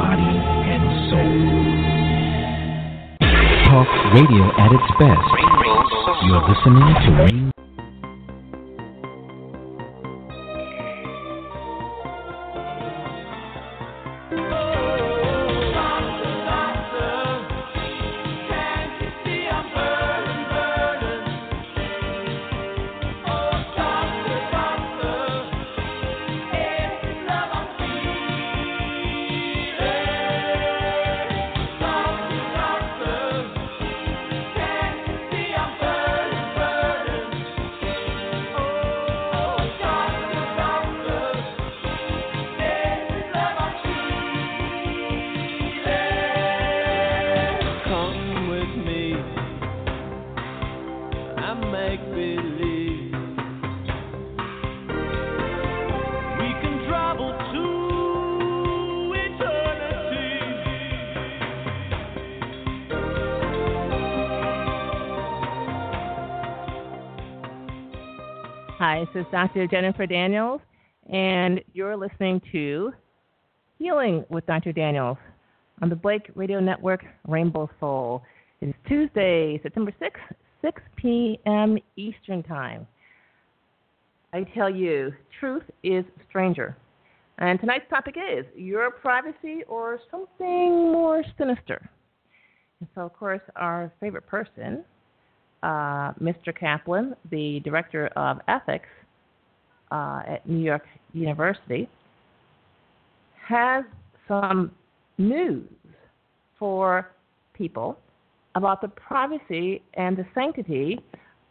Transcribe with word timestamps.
body, 0.00 0.32
and 0.72 0.84
soul. 1.12 1.40
Talk 3.68 3.90
radio 4.16 4.44
at 4.56 4.72
its 4.72 4.88
best. 4.96 5.28
You're 6.24 6.44
listening 6.48 6.88
to 7.04 7.39
Dr. 69.30 69.68
Jennifer 69.68 70.06
Daniels, 70.06 70.60
and 71.12 71.60
you're 71.72 71.96
listening 71.96 72.40
to 72.50 72.92
Healing 73.78 74.24
with 74.28 74.44
Dr. 74.46 74.72
Daniels 74.72 75.18
on 75.80 75.88
the 75.88 75.94
Blake 75.94 76.30
Radio 76.34 76.58
Network 76.58 77.04
Rainbow 77.28 77.70
Soul. 77.78 78.22
It's 78.60 78.76
Tuesday, 78.88 79.60
September 79.62 79.92
6th, 80.02 80.34
6 80.62 80.82
p.m. 80.96 81.78
Eastern 81.96 82.42
Time. 82.42 82.88
I 84.32 84.44
tell 84.54 84.68
you, 84.68 85.12
truth 85.38 85.62
is 85.84 86.04
stranger. 86.28 86.76
And 87.38 87.60
tonight's 87.60 87.88
topic 87.88 88.16
is 88.16 88.44
your 88.56 88.90
privacy 88.90 89.62
or 89.68 90.00
something 90.10 90.92
more 90.92 91.22
sinister. 91.38 91.88
And 92.80 92.88
so, 92.96 93.02
of 93.02 93.12
course, 93.12 93.40
our 93.54 93.92
favorite 94.00 94.26
person, 94.26 94.84
uh, 95.62 96.14
Mr. 96.20 96.52
Caplan, 96.52 97.14
the 97.30 97.60
director 97.60 98.08
of 98.16 98.40
ethics 98.48 98.88
uh, 99.90 100.22
at 100.26 100.48
New 100.48 100.64
York 100.64 100.84
University, 101.12 101.88
has 103.46 103.84
some 104.28 104.70
news 105.18 105.68
for 106.58 107.10
people 107.54 107.98
about 108.54 108.80
the 108.80 108.88
privacy 108.88 109.82
and 109.94 110.16
the 110.16 110.26
sanctity 110.34 111.00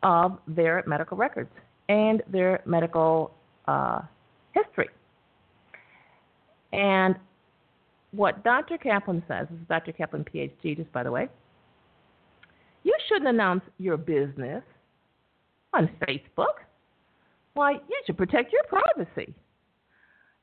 of 0.03 0.37
their 0.47 0.83
medical 0.87 1.17
records 1.17 1.49
and 1.87 2.21
their 2.31 2.61
medical 2.65 3.31
uh, 3.67 4.01
history. 4.53 4.89
And 6.71 7.15
what 8.11 8.43
Dr. 8.43 8.77
Caplan 8.77 9.21
says, 9.27 9.47
this 9.49 9.59
is 9.59 9.67
Dr. 9.67 9.91
Caplan, 9.91 10.25
PhD, 10.27 10.77
just 10.77 10.91
by 10.91 11.03
the 11.03 11.11
way, 11.11 11.27
you 12.83 12.95
shouldn't 13.07 13.27
announce 13.27 13.63
your 13.77 13.97
business 13.97 14.63
on 15.73 15.89
Facebook. 16.07 16.63
Why, 17.59 17.73
you 17.73 18.01
should 18.05 18.15
protect 18.15 18.53
your 18.53 18.63
privacy. 18.69 19.35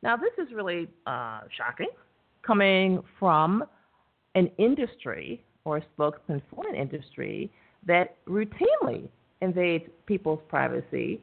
Now, 0.03 0.19
this 0.19 0.33
is 0.37 0.53
really 0.53 0.87
uh, 1.07 1.41
shocking 1.57 1.89
coming 2.47 3.03
from 3.19 3.65
an 4.35 4.51
industry 4.59 5.43
or 5.65 5.79
a 5.79 5.83
spokesman 5.95 6.43
for 6.51 6.69
an 6.69 6.75
industry 6.75 7.51
that 7.87 8.19
routinely 8.27 9.09
invades 9.41 9.85
people's 10.05 10.41
privacy 10.47 11.19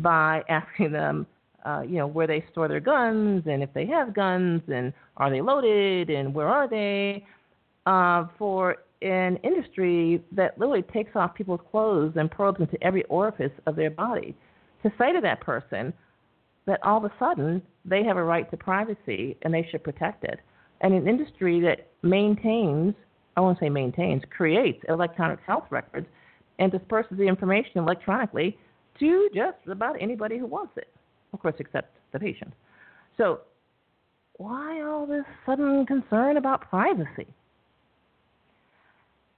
by 0.00 0.42
asking 0.50 0.92
them, 0.92 1.26
uh, 1.64 1.80
you 1.80 1.96
know, 1.96 2.06
where 2.06 2.26
they 2.26 2.44
store 2.52 2.68
their 2.68 2.78
guns 2.78 3.42
and 3.46 3.62
if 3.62 3.72
they 3.72 3.86
have 3.86 4.14
guns 4.14 4.60
and 4.70 4.92
are 5.16 5.30
they 5.30 5.40
loaded 5.40 6.10
and 6.10 6.34
where 6.34 6.48
are 6.48 6.68
they, 6.68 7.24
uh, 7.86 8.26
for 8.36 8.76
an 9.00 9.38
industry 9.38 10.22
that 10.30 10.58
literally 10.58 10.82
takes 10.92 11.12
off 11.14 11.34
people's 11.34 11.62
clothes 11.70 12.12
and 12.16 12.30
probes 12.30 12.60
into 12.60 12.76
every 12.84 13.04
orifice 13.04 13.52
of 13.66 13.76
their 13.76 13.90
body. 13.90 14.36
To 14.82 14.92
say 14.98 15.12
to 15.12 15.20
that 15.20 15.40
person 15.40 15.92
that 16.66 16.80
all 16.84 16.98
of 16.98 17.04
a 17.04 17.12
sudden 17.18 17.62
they 17.84 18.04
have 18.04 18.16
a 18.16 18.22
right 18.22 18.48
to 18.50 18.56
privacy 18.56 19.36
and 19.42 19.52
they 19.52 19.66
should 19.70 19.82
protect 19.82 20.24
it. 20.24 20.40
And 20.80 20.94
an 20.94 21.08
industry 21.08 21.60
that 21.60 21.88
maintains, 22.02 22.94
I 23.36 23.40
won't 23.40 23.58
say 23.58 23.68
maintains, 23.68 24.22
creates 24.30 24.84
electronic 24.88 25.40
health 25.46 25.64
records 25.70 26.06
and 26.58 26.70
disperses 26.70 27.16
the 27.18 27.24
information 27.24 27.78
electronically 27.78 28.56
to 29.00 29.28
just 29.34 29.56
about 29.68 29.96
anybody 30.00 30.38
who 30.38 30.46
wants 30.46 30.72
it, 30.76 30.88
of 31.32 31.40
course, 31.40 31.54
except 31.58 31.96
the 32.12 32.18
patient. 32.18 32.52
So, 33.16 33.40
why 34.36 34.82
all 34.82 35.06
this 35.06 35.24
sudden 35.44 35.84
concern 35.86 36.36
about 36.36 36.68
privacy? 36.68 37.26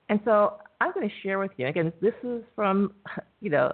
And 0.08 0.20
so, 0.24 0.58
I'm 0.80 0.92
going 0.92 1.08
to 1.08 1.14
share 1.22 1.38
with 1.38 1.52
you 1.56 1.66
again. 1.66 1.92
This 2.00 2.14
is 2.22 2.42
from, 2.56 2.92
you 3.40 3.50
know, 3.50 3.72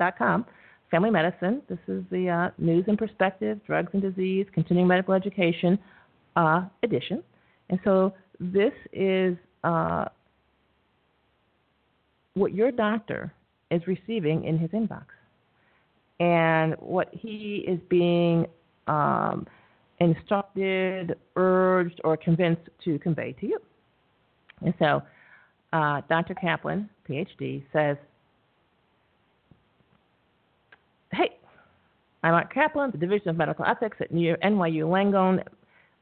Medscape.com, 0.00 0.46
Family 0.90 1.10
Medicine. 1.10 1.62
This 1.68 1.78
is 1.88 2.04
the 2.10 2.28
uh, 2.28 2.50
News 2.58 2.84
and 2.88 2.98
Perspective, 2.98 3.60
Drugs 3.66 3.90
and 3.92 4.02
Disease, 4.02 4.46
Continuing 4.52 4.88
Medical 4.88 5.14
Education 5.14 5.78
uh, 6.36 6.64
edition. 6.82 7.22
And 7.70 7.78
so, 7.84 8.14
this 8.40 8.72
is 8.92 9.36
uh, 9.62 10.06
what 12.34 12.52
your 12.52 12.70
doctor 12.70 13.32
is 13.70 13.80
receiving 13.86 14.44
in 14.44 14.58
his 14.58 14.70
inbox 14.70 15.04
and 16.20 16.74
what 16.80 17.08
he 17.12 17.64
is 17.66 17.78
being 17.88 18.46
um, 18.86 19.46
instructed, 20.00 21.16
urged, 21.36 22.00
or 22.04 22.16
convinced 22.16 22.68
to 22.84 22.98
convey 22.98 23.32
to 23.40 23.46
you. 23.46 23.58
And 24.62 24.74
so, 24.78 25.02
uh, 25.72 26.02
Dr. 26.08 26.34
Caplan, 26.34 26.88
PhD, 27.08 27.62
says, 27.72 27.96
Hey, 31.14 31.36
I'm 32.24 32.32
Art 32.32 32.50
Caplan, 32.54 32.90
the 32.90 32.96
Division 32.96 33.28
of 33.28 33.36
Medical 33.36 33.66
Ethics 33.66 33.98
at 34.00 34.10
New 34.10 34.34
NYU 34.42 34.86
Langone, 34.86 35.44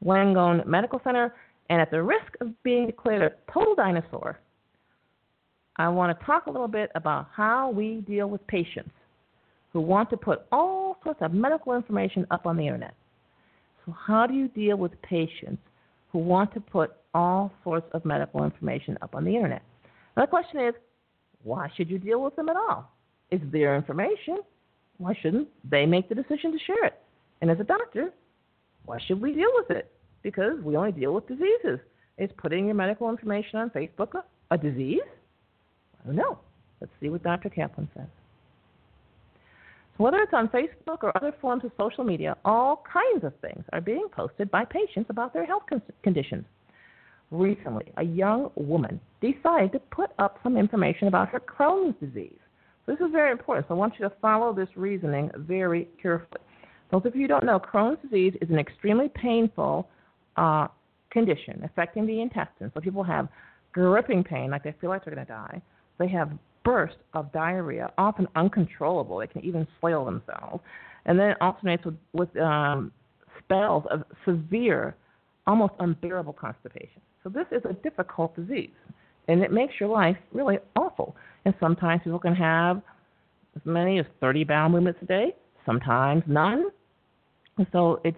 Langone 0.05 0.65
Medical 0.65 1.01
Center, 1.03 1.35
and 1.69 1.81
at 1.81 1.91
the 1.91 2.01
risk 2.01 2.37
of 2.39 2.47
being 2.63 2.85
declared 2.85 3.23
a 3.23 3.51
total 3.51 3.75
dinosaur, 3.75 4.39
I 5.75 5.89
want 5.89 6.17
to 6.17 6.25
talk 6.25 6.45
a 6.45 6.49
little 6.49 6.69
bit 6.69 6.91
about 6.95 7.27
how 7.35 7.71
we 7.71 8.05
deal 8.07 8.29
with 8.29 8.47
patients 8.47 8.91
who 9.73 9.81
want 9.81 10.09
to 10.11 10.15
put 10.15 10.43
all 10.53 10.97
sorts 11.03 11.19
of 11.21 11.33
medical 11.33 11.75
information 11.75 12.25
up 12.31 12.45
on 12.45 12.55
the 12.55 12.65
internet. 12.65 12.93
So, 13.85 13.91
how 13.91 14.25
do 14.25 14.33
you 14.33 14.47
deal 14.47 14.77
with 14.77 14.93
patients 15.01 15.61
who 16.13 16.19
want 16.19 16.53
to 16.53 16.61
put 16.61 16.91
all 17.13 17.51
sorts 17.65 17.87
of 17.91 18.05
medical 18.05 18.45
information 18.45 18.97
up 19.01 19.13
on 19.13 19.25
the 19.25 19.35
internet? 19.35 19.61
Now, 20.15 20.23
the 20.23 20.29
question 20.29 20.61
is, 20.61 20.73
why 21.43 21.67
should 21.75 21.89
you 21.89 21.99
deal 21.99 22.23
with 22.23 22.33
them 22.37 22.47
at 22.47 22.55
all? 22.55 22.89
It's 23.29 23.43
their 23.51 23.75
information. 23.75 24.37
Why 24.97 25.13
shouldn't 25.21 25.47
they 25.69 25.85
make 25.85 26.09
the 26.09 26.15
decision 26.15 26.51
to 26.51 26.59
share 26.65 26.85
it? 26.85 26.99
And 27.41 27.51
as 27.51 27.59
a 27.59 27.63
doctor, 27.63 28.11
why 28.85 28.99
should 29.05 29.21
we 29.21 29.33
deal 29.33 29.49
with 29.55 29.69
it? 29.71 29.91
Because 30.21 30.59
we 30.63 30.77
only 30.77 30.91
deal 30.91 31.13
with 31.13 31.27
diseases. 31.27 31.79
Is 32.17 32.29
putting 32.37 32.67
your 32.67 32.75
medical 32.75 33.09
information 33.09 33.59
on 33.59 33.69
Facebook 33.71 34.13
a, 34.13 34.23
a 34.53 34.57
disease? 34.57 35.01
I 36.01 36.07
don't 36.07 36.15
know. 36.15 36.37
Let's 36.79 36.93
see 37.01 37.09
what 37.09 37.23
Dr. 37.23 37.49
Caplan 37.49 37.87
says. 37.95 38.07
So 39.97 40.03
whether 40.03 40.17
it's 40.17 40.33
on 40.33 40.47
Facebook 40.49 41.03
or 41.03 41.15
other 41.15 41.33
forms 41.39 41.63
of 41.63 41.71
social 41.77 42.03
media, 42.03 42.35
all 42.45 42.83
kinds 42.91 43.23
of 43.23 43.33
things 43.41 43.63
are 43.73 43.81
being 43.81 44.07
posted 44.11 44.49
by 44.49 44.65
patients 44.65 45.09
about 45.09 45.33
their 45.33 45.45
health 45.45 45.63
con- 45.69 45.81
conditions. 46.03 46.45
recently, 47.31 47.91
a 47.97 48.03
young 48.03 48.51
woman 48.55 48.99
decided 49.21 49.71
to 49.71 49.79
put 49.91 50.11
up 50.19 50.39
some 50.43 50.57
information 50.57 51.07
about 51.07 51.29
her 51.29 51.39
Crohn's 51.39 51.95
disease. 51.99 52.42
This 52.85 52.99
is 52.99 53.11
very 53.11 53.31
important, 53.31 53.67
so 53.67 53.75
I 53.75 53.77
want 53.77 53.93
you 53.97 54.07
to 54.07 54.15
follow 54.21 54.53
this 54.53 54.67
reasoning 54.75 55.31
very 55.37 55.87
carefully. 56.01 56.41
Those 56.91 57.05
of 57.05 57.15
you 57.15 57.21
who 57.21 57.27
don't 57.27 57.45
know, 57.45 57.59
Crohn's 57.59 58.01
disease 58.01 58.33
is 58.41 58.49
an 58.49 58.59
extremely 58.59 59.09
painful 59.09 59.87
uh, 60.35 60.67
condition 61.09 61.61
affecting 61.63 62.05
the 62.05 62.21
intestines. 62.21 62.71
So 62.73 62.81
people 62.81 63.03
have 63.03 63.29
gripping 63.71 64.23
pain, 64.23 64.51
like 64.51 64.63
they 64.63 64.75
feel 64.81 64.89
like 64.89 65.05
they're 65.05 65.15
going 65.15 65.25
to 65.25 65.31
die. 65.31 65.61
They 65.97 66.07
have 66.09 66.31
bursts 66.63 66.97
of 67.13 67.31
diarrhea, 67.31 67.91
often 67.97 68.27
uncontrollable. 68.35 69.17
They 69.17 69.27
can 69.27 69.43
even 69.43 69.67
flail 69.79 70.05
themselves. 70.05 70.61
And 71.05 71.17
then 71.19 71.31
it 71.31 71.37
alternates 71.41 71.85
with, 71.85 71.95
with 72.13 72.35
um, 72.37 72.91
spells 73.39 73.83
of 73.89 74.03
severe, 74.25 74.95
almost 75.47 75.73
unbearable 75.79 76.33
constipation. 76.33 77.01
So 77.23 77.29
this 77.29 77.45
is 77.51 77.61
a 77.69 77.73
difficult 77.73 78.35
disease, 78.35 78.69
and 79.27 79.41
it 79.41 79.51
makes 79.51 79.73
your 79.79 79.89
life 79.89 80.17
really 80.31 80.57
awful. 80.75 81.15
And 81.45 81.53
sometimes 81.59 82.01
people 82.03 82.19
can 82.19 82.35
have 82.35 82.81
as 83.55 83.61
many 83.65 83.99
as 83.99 84.05
30 84.21 84.43
bowel 84.45 84.69
movements 84.69 84.99
a 85.01 85.05
day, 85.05 85.35
sometimes 85.65 86.23
none. 86.27 86.65
So 87.71 87.99
it's 88.03 88.17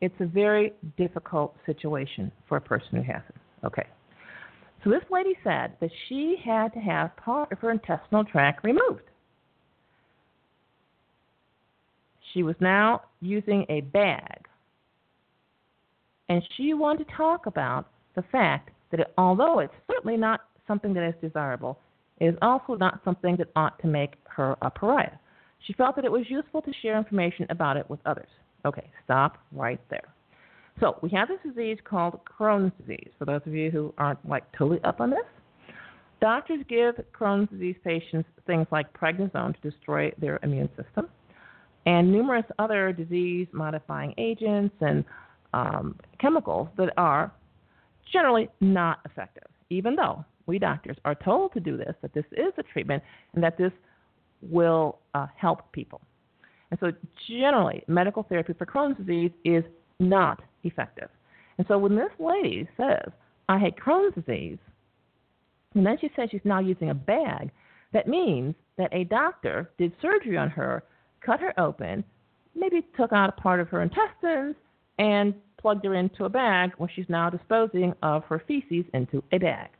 it's 0.00 0.14
a 0.20 0.26
very 0.26 0.72
difficult 0.98 1.56
situation 1.64 2.30
for 2.48 2.58
a 2.58 2.60
person 2.60 2.88
who 2.96 3.02
has 3.02 3.22
it. 3.28 3.66
Okay. 3.66 3.86
So 4.84 4.90
this 4.90 5.02
lady 5.10 5.34
said 5.42 5.72
that 5.80 5.90
she 6.08 6.36
had 6.44 6.72
to 6.74 6.78
have 6.78 7.16
part 7.16 7.50
of 7.50 7.58
her 7.58 7.70
intestinal 7.70 8.24
tract 8.24 8.62
removed. 8.62 9.02
She 12.32 12.42
was 12.42 12.54
now 12.60 13.02
using 13.20 13.64
a 13.68 13.80
bag. 13.80 14.46
And 16.28 16.42
she 16.56 16.74
wanted 16.74 17.08
to 17.08 17.14
talk 17.16 17.46
about 17.46 17.88
the 18.14 18.22
fact 18.30 18.70
that 18.90 19.00
it, 19.00 19.12
although 19.16 19.60
it's 19.60 19.72
certainly 19.90 20.16
not 20.16 20.40
something 20.66 20.92
that 20.94 21.08
is 21.08 21.14
desirable, 21.20 21.78
it 22.18 22.26
is 22.26 22.36
also 22.42 22.74
not 22.74 23.00
something 23.04 23.36
that 23.36 23.48
ought 23.56 23.78
to 23.80 23.86
make 23.86 24.14
her 24.24 24.56
a 24.62 24.70
pariah. 24.70 25.18
She 25.66 25.72
felt 25.72 25.96
that 25.96 26.04
it 26.04 26.12
was 26.12 26.24
useful 26.28 26.62
to 26.62 26.72
share 26.82 26.96
information 26.96 27.46
about 27.50 27.76
it 27.76 27.88
with 27.90 28.00
others. 28.06 28.28
Okay, 28.64 28.90
stop 29.04 29.38
right 29.52 29.80
there. 29.90 30.14
So 30.80 30.98
we 31.02 31.08
have 31.10 31.28
this 31.28 31.38
disease 31.44 31.78
called 31.84 32.20
Crohn's 32.24 32.72
disease. 32.80 33.10
For 33.18 33.24
those 33.24 33.40
of 33.46 33.54
you 33.54 33.70
who 33.70 33.94
aren't 33.96 34.26
like 34.28 34.44
totally 34.52 34.80
up 34.84 35.00
on 35.00 35.10
this, 35.10 35.24
doctors 36.20 36.64
give 36.68 36.94
Crohn's 37.18 37.50
disease 37.50 37.76
patients 37.82 38.28
things 38.46 38.66
like 38.70 38.92
prednisone 38.92 39.54
to 39.60 39.70
destroy 39.70 40.12
their 40.18 40.38
immune 40.42 40.68
system, 40.76 41.08
and 41.86 42.10
numerous 42.12 42.44
other 42.58 42.92
disease-modifying 42.92 44.14
agents 44.18 44.74
and 44.80 45.04
um, 45.54 45.96
chemicals 46.20 46.68
that 46.76 46.92
are 46.96 47.32
generally 48.12 48.48
not 48.60 48.98
effective. 49.04 49.48
Even 49.70 49.96
though 49.96 50.24
we 50.46 50.58
doctors 50.58 50.96
are 51.04 51.14
told 51.14 51.52
to 51.54 51.60
do 51.60 51.76
this, 51.76 51.94
that 52.02 52.14
this 52.14 52.24
is 52.32 52.52
a 52.58 52.62
treatment, 52.62 53.02
and 53.34 53.42
that 53.42 53.58
this 53.58 53.72
will 54.42 54.98
uh, 55.14 55.26
help 55.36 55.70
people. 55.72 56.00
And 56.70 56.78
so, 56.80 56.92
generally, 57.28 57.82
medical 57.86 58.22
therapy 58.22 58.52
for 58.52 58.66
Crohn's 58.66 58.96
disease 58.98 59.30
is 59.44 59.64
not 59.98 60.42
effective. 60.64 61.08
And 61.58 61.66
so, 61.68 61.78
when 61.78 61.94
this 61.94 62.10
lady 62.18 62.68
says, 62.76 63.10
I 63.48 63.58
had 63.58 63.76
Crohn's 63.76 64.14
disease, 64.14 64.58
and 65.74 65.86
then 65.86 65.96
she 66.00 66.10
says 66.16 66.28
she's 66.30 66.40
now 66.44 66.60
using 66.60 66.90
a 66.90 66.94
bag, 66.94 67.50
that 67.92 68.08
means 68.08 68.54
that 68.78 68.92
a 68.92 69.04
doctor 69.04 69.70
did 69.78 69.92
surgery 70.02 70.36
on 70.36 70.50
her, 70.50 70.82
cut 71.20 71.40
her 71.40 71.58
open, 71.58 72.04
maybe 72.54 72.82
took 72.96 73.12
out 73.12 73.28
a 73.28 73.40
part 73.40 73.60
of 73.60 73.68
her 73.68 73.82
intestines, 73.82 74.56
and 74.98 75.34
plugged 75.58 75.84
her 75.84 75.94
into 75.94 76.24
a 76.24 76.28
bag 76.28 76.72
where 76.78 76.90
she's 76.94 77.08
now 77.08 77.30
disposing 77.30 77.94
of 78.02 78.24
her 78.24 78.42
feces 78.46 78.84
into 78.94 79.22
a 79.32 79.38
bag. 79.38 79.70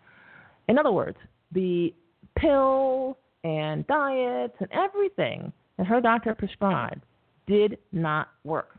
In 0.68 0.78
other 0.78 0.92
words, 0.92 1.18
the 1.52 1.94
pill 2.36 3.18
and 3.44 3.86
diets 3.86 4.54
and 4.58 4.68
everything 4.72 5.52
that 5.78 5.86
her 5.86 6.00
doctor 6.00 6.34
prescribed 6.34 7.02
did 7.46 7.78
not 7.92 8.28
work. 8.44 8.78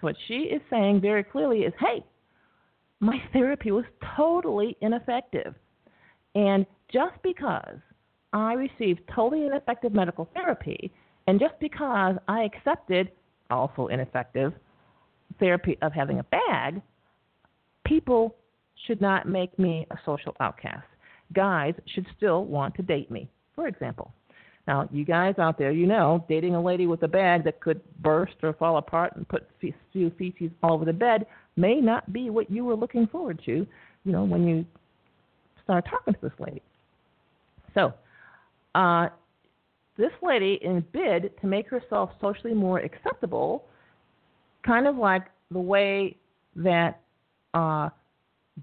So 0.00 0.08
what 0.08 0.16
she 0.28 0.34
is 0.34 0.60
saying 0.68 1.00
very 1.00 1.24
clearly 1.24 1.60
is, 1.60 1.72
hey, 1.80 2.04
my 3.00 3.18
therapy 3.32 3.70
was 3.70 3.84
totally 4.16 4.76
ineffective. 4.80 5.54
And 6.34 6.66
just 6.92 7.14
because 7.22 7.78
I 8.32 8.54
received 8.54 9.00
totally 9.14 9.46
ineffective 9.46 9.92
medical 9.92 10.28
therapy, 10.34 10.92
and 11.26 11.38
just 11.38 11.54
because 11.60 12.16
I 12.28 12.42
accepted 12.42 13.10
also 13.50 13.88
ineffective 13.88 14.52
therapy 15.38 15.78
of 15.82 15.92
having 15.92 16.18
a 16.18 16.24
bag, 16.24 16.80
people 17.84 18.34
should 18.86 19.00
not 19.00 19.28
make 19.28 19.56
me 19.58 19.86
a 19.90 19.96
social 20.04 20.34
outcast. 20.40 20.86
Guys 21.32 21.74
should 21.86 22.06
still 22.16 22.44
want 22.44 22.74
to 22.76 22.82
date 22.82 23.10
me, 23.10 23.28
for 23.54 23.66
example. 23.66 24.12
Now, 24.66 24.88
you 24.92 25.04
guys 25.04 25.34
out 25.38 25.58
there, 25.58 25.72
you 25.72 25.86
know, 25.86 26.24
dating 26.28 26.54
a 26.54 26.62
lady 26.62 26.86
with 26.86 27.02
a 27.02 27.08
bag 27.08 27.44
that 27.44 27.60
could 27.60 27.80
burst 28.00 28.34
or 28.42 28.52
fall 28.52 28.76
apart 28.76 29.16
and 29.16 29.26
put 29.28 29.48
few 29.60 30.10
feces 30.16 30.50
all 30.62 30.74
over 30.74 30.84
the 30.84 30.92
bed 30.92 31.26
may 31.56 31.80
not 31.80 32.12
be 32.12 32.30
what 32.30 32.50
you 32.50 32.64
were 32.64 32.76
looking 32.76 33.06
forward 33.06 33.40
to, 33.44 33.66
you 34.04 34.12
know, 34.12 34.24
when 34.24 34.46
you 34.46 34.64
start 35.64 35.84
talking 35.90 36.14
to 36.14 36.20
this 36.22 36.32
lady. 36.38 36.62
So, 37.74 37.92
uh, 38.74 39.08
this 39.96 40.12
lady, 40.22 40.58
in 40.62 40.84
bid 40.92 41.32
to 41.40 41.46
make 41.46 41.68
herself 41.68 42.10
socially 42.20 42.54
more 42.54 42.78
acceptable, 42.78 43.64
kind 44.64 44.86
of 44.86 44.96
like 44.96 45.24
the 45.50 45.58
way 45.58 46.16
that 46.56 47.00
uh, 47.52 47.90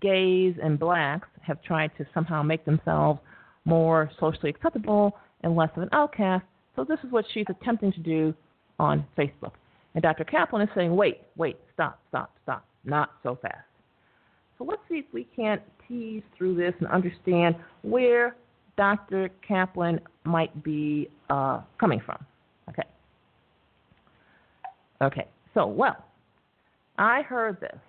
gays 0.01 0.55
and 0.61 0.77
blacks 0.79 1.27
have 1.41 1.61
tried 1.63 1.91
to 1.97 2.05
somehow 2.13 2.43
make 2.43 2.65
themselves 2.65 3.19
more 3.65 4.09
socially 4.19 4.49
acceptable 4.49 5.17
and 5.41 5.55
less 5.55 5.69
of 5.75 5.83
an 5.83 5.89
outcast. 5.91 6.45
So 6.75 6.83
this 6.83 6.99
is 7.03 7.11
what 7.11 7.25
she's 7.33 7.45
attempting 7.49 7.91
to 7.93 7.99
do 7.99 8.33
on 8.79 9.05
Facebook. 9.17 9.51
And 9.95 10.01
Dr. 10.01 10.23
Caplan 10.23 10.63
is 10.63 10.69
saying, 10.75 10.95
wait, 10.95 11.21
wait, 11.35 11.57
stop, 11.73 11.99
stop, 12.09 12.31
stop, 12.43 12.65
not 12.83 13.11
so 13.23 13.37
fast. 13.41 13.65
So 14.57 14.63
let's 14.63 14.81
see 14.89 14.95
if 14.95 15.05
we 15.13 15.25
can't 15.35 15.61
tease 15.87 16.23
through 16.37 16.55
this 16.55 16.73
and 16.79 16.87
understand 16.89 17.55
where 17.81 18.35
Dr. 18.77 19.29
Caplan 19.47 19.99
might 20.23 20.63
be 20.63 21.09
uh, 21.29 21.61
coming 21.79 22.01
from. 22.05 22.23
Okay. 22.69 22.83
Okay. 25.01 25.27
So, 25.53 25.65
well, 25.65 25.97
I 26.97 27.21
heard 27.23 27.59
this. 27.59 27.79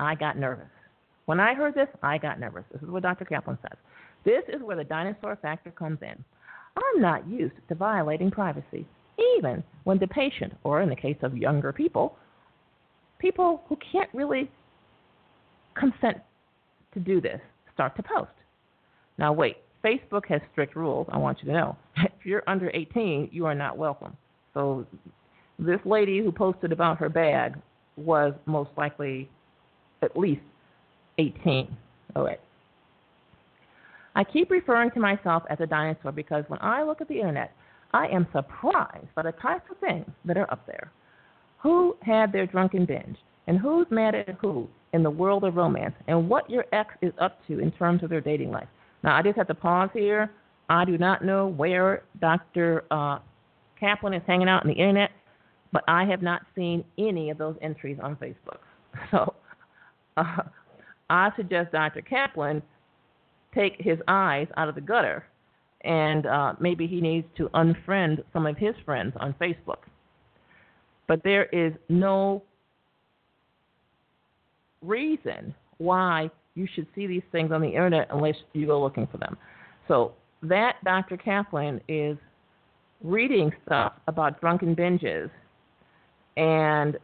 I 0.00 0.14
got 0.14 0.38
nervous. 0.38 0.66
When 1.26 1.38
I 1.38 1.54
heard 1.54 1.74
this, 1.74 1.88
I 2.02 2.18
got 2.18 2.40
nervous. 2.40 2.64
This 2.72 2.82
is 2.82 2.88
what 2.88 3.02
Dr. 3.02 3.24
Caplan 3.24 3.58
says. 3.62 3.78
This 4.24 4.42
is 4.48 4.62
where 4.62 4.76
the 4.76 4.84
dinosaur 4.84 5.36
factor 5.40 5.70
comes 5.70 5.98
in. 6.02 6.24
I'm 6.76 7.02
not 7.02 7.28
used 7.28 7.54
to 7.68 7.74
violating 7.74 8.30
privacy, 8.30 8.86
even 9.36 9.62
when 9.84 9.98
the 9.98 10.06
patient, 10.06 10.54
or 10.64 10.80
in 10.80 10.88
the 10.88 10.96
case 10.96 11.18
of 11.22 11.36
younger 11.36 11.72
people, 11.72 12.16
people 13.18 13.62
who 13.68 13.76
can't 13.92 14.08
really 14.14 14.50
consent 15.74 16.18
to 16.94 17.00
do 17.00 17.20
this, 17.20 17.40
start 17.74 17.94
to 17.96 18.02
post. 18.02 18.30
Now, 19.18 19.32
wait, 19.32 19.58
Facebook 19.84 20.26
has 20.28 20.40
strict 20.52 20.76
rules, 20.76 21.06
I 21.12 21.18
want 21.18 21.38
you 21.42 21.48
to 21.48 21.54
know. 21.54 21.76
If 22.20 22.26
you're 22.26 22.42
under 22.46 22.70
18, 22.74 23.30
you 23.32 23.46
are 23.46 23.54
not 23.54 23.78
welcome. 23.78 24.14
So, 24.52 24.86
this 25.58 25.80
lady 25.84 26.18
who 26.18 26.32
posted 26.32 26.70
about 26.72 26.98
her 26.98 27.08
bag 27.08 27.54
was 27.96 28.34
most 28.46 28.70
likely 28.76 29.30
at 30.02 30.16
least 30.16 30.42
18. 31.18 31.76
All 32.16 32.24
right. 32.24 32.40
I 34.14 34.24
keep 34.24 34.50
referring 34.50 34.90
to 34.92 35.00
myself 35.00 35.44
as 35.50 35.58
a 35.60 35.66
dinosaur 35.66 36.12
because 36.12 36.44
when 36.48 36.60
I 36.60 36.82
look 36.82 37.00
at 37.00 37.08
the 37.08 37.14
internet, 37.14 37.52
I 37.92 38.06
am 38.08 38.26
surprised 38.32 39.14
by 39.14 39.22
the 39.22 39.32
types 39.32 39.64
of 39.70 39.78
things 39.78 40.06
that 40.24 40.36
are 40.36 40.50
up 40.50 40.66
there. 40.66 40.90
Who 41.62 41.96
had 42.02 42.32
their 42.32 42.46
drunken 42.46 42.86
binge? 42.86 43.16
And 43.46 43.58
who's 43.58 43.86
mad 43.90 44.14
at 44.14 44.36
who 44.40 44.68
in 44.92 45.02
the 45.02 45.10
world 45.10 45.44
of 45.44 45.56
romance? 45.56 45.94
And 46.06 46.28
what 46.28 46.48
your 46.48 46.64
ex 46.72 46.94
is 47.02 47.12
up 47.20 47.38
to 47.48 47.58
in 47.58 47.70
terms 47.72 48.02
of 48.02 48.10
their 48.10 48.20
dating 48.20 48.50
life. 48.50 48.68
Now, 49.02 49.16
I 49.16 49.22
just 49.22 49.36
have 49.36 49.48
to 49.48 49.54
pause 49.54 49.90
here. 49.92 50.30
I 50.68 50.84
do 50.84 50.98
not 50.98 51.24
know 51.24 51.48
where 51.48 52.02
Dr. 52.20 52.84
Uh, 52.90 53.18
Caplan 53.80 54.16
is 54.16 54.22
hanging 54.26 54.48
out 54.48 54.62
on 54.62 54.68
the 54.68 54.74
internet, 54.74 55.10
but 55.72 55.82
I 55.88 56.04
have 56.04 56.22
not 56.22 56.42
seen 56.54 56.84
any 56.98 57.30
of 57.30 57.38
those 57.38 57.56
entries 57.62 57.98
on 58.02 58.16
Facebook. 58.16 58.58
So 59.12 59.34
uh, 60.16 60.42
I 61.10 61.30
suggest 61.36 61.72
Dr. 61.72 62.02
Caplan 62.02 62.62
take 63.54 63.74
his 63.78 63.98
eyes 64.06 64.46
out 64.56 64.68
of 64.68 64.74
the 64.76 64.80
gutter 64.80 65.24
and 65.82 66.26
uh, 66.26 66.54
maybe 66.60 66.86
he 66.86 67.00
needs 67.00 67.26
to 67.36 67.48
unfriend 67.50 68.22
some 68.32 68.46
of 68.46 68.56
his 68.56 68.74
friends 68.84 69.12
on 69.18 69.34
Facebook. 69.40 69.78
But 71.08 71.22
there 71.24 71.46
is 71.46 71.72
no 71.88 72.42
reason 74.82 75.54
why 75.78 76.30
you 76.54 76.68
should 76.74 76.86
see 76.94 77.06
these 77.06 77.22
things 77.32 77.50
on 77.52 77.60
the 77.60 77.68
internet 77.68 78.08
unless 78.10 78.34
you 78.52 78.66
go 78.66 78.80
looking 78.80 79.06
for 79.06 79.18
them. 79.18 79.36
So 79.88 80.12
that 80.42 80.76
Dr. 80.84 81.16
Caplan 81.16 81.80
is 81.88 82.16
reading 83.02 83.50
stuff 83.66 83.94
about 84.06 84.40
drunken 84.40 84.76
binges 84.76 85.30
and 86.36 86.98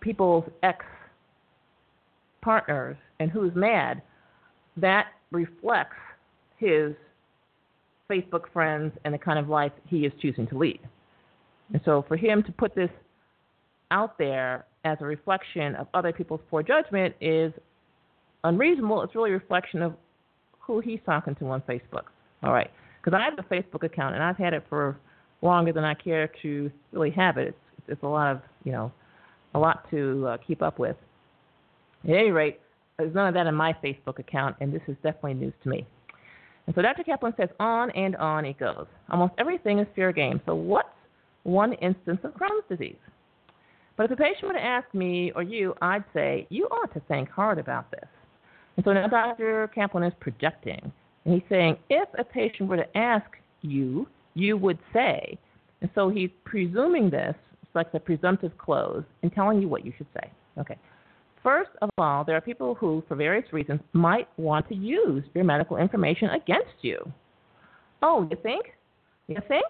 people's 0.00 0.44
ex 0.62 0.84
partners 2.44 2.96
and 3.18 3.30
who's 3.30 3.52
mad, 3.54 4.02
that 4.76 5.06
reflects 5.30 5.96
his 6.58 6.92
Facebook 8.10 8.42
friends 8.52 8.92
and 9.04 9.14
the 9.14 9.18
kind 9.18 9.38
of 9.38 9.48
life 9.48 9.72
he 9.86 10.00
is 10.04 10.12
choosing 10.20 10.46
to 10.48 10.58
lead. 10.58 10.80
And 11.72 11.80
so 11.84 12.04
for 12.06 12.16
him 12.16 12.42
to 12.42 12.52
put 12.52 12.74
this 12.74 12.90
out 13.90 14.18
there 14.18 14.66
as 14.84 14.98
a 15.00 15.04
reflection 15.06 15.74
of 15.76 15.86
other 15.94 16.12
people's 16.12 16.40
poor 16.50 16.62
judgment 16.62 17.14
is 17.20 17.52
unreasonable. 18.44 19.02
It's 19.02 19.14
really 19.14 19.30
a 19.30 19.34
reflection 19.34 19.80
of 19.80 19.94
who 20.60 20.80
he's 20.80 21.00
talking 21.06 21.34
to 21.36 21.46
on 21.46 21.62
Facebook. 21.62 22.04
All 22.42 22.52
right. 22.52 22.70
Because 23.02 23.18
I 23.18 23.24
have 23.24 23.38
a 23.38 23.54
Facebook 23.54 23.84
account 23.84 24.14
and 24.14 24.22
I've 24.22 24.36
had 24.36 24.52
it 24.52 24.64
for 24.68 24.98
longer 25.40 25.72
than 25.72 25.84
I 25.84 25.94
care 25.94 26.30
to 26.42 26.70
really 26.92 27.10
have 27.10 27.38
it. 27.38 27.48
It's, 27.48 27.58
it's 27.88 28.02
a 28.02 28.06
lot 28.06 28.32
of, 28.32 28.42
you 28.64 28.72
know, 28.72 28.92
a 29.54 29.58
lot 29.58 29.88
to 29.90 30.26
uh, 30.26 30.36
keep 30.46 30.62
up 30.62 30.78
with. 30.78 30.96
At 32.04 32.10
any 32.10 32.30
rate, 32.30 32.60
there's 32.98 33.14
none 33.14 33.26
of 33.28 33.34
that 33.34 33.46
in 33.46 33.54
my 33.54 33.72
Facebook 33.84 34.18
account, 34.18 34.56
and 34.60 34.72
this 34.72 34.82
is 34.88 34.96
definitely 35.02 35.34
news 35.34 35.54
to 35.62 35.68
me. 35.68 35.86
And 36.66 36.74
so 36.74 36.82
Dr. 36.82 37.02
Caplan 37.02 37.36
says 37.36 37.48
on 37.60 37.90
and 37.90 38.16
on 38.16 38.44
it 38.44 38.58
goes. 38.58 38.86
Almost 39.10 39.34
everything 39.38 39.78
is 39.78 39.86
fair 39.94 40.12
game. 40.12 40.40
So 40.46 40.54
what's 40.54 40.88
one 41.42 41.74
instance 41.74 42.20
of 42.24 42.32
Crohn's 42.32 42.64
disease? 42.68 42.96
But 43.96 44.04
if 44.04 44.12
a 44.12 44.16
patient 44.16 44.44
were 44.48 44.54
to 44.54 44.64
ask 44.64 44.92
me 44.94 45.30
or 45.36 45.42
you, 45.42 45.74
I'd 45.82 46.04
say 46.12 46.46
you 46.50 46.64
ought 46.66 46.92
to 46.94 47.00
think 47.00 47.28
hard 47.28 47.58
about 47.58 47.90
this. 47.90 48.08
And 48.76 48.84
so 48.84 48.92
now 48.92 49.06
Dr. 49.06 49.70
Caplan 49.76 50.06
is 50.06 50.14
projecting, 50.20 50.92
and 51.24 51.34
he's 51.34 51.48
saying 51.48 51.76
if 51.90 52.08
a 52.18 52.24
patient 52.24 52.68
were 52.68 52.76
to 52.76 52.96
ask 52.98 53.26
you, 53.62 54.08
you 54.34 54.56
would 54.56 54.78
say. 54.92 55.38
And 55.80 55.90
so 55.94 56.08
he's 56.08 56.30
presuming 56.44 57.10
this, 57.10 57.36
it's 57.62 57.74
like 57.74 57.92
the 57.92 58.00
presumptive 58.00 58.56
clause, 58.58 59.04
and 59.22 59.32
telling 59.32 59.60
you 59.60 59.68
what 59.68 59.84
you 59.84 59.92
should 59.96 60.08
say. 60.14 60.28
Okay. 60.58 60.76
First 61.44 61.70
of 61.82 61.90
all, 61.98 62.24
there 62.24 62.36
are 62.36 62.40
people 62.40 62.74
who, 62.74 63.04
for 63.06 63.16
various 63.16 63.52
reasons, 63.52 63.80
might 63.92 64.26
want 64.38 64.66
to 64.70 64.74
use 64.74 65.22
your 65.34 65.44
medical 65.44 65.76
information 65.76 66.30
against 66.30 66.72
you. 66.80 66.96
Oh, 68.02 68.26
you 68.30 68.36
think? 68.42 68.64
You 69.28 69.36
think? 69.46 69.66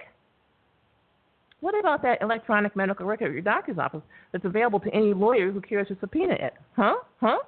What 1.58 1.78
about 1.78 2.00
that 2.02 2.22
electronic 2.22 2.76
medical 2.76 3.06
record 3.06 3.26
at 3.26 3.32
your 3.32 3.42
doctor's 3.42 3.78
office 3.78 4.02
that's 4.30 4.44
available 4.44 4.78
to 4.80 4.94
any 4.94 5.12
lawyer 5.12 5.50
who 5.50 5.60
cares 5.60 5.88
to 5.88 5.96
subpoena 5.98 6.34
it? 6.34 6.54
Huh? 6.76 6.94
Huh? 7.20 7.38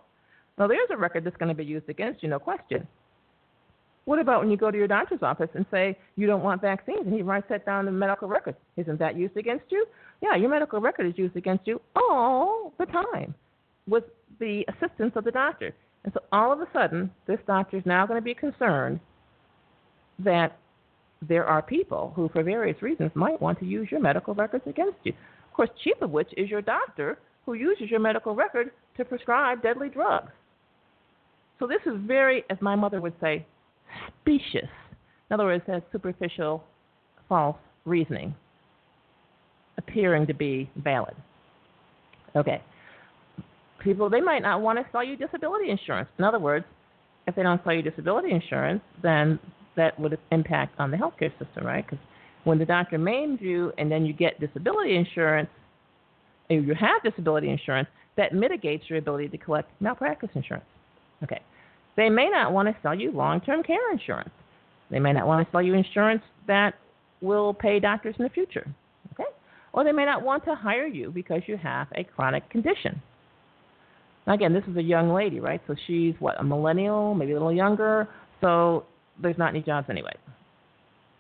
Well, 0.59 0.67
there's 0.67 0.89
a 0.91 0.97
record 0.97 1.23
that's 1.23 1.37
going 1.37 1.51
to 1.51 1.55
be 1.55 1.65
used 1.65 1.89
against 1.89 2.23
you, 2.23 2.29
no 2.29 2.41
question. 2.41 2.89
What 4.07 4.19
about 4.19 4.41
when 4.41 4.51
you 4.51 4.57
go 4.57 4.73
to 4.73 4.79
your 4.79 4.89
doctor's 4.89 5.23
office 5.23 5.51
and 5.55 5.67
say 5.71 5.97
you 6.17 6.27
don't 6.27 6.43
want 6.43 6.63
vaccines 6.63 7.03
and 7.05 7.15
he 7.15 7.23
writes 7.23 7.47
that 7.51 7.65
down 7.65 7.87
in 7.87 7.95
the 7.95 7.99
medical 7.99 8.27
record? 8.27 8.57
Isn't 8.77 8.99
that 8.99 9.17
used 9.17 9.37
against 9.37 9.67
you? 9.69 9.87
Yeah, 10.21 10.35
your 10.35 10.51
medical 10.51 10.81
record 10.81 11.07
is 11.07 11.15
used 11.17 11.37
against 11.37 11.67
you 11.67 11.81
all 11.95 12.73
the 12.79 12.87
time 12.87 13.35
with 13.89 14.05
the 14.41 14.65
assistance 14.69 15.13
of 15.17 15.25
the 15.25 15.31
doctor. 15.31 15.75
And 16.05 16.13
so 16.13 16.21
all 16.33 16.53
of 16.53 16.61
a 16.61 16.69
sudden, 16.73 17.11
this 17.27 17.39
doctor 17.47 17.77
is 17.77 17.83
now 17.87 18.07
going 18.07 18.21
to 18.21 18.25
be 18.25 18.35
concerned 18.35 19.01
that 20.19 20.59
there 21.27 21.47
are 21.47 21.63
people 21.63 22.13
who, 22.15 22.29
for 22.29 22.43
various 22.43 22.81
reasons, 22.83 23.11
might 23.15 23.41
want 23.41 23.59
to 23.61 23.65
use 23.65 23.89
your 23.91 24.01
medical 24.01 24.35
records 24.35 24.65
against 24.67 24.99
you. 25.05 25.13
Of 25.13 25.53
course, 25.55 25.71
chief 25.83 25.97
of 26.01 26.11
which 26.11 26.29
is 26.37 26.49
your 26.51 26.63
doctor 26.63 27.19
who 27.45 27.55
uses 27.55 27.91
your 27.91 28.01
medical 28.01 28.35
record 28.35 28.71
to 28.97 29.05
prescribe 29.05 29.63
deadly 29.63 29.89
drugs. 29.89 30.33
So 31.59 31.67
this 31.67 31.81
is 31.87 31.95
very, 32.07 32.45
as 32.51 32.59
my 32.61 32.75
mother 32.75 33.01
would 33.01 33.15
say, 33.21 33.47
specious. 34.21 34.69
In 35.31 35.35
other 35.35 35.45
words, 35.45 35.65
has 35.67 35.83
superficial, 35.91 36.63
false 37.29 37.57
reasoning 37.85 38.35
appearing 39.79 40.27
to 40.27 40.35
be 40.35 40.71
valid. 40.77 41.15
Okay. 42.35 42.63
People, 43.87 44.11
they 44.11 44.21
might 44.21 44.43
not 44.43 44.63
want 44.63 44.81
to 44.81 44.85
sell 44.91 45.05
you 45.05 45.17
disability 45.17 45.71
insurance. 45.71 46.09
In 46.19 46.25
other 46.25 46.41
words, 46.41 46.65
if 47.29 47.37
they 47.37 47.45
don't 47.45 47.63
sell 47.63 47.73
you 47.73 47.83
disability 47.83 48.33
insurance, 48.33 48.83
then 49.01 49.39
that 49.77 49.97
would 50.01 50.19
impact 50.33 50.81
on 50.81 50.91
the 50.91 50.97
healthcare 50.97 51.31
system, 51.39 51.65
right? 51.65 51.87
Because 51.89 52.05
when 52.43 52.59
the 52.59 52.65
doctor 52.65 52.99
maims 52.99 53.41
you 53.41 53.73
and 53.79 53.89
then 53.89 54.05
you 54.05 54.13
get 54.13 54.41
disability 54.41 54.97
insurance, 54.97 55.49
or 56.51 56.57
you 56.57 56.75
have 56.75 57.01
disability 57.05 57.49
insurance, 57.49 57.87
that 58.17 58.35
mitigates 58.35 58.83
your 58.89 58.99
ability 58.99 59.29
to 59.29 59.39
collect 59.39 59.71
malpractice 59.81 60.31
insurance. 60.35 60.67
Okay. 61.23 61.41
They 61.97 62.09
may 62.09 62.29
not 62.29 62.53
want 62.53 62.67
to 62.67 62.75
sell 62.83 62.95
you 62.95 63.13
long 63.13 63.41
term 63.41 63.63
care 63.63 63.93
insurance. 63.93 64.31
They 64.91 64.99
may 64.99 65.13
not 65.13 65.29
want 65.29 65.47
to 65.47 65.53
sell 65.53 65.63
you 65.63 65.75
insurance 65.75 66.23
that 66.49 66.75
will 67.21 67.55
pay 67.55 67.79
doctors 67.79 68.17
in 68.19 68.25
the 68.25 68.31
future. 68.31 68.67
Okay? 69.13 69.31
Or 69.73 69.85
they 69.85 69.93
may 69.93 70.07
not 70.07 70.23
want 70.23 70.45
to 70.47 70.57
hire 70.57 70.89
you 70.89 71.13
because 71.13 71.43
you 71.47 71.57
have 71.57 71.87
a 71.95 72.03
chronic 72.03 72.51
condition. 72.51 73.01
Now, 74.27 74.35
again, 74.35 74.53
this 74.53 74.65
is 74.69 74.77
a 74.77 74.83
young 74.83 75.13
lady, 75.13 75.41
right? 75.41 75.61
So 75.67 75.75
she's 75.87 76.15
what, 76.19 76.41
a 76.41 76.45
millennial, 76.45 77.15
maybe 77.15 77.33
a 77.33 77.35
little 77.35 77.53
younger. 77.53 78.09
So 78.41 78.85
there's 79.21 79.39
not 79.39 79.51
any 79.51 79.63
jobs 79.63 79.89
anyway. 79.89 80.15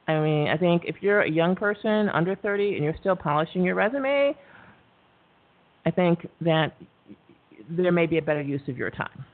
I 0.08 0.20
mean, 0.20 0.48
I 0.48 0.56
think 0.56 0.82
if 0.86 0.96
you're 1.00 1.22
a 1.22 1.30
young 1.30 1.56
person 1.56 2.08
under 2.10 2.34
30 2.36 2.75
and 2.75 2.84
you're 2.84 2.96
still 3.00 3.16
polishing 3.16 3.64
your 3.64 3.75
resume, 3.75 4.36
I 5.84 5.90
think 5.90 6.26
that 6.40 6.72
there 7.70 7.92
may 7.92 8.06
be 8.06 8.18
a 8.18 8.22
better 8.22 8.42
use 8.42 8.60
of 8.68 8.76
your 8.76 8.90
time. 8.90 9.25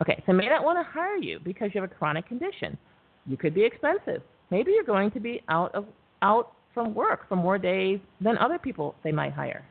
Okay, 0.00 0.22
so 0.26 0.32
may 0.32 0.48
not 0.48 0.64
want 0.64 0.78
to 0.78 0.92
hire 0.92 1.16
you 1.16 1.38
because 1.44 1.70
you 1.74 1.80
have 1.80 1.90
a 1.90 1.94
chronic 1.94 2.26
condition. 2.26 2.78
You 3.26 3.36
could 3.36 3.54
be 3.54 3.64
expensive. 3.64 4.22
Maybe 4.50 4.72
you're 4.72 4.84
going 4.84 5.10
to 5.12 5.20
be 5.20 5.42
out 5.48 5.74
of 5.74 5.86
out 6.22 6.52
from 6.74 6.94
work 6.94 7.28
for 7.28 7.36
more 7.36 7.58
days 7.58 7.98
than 8.20 8.38
other 8.38 8.58
people 8.58 8.94
they 9.04 9.12
might 9.12 9.32
hire. 9.32 9.64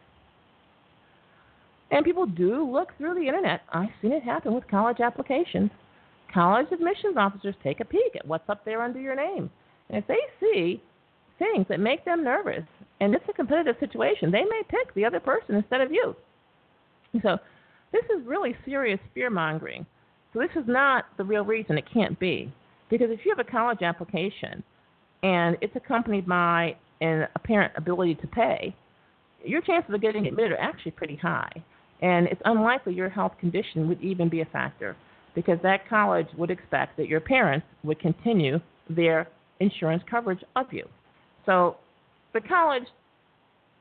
And 1.92 2.06
people 2.06 2.26
do 2.26 2.70
look 2.70 2.90
through 2.98 3.16
the 3.16 3.28
internet. 3.28 3.62
I've 3.72 3.90
seen 4.02 4.12
it 4.12 4.24
happen 4.24 4.54
with 4.54 4.68
college 4.68 5.00
applications. 5.00 5.72
College 6.34 6.68
admissions 6.72 7.18
officers 7.18 7.56
take 7.64 7.80
a 7.80 7.86
peek 7.86 8.16
at 8.16 8.28
what's 8.28 8.48
up 8.50 8.64
there 8.64 8.84
under 8.84 9.00
your 9.00 9.16
name. 9.16 9.50
And 9.90 9.98
if 9.98 10.08
they 10.08 10.20
see 10.40 10.84
things 11.40 11.66
that 11.70 11.80
make 11.80 12.06
them 12.06 12.24
nervous 12.24 12.64
and 13.00 13.16
it's 13.16 13.26
a 13.28 13.34
competitive 13.34 13.76
situation, 13.80 14.30
they 14.30 14.44
may 14.44 14.62
pick 14.70 14.94
the 14.94 15.06
other 15.06 15.20
person 15.20 15.56
instead 15.56 15.82
of 15.82 15.92
you. 15.92 16.16
So 17.24 17.38
this 17.92 18.04
is 18.16 18.26
really 18.26 18.56
serious 18.66 19.00
fear 19.16 19.32
mongering. 19.32 19.86
So 20.34 20.40
this 20.40 20.52
is 20.56 20.68
not 20.68 21.06
the 21.18 21.24
real 21.24 21.44
reason 21.44 21.78
it 21.78 21.86
can't 21.92 22.20
be. 22.20 22.54
Because 22.90 23.10
if 23.10 23.22
you 23.26 23.34
have 23.36 23.46
a 23.46 23.50
college 23.50 23.82
application 23.82 24.64
and 25.24 25.58
it's 25.62 25.76
accompanied 25.76 26.28
by 26.28 26.76
an 27.02 27.28
apparent 27.36 27.74
ability 27.78 28.16
to 28.16 28.28
pay, 28.28 28.76
your 29.44 29.62
chances 29.62 29.94
of 29.94 30.02
getting 30.02 30.28
admitted 30.28 30.52
are 30.52 30.60
actually 30.60 30.92
pretty 30.92 31.16
high. 31.16 31.52
And 32.02 32.28
it's 32.28 32.42
unlikely 32.46 32.94
your 32.94 33.10
health 33.10 33.34
condition 33.40 33.88
would 33.90 34.02
even 34.02 34.30
be 34.30 34.42
a 34.42 34.46
factor 34.46 34.96
because 35.36 35.60
that 35.64 35.88
college 35.88 36.28
would 36.38 36.50
expect 36.50 36.98
that 36.98 37.08
your 37.08 37.20
parents 37.20 37.66
would 37.84 38.00
continue 38.00 38.60
their 38.90 39.28
insurance 39.60 40.04
coverage 40.10 40.44
of 40.56 40.66
you. 40.72 40.86
So 41.46 41.76
the 42.34 42.42
college 42.42 42.84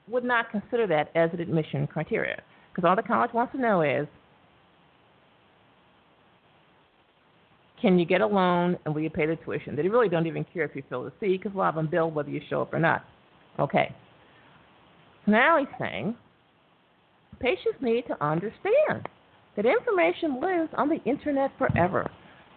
would 0.08 0.24
not 0.24 0.50
consider 0.50 0.86
that 0.86 1.10
as 1.14 1.30
an 1.32 1.40
admission 1.40 1.86
criteria 1.86 2.42
because 2.74 2.88
all 2.88 2.96
the 2.96 3.02
college 3.02 3.32
wants 3.32 3.52
to 3.52 3.60
know 3.60 3.82
is 3.82 4.06
can 7.80 7.98
you 7.98 8.06
get 8.06 8.20
a 8.20 8.26
loan 8.26 8.76
and 8.84 8.94
will 8.94 9.02
you 9.02 9.10
pay 9.10 9.26
the 9.26 9.36
tuition? 9.36 9.76
They 9.76 9.88
really 9.88 10.08
don't 10.08 10.26
even 10.26 10.44
care 10.52 10.64
if 10.64 10.74
you 10.74 10.82
fill 10.88 11.04
the 11.04 11.12
seat 11.20 11.42
because 11.42 11.56
lot 11.56 11.70
of 11.70 11.74
them 11.76 11.88
bill 11.88 12.10
whether 12.10 12.30
you 12.30 12.40
show 12.48 12.62
up 12.62 12.72
or 12.72 12.78
not. 12.78 13.04
Okay. 13.58 13.94
Now 15.26 15.58
he's 15.58 15.68
saying 15.78 16.16
patients 17.40 17.78
need 17.80 18.06
to 18.06 18.24
understand 18.24 19.08
that 19.56 19.66
information 19.66 20.40
lives 20.40 20.70
on 20.76 20.88
the 20.88 21.02
internet 21.04 21.50
forever. 21.58 22.10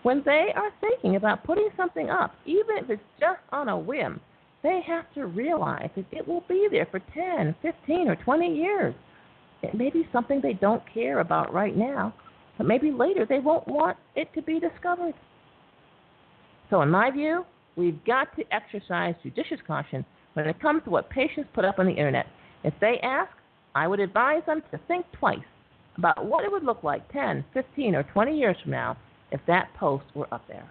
When 0.04 0.22
they 0.26 0.48
are 0.56 0.72
thinking 0.80 1.16
about 1.16 1.44
putting 1.44 1.70
something 1.78 2.10
up, 2.10 2.34
even 2.46 2.78
if 2.78 2.90
it's 2.90 3.02
just 3.20 3.40
on 3.52 3.70
a 3.70 3.78
whim, 3.78 4.20
they 4.64 4.82
have 4.86 5.12
to 5.16 5.26
realize 5.26 5.90
that 5.96 6.06
it 6.12 6.28
will 6.28 6.44
be 6.48 6.68
there 6.70 6.88
for 6.90 7.00
10, 7.14 7.56
15, 7.62 8.08
or 8.08 8.16
20 8.16 8.56
years. 8.56 8.96
It 9.64 9.76
may 9.76 9.90
be 9.90 10.08
something 10.12 10.40
they 10.42 10.54
don't 10.54 10.84
care 10.92 11.20
about 11.20 11.54
right 11.54 11.76
now, 11.76 12.14
but 12.58 12.68
maybe 12.68 12.92
later 12.92 13.26
they 13.28 13.40
won't 13.40 13.68
want 13.68 13.98
it 14.16 14.32
to 14.36 14.42
be 14.42 14.60
discovered. 14.60 15.14
So, 16.70 16.82
in 16.82 16.90
my 16.90 17.12
view, 17.12 17.46
we've 17.76 18.04
got 18.06 18.36
to 18.38 18.44
exercise 18.52 19.16
judicious 19.24 19.60
caution 19.66 20.06
when 20.34 20.48
it 20.48 20.60
comes 20.62 20.84
to 20.84 20.90
what 20.90 21.10
patients 21.10 21.50
put 21.54 21.66
up 21.66 21.80
on 21.80 21.86
the 21.86 21.92
internet. 21.92 22.26
If 22.64 22.74
they 22.80 23.00
ask, 23.04 23.32
I 23.76 23.88
would 23.88 24.00
advise 24.00 24.42
them 24.46 24.62
to 24.72 24.80
think 24.88 25.06
twice 25.18 25.40
about 25.98 26.26
what 26.26 26.44
it 26.44 26.52
would 26.52 26.64
look 26.64 26.84
like 26.84 27.12
10, 27.12 27.46
15, 27.54 27.96
or 27.96 28.04
20 28.04 28.38
years 28.38 28.56
from 28.62 28.72
now 28.72 28.98
if 29.32 29.40
that 29.48 29.70
post 29.80 30.06
were 30.14 30.34
up 30.34 30.44
there. 30.48 30.70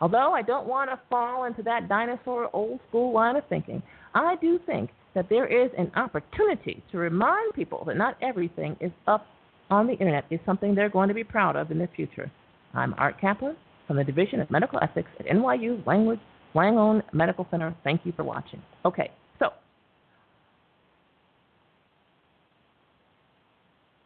Although 0.00 0.32
I 0.32 0.42
don't 0.42 0.66
want 0.66 0.90
to 0.90 1.00
fall 1.10 1.44
into 1.44 1.62
that 1.64 1.88
dinosaur 1.88 2.48
old 2.54 2.80
school 2.88 3.12
line 3.12 3.36
of 3.36 3.44
thinking, 3.48 3.82
I 4.14 4.36
do 4.40 4.58
think 4.64 4.90
that 5.14 5.28
there 5.28 5.46
is 5.46 5.70
an 5.76 5.90
opportunity 5.96 6.82
to 6.90 6.98
remind 6.98 7.52
people 7.54 7.84
that 7.86 7.96
not 7.96 8.16
everything 8.22 8.76
is 8.80 8.92
up 9.06 9.26
on 9.70 9.86
the 9.86 9.92
internet 9.92 10.24
is 10.30 10.40
something 10.46 10.74
they're 10.74 10.88
going 10.88 11.08
to 11.08 11.14
be 11.14 11.24
proud 11.24 11.56
of 11.56 11.70
in 11.70 11.78
the 11.78 11.88
future. 11.94 12.30
I'm 12.74 12.94
Art 12.96 13.20
Caplan 13.20 13.56
from 13.86 13.96
the 13.96 14.04
Division 14.04 14.40
of 14.40 14.50
Medical 14.50 14.78
Ethics 14.82 15.10
at 15.18 15.26
NYU 15.26 15.82
Langone, 15.84 16.20
Langone 16.54 17.02
Medical 17.12 17.46
Center. 17.50 17.74
Thank 17.84 18.02
you 18.04 18.12
for 18.16 18.24
watching. 18.24 18.62
Okay, 18.84 19.10
so 19.38 19.50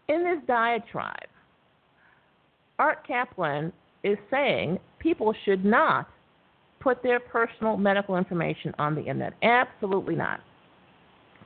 in 0.09 0.25
this 0.25 0.39
diatribe, 0.47 1.29
Art 2.79 3.07
Caplan 3.07 3.73
is 4.03 4.19
saying 4.31 4.79
people 4.99 5.35
should 5.45 5.65
not 5.65 6.09
put 6.81 7.03
their 7.03 7.21
personal 7.21 7.77
medical 7.77 8.17
information 8.17 8.75
on 8.79 8.95
the 8.95 9.01
internet. 9.01 9.33
Absolutely 9.43 10.15
not. 10.15 10.41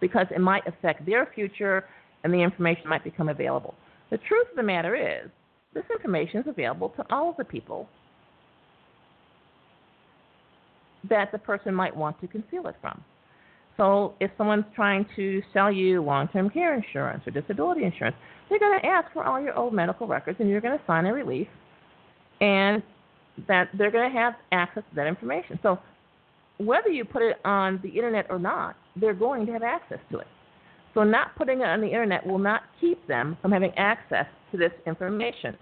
Because 0.00 0.27
it 0.35 0.41
might 0.41 0.67
affect 0.67 1.07
their 1.07 1.31
future 1.35 1.85
and 2.25 2.33
the 2.33 2.38
information 2.38 2.88
might 2.88 3.05
become 3.05 3.29
available. 3.29 3.75
The 4.11 4.19
truth 4.19 4.49
of 4.50 4.57
the 4.57 4.62
matter 4.62 4.97
is, 4.97 5.31
this 5.75 5.85
information 5.93 6.41
is 6.41 6.47
available 6.49 6.88
to 6.91 7.05
all 7.11 7.31
of 7.31 7.37
the 7.37 7.45
people 7.45 7.88
that 11.09 11.31
the 11.31 11.38
person 11.38 11.75
might 11.75 11.95
want 11.95 12.21
to 12.21 12.27
conceal 12.27 12.67
it 12.67 12.75
from. 12.81 13.03
So 13.78 14.14
if 14.20 14.30
someone's 14.37 14.66
trying 14.75 15.06
to 15.16 15.40
sell 15.54 15.73
you 15.73 16.02
long-term 16.02 16.50
care 16.50 16.75
insurance 16.75 17.23
or 17.26 17.30
disability 17.30 17.85
insurance, 17.85 18.16
they're 18.50 18.58
going 18.58 18.78
to 18.80 18.87
ask 18.87 19.11
for 19.12 19.25
all 19.25 19.40
your 19.40 19.56
old 19.56 19.73
medical 19.73 20.06
records 20.06 20.38
and 20.40 20.50
you're 20.50 20.61
going 20.61 20.76
to 20.76 20.85
sign 20.85 21.06
a 21.06 21.14
release 21.14 21.49
and 22.40 22.82
that 23.47 23.68
they're 23.78 23.92
going 23.92 24.12
to 24.12 24.18
have 24.18 24.35
access 24.52 24.82
to 24.90 24.97
that 24.97 25.06
information. 25.06 25.58
So 25.62 25.78
whether 26.58 26.88
you 26.88 27.04
put 27.04 27.23
it 27.23 27.37
on 27.44 27.78
the 27.85 27.88
internet 27.88 28.26
or 28.30 28.40
not, 28.40 28.75
they're 28.97 29.14
going 29.14 29.47
to 29.47 29.52
have 29.52 29.62
access 29.62 30.00
to 30.11 30.18
it. 30.18 30.26
So 30.94 31.04
not 31.04 31.37
putting 31.37 31.61
it 31.61 31.66
on 31.66 31.80
the 31.80 31.87
internet 31.87 32.26
will 32.26 32.38
not 32.38 32.62
keep 32.80 33.06
them 33.06 33.37
from 33.40 33.52
having 33.52 33.70
access 33.76 34.26
to 34.50 34.56
this 34.58 34.73
information. 34.87 35.56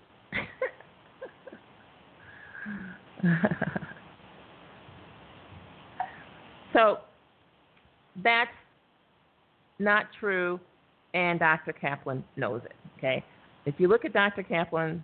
so 6.72 6.98
that's 8.22 8.50
not 9.78 10.06
true, 10.18 10.58
and 11.14 11.38
Dr. 11.38 11.72
Caplan 11.72 12.22
knows 12.36 12.62
it. 12.64 12.74
Okay, 12.98 13.22
if 13.64 13.74
you 13.78 13.88
look 13.88 14.04
at 14.04 14.12
Dr. 14.12 14.42
Caplan, 14.42 15.02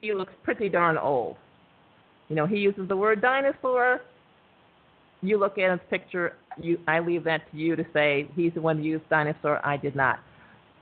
he 0.00 0.12
looks 0.12 0.32
pretty 0.44 0.68
darn 0.68 0.98
old. 0.98 1.36
You 2.28 2.36
know, 2.36 2.46
he 2.46 2.56
uses 2.56 2.88
the 2.88 2.96
word 2.96 3.20
dinosaur. 3.20 4.00
You 5.22 5.38
look 5.38 5.58
at 5.58 5.70
his 5.70 5.80
picture. 5.90 6.34
You, 6.60 6.78
I 6.86 7.00
leave 7.00 7.24
that 7.24 7.50
to 7.50 7.56
you 7.56 7.76
to 7.76 7.84
say 7.92 8.28
he's 8.34 8.52
the 8.54 8.60
one 8.60 8.78
who 8.78 8.84
used 8.84 9.08
dinosaur. 9.08 9.64
I 9.64 9.76
did 9.76 9.96
not. 9.96 10.18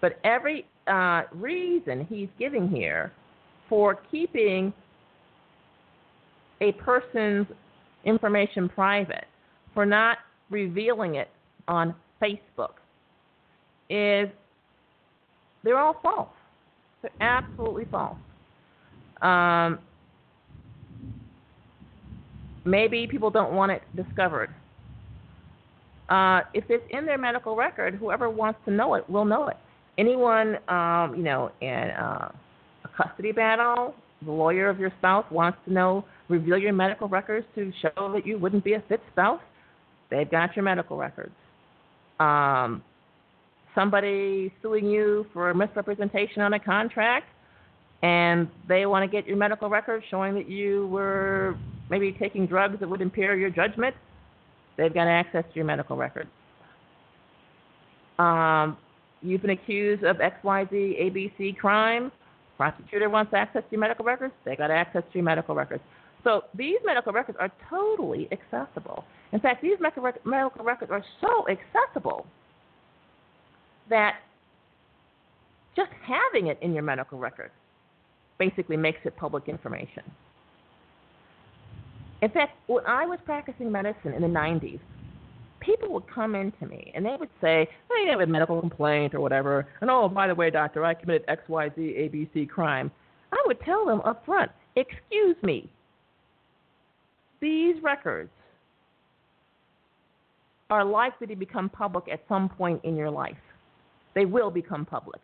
But 0.01 0.19
every 0.25 0.67
uh, 0.87 1.23
reason 1.33 2.07
he's 2.09 2.29
giving 2.39 2.69
here 2.69 3.13
for 3.69 3.99
keeping 4.11 4.73
a 6.61 6.73
person's 6.73 7.47
information 8.05 8.69
private, 8.69 9.25
for 9.73 9.87
not 9.87 10.19
revealing 10.55 11.17
it 11.17 11.29
on 11.67 11.95
Facebook, 12.23 12.75
is 13.91 14.29
they're 15.63 15.79
all 15.79 15.97
false. 16.03 16.29
They're 17.03 17.11
absolutely 17.21 17.87
false. 17.91 18.17
Um, 19.21 19.79
maybe 22.65 23.07
people 23.07 23.31
don't 23.31 23.53
want 23.53 23.73
it 23.73 23.83
discovered. 23.97 24.51
Uh, 26.09 26.41
if 26.53 26.65
it's 26.69 26.85
in 26.91 27.05
their 27.07 27.19
medical 27.19 27.57
record, 27.57 27.95
whoever 27.95 28.31
wants 28.31 28.61
to 28.67 28.71
know 28.71 28.95
it 28.95 29.09
will 29.09 29.25
know 29.25 29.49
it. 29.49 29.57
Anyone, 29.99 30.57
um, 30.69 31.15
you 31.17 31.23
know, 31.23 31.51
in 31.61 31.91
uh, 31.91 32.31
a 32.85 32.89
custody 32.97 33.33
battle, 33.33 33.95
the 34.25 34.33
lawyer 34.33 34.69
of 34.69 34.79
your 34.79 34.93
spouse 34.99 35.25
wants 35.31 35.59
to 35.67 35.73
know, 35.73 36.05
reveal 36.29 36.59
your 36.59 36.73
medical 36.73 37.09
records 37.09 37.47
to 37.55 37.73
show 37.81 38.13
that 38.13 38.27
you 38.27 38.39
wouldn't 38.39 38.65
be 38.65 38.75
a 38.75 38.83
fit 38.89 39.01
spouse. 39.13 39.41
They've 40.15 40.31
got 40.31 40.55
your 40.55 40.65
medical 40.65 40.97
records. 40.97 41.35
Um, 42.21 42.85
somebody 43.75 44.53
suing 44.63 44.87
you 44.87 45.27
for 45.33 45.53
misrepresentation 45.55 46.41
on 46.41 46.53
a 46.53 46.61
contract, 46.61 47.27
and 48.03 48.49
they 48.69 48.87
want 48.87 49.03
to 49.03 49.11
get 49.11 49.27
your 49.27 49.37
medical 49.37 49.69
records 49.69 50.05
showing 50.11 50.35
that 50.35 50.49
you 50.49 50.87
were 50.87 51.57
maybe 51.91 52.13
taking 52.13 52.47
drugs 52.47 52.79
that 52.79 52.89
would 52.89 53.01
impair 53.01 53.37
your 53.37 53.51
judgment, 53.51 53.97
they've 54.77 54.95
got 54.95 55.09
access 55.09 55.45
to 55.49 55.57
your 55.57 55.65
medical 55.65 55.97
records. 55.97 56.31
Um, 58.21 58.77
you've 59.21 59.43
been 59.43 59.51
accused 59.51 60.05
of 60.05 60.19
XYZ 60.19 60.71
ABC 60.71 61.57
crime. 61.57 62.13
Prosecutor 62.57 63.11
wants 63.11 63.35
access 63.35 63.63
to 63.65 63.73
your 63.73 63.81
medical 63.81 64.05
records. 64.05 64.33
They 64.45 64.55
got 64.55 64.71
access 64.71 65.03
to 65.03 65.19
your 65.19 65.25
medical 65.25 65.57
records. 65.57 65.83
So 66.25 66.45
these 66.55 66.79
medical 66.85 67.13
records 67.13 67.39
are 67.39 67.53
totally 67.71 68.29
accessible. 68.33 69.05
In 69.33 69.41
fact, 69.41 69.63
these 69.63 69.77
medical 69.81 70.65
records 70.65 70.91
are 70.91 71.05
so 71.21 71.47
accessible 71.49 72.27
that 73.91 74.15
just 75.77 75.91
having 76.03 76.49
it 76.49 76.59
in 76.63 76.73
your 76.73 76.83
medical 76.83 77.19
record 77.19 77.51
basically 78.39 78.77
makes 78.77 78.99
it 79.05 79.15
public 79.17 79.49
information. 79.49 80.03
In 82.23 82.31
fact, 82.31 82.53
when 82.69 82.87
I 82.87 83.05
was 83.05 83.19
practicing 83.25 83.71
medicine 83.71 84.15
in 84.15 84.23
the 84.23 84.29
90s, 84.29 84.81
people 85.61 85.93
would 85.93 86.05
come 86.13 86.35
in 86.35 86.53
to 86.53 86.67
me 86.67 86.91
and 86.95 87.05
they 87.05 87.17
would 87.19 87.29
say, 87.41 87.69
hey, 87.91 88.09
I 88.09 88.13
have 88.13 88.21
a 88.21 88.27
medical 88.27 88.61
complaint 88.61 89.15
or 89.15 89.21
whatever, 89.21 89.67
and 89.83 89.91
oh, 89.91 90.09
by 90.09 90.27
the 90.27 90.35
way, 90.35 90.51
doctor, 90.51 90.85
I 90.85 90.95
committed 90.95 91.27
XYZ 91.27 91.77
ABC 91.77 92.49
crime. 92.49 92.91
I 93.33 93.43
would 93.47 93.61
tell 93.61 93.85
them 93.85 94.01
up 94.03 94.25
front, 94.25 94.51
excuse 94.77 95.37
me, 95.43 95.69
these 97.45 97.75
records 97.83 98.31
are 100.71 100.83
likely 100.83 101.27
to 101.27 101.37
become 101.37 101.69
public 101.69 102.05
at 102.11 102.21
some 102.27 102.49
point 102.49 102.81
in 102.85 102.97
your 102.97 103.11
life. 103.11 103.37
They 104.15 104.25
will 104.25 104.51
become 104.51 104.87
public. 104.87 105.21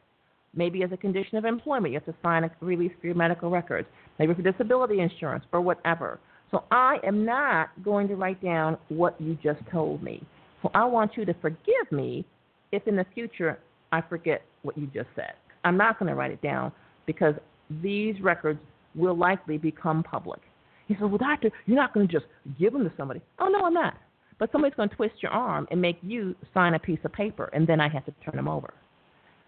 Maybe 0.54 0.82
as 0.82 0.92
a 0.92 0.98
condition 0.98 1.38
of 1.38 1.46
employment, 1.46 1.94
you 1.94 1.98
have 1.98 2.14
to 2.14 2.20
sign 2.22 2.44
a 2.44 2.50
release 2.60 2.92
for 3.00 3.06
your 3.06 3.16
medical 3.16 3.48
records, 3.48 3.88
maybe 4.18 4.34
for 4.34 4.42
disability 4.42 5.00
insurance 5.00 5.44
or 5.52 5.62
whatever. 5.62 6.20
So 6.50 6.64
I 6.70 6.98
am 7.04 7.24
not 7.24 7.70
going 7.82 8.06
to 8.08 8.16
write 8.16 8.42
down 8.42 8.76
what 8.88 9.18
you 9.18 9.38
just 9.42 9.60
told 9.72 10.02
me. 10.02 10.22
So 10.60 10.70
I 10.74 10.84
want 10.84 11.12
you 11.16 11.24
to 11.24 11.34
forgive 11.40 11.90
me 11.90 12.26
if 12.70 12.86
in 12.86 12.96
the 12.96 13.06
future 13.14 13.58
I 13.92 14.02
forget 14.02 14.42
what 14.60 14.76
you 14.76 14.88
just 14.88 15.08
said. 15.16 15.32
I'm 15.64 15.78
not 15.78 15.98
going 15.98 16.10
to 16.10 16.14
write 16.14 16.32
it 16.32 16.42
down 16.42 16.70
because 17.06 17.34
these 17.82 18.20
records 18.20 18.60
will 18.94 19.16
likely 19.16 19.56
become 19.56 20.02
public. 20.02 20.40
He 20.90 20.96
said, 20.96 21.08
Well, 21.08 21.18
doctor, 21.18 21.52
you're 21.66 21.76
not 21.76 21.94
going 21.94 22.08
to 22.08 22.12
just 22.12 22.26
give 22.58 22.72
them 22.72 22.82
to 22.82 22.92
somebody. 22.96 23.20
Oh, 23.38 23.46
no, 23.46 23.64
I'm 23.64 23.72
not. 23.72 23.94
But 24.40 24.50
somebody's 24.50 24.74
going 24.74 24.88
to 24.88 24.96
twist 24.96 25.14
your 25.20 25.30
arm 25.30 25.68
and 25.70 25.80
make 25.80 25.98
you 26.02 26.34
sign 26.52 26.74
a 26.74 26.80
piece 26.80 26.98
of 27.04 27.12
paper, 27.12 27.48
and 27.52 27.64
then 27.64 27.80
I 27.80 27.88
have 27.88 28.04
to 28.06 28.14
turn 28.24 28.34
them 28.34 28.48
over. 28.48 28.74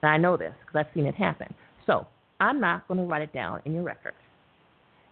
And 0.02 0.12
I 0.12 0.18
know 0.18 0.36
this 0.36 0.52
because 0.60 0.86
I've 0.86 0.94
seen 0.94 1.04
it 1.04 1.16
happen. 1.16 1.52
So 1.84 2.06
I'm 2.38 2.60
not 2.60 2.86
going 2.86 2.98
to 2.98 3.06
write 3.06 3.22
it 3.22 3.32
down 3.32 3.60
in 3.64 3.74
your 3.74 3.82
record. 3.82 4.14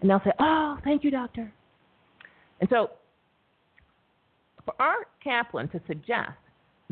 And 0.00 0.08
they'll 0.08 0.20
say, 0.24 0.30
Oh, 0.38 0.78
thank 0.84 1.02
you, 1.02 1.10
doctor. 1.10 1.52
And 2.60 2.70
so 2.70 2.90
for 4.64 4.74
Art 4.78 5.08
Caplan 5.26 5.68
to 5.72 5.80
suggest 5.88 6.30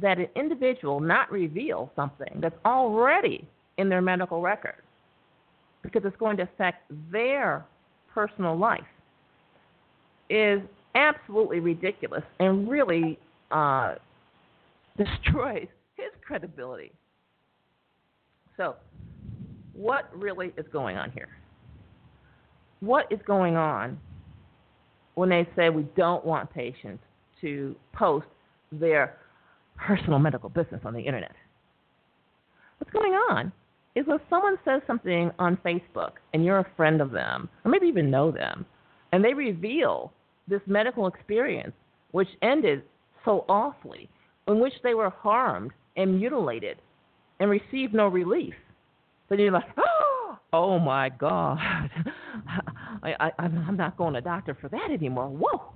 that 0.03 0.18
an 0.18 0.27
individual 0.35 0.98
not 0.98 1.31
reveal 1.31 1.92
something 1.94 2.40
that's 2.40 2.59
already 2.64 3.46
in 3.77 3.88
their 3.88 4.03
medical 4.03 4.40
record 4.40 4.83
because 5.85 6.03
it's 6.05 6.16
going 6.16 6.37
to 6.38 6.42
affect 6.42 6.90
their 7.12 7.64
personal 8.12 8.59
life 8.59 8.83
is 10.31 10.61
absolutely 10.95 11.61
ridiculous 11.61 12.23
and 12.41 12.69
really 12.69 13.19
uh, 13.51 13.95
destroys 14.97 15.69
his 15.97 16.11
credibility. 16.27 16.93
So, 18.57 18.77
what 19.73 20.11
really 20.17 20.53
is 20.57 20.67
going 20.73 20.97
on 20.97 21.11
here? 21.12 21.29
What 22.81 23.07
is 23.11 23.21
going 23.27 23.57
on 23.57 23.99
when 25.14 25.29
they 25.29 25.49
say 25.57 25.71
we 25.71 25.87
don't 25.97 26.25
want 26.25 26.53
patients 26.53 27.03
to 27.41 27.75
post 27.93 28.27
their 28.73 29.17
personal 29.77 30.19
medical 30.19 30.49
business 30.49 30.81
on 30.85 30.95
the 30.95 31.01
internet? 31.01 31.35
What's 32.79 32.93
going 32.93 33.12
on 33.12 33.53
is 33.95 34.07
when 34.07 34.19
someone 34.31 34.59
says 34.64 34.81
something 34.87 35.31
on 35.38 35.57
Facebook 35.64 36.12
and 36.33 36.45
you're 36.45 36.59
a 36.59 36.67
friend 36.77 37.01
of 37.01 37.11
them, 37.11 37.49
or 37.64 37.71
maybe 37.71 37.87
even 37.87 38.11
know 38.11 38.31
them, 38.31 38.64
and 39.12 39.25
they 39.25 39.35
reveal 39.35 40.12
this 40.49 40.61
medical 40.67 41.07
experience, 41.07 41.73
which 42.13 42.29
ended 42.43 42.83
so 43.25 43.45
awfully, 43.49 44.09
in 44.47 44.61
which 44.61 44.73
they 44.83 44.95
were 44.95 45.11
harmed 45.11 45.73
and 45.97 46.19
mutilated 46.19 46.79
and 47.41 47.51
received 47.51 47.95
no 47.95 48.09
relief, 48.09 48.55
then 49.29 49.39
you're 49.39 49.53
like, 49.53 49.65
oh, 50.53 50.79
my 50.79 51.09
God, 51.09 51.59
I, 53.03 53.15
I, 53.21 53.31
I'm 53.39 53.77
not 53.77 53.97
going 53.97 54.15
to 54.15 54.21
doctor 54.21 54.57
for 54.61 54.69
that 54.69 54.91
anymore. 54.91 55.29
Whoa! 55.29 55.73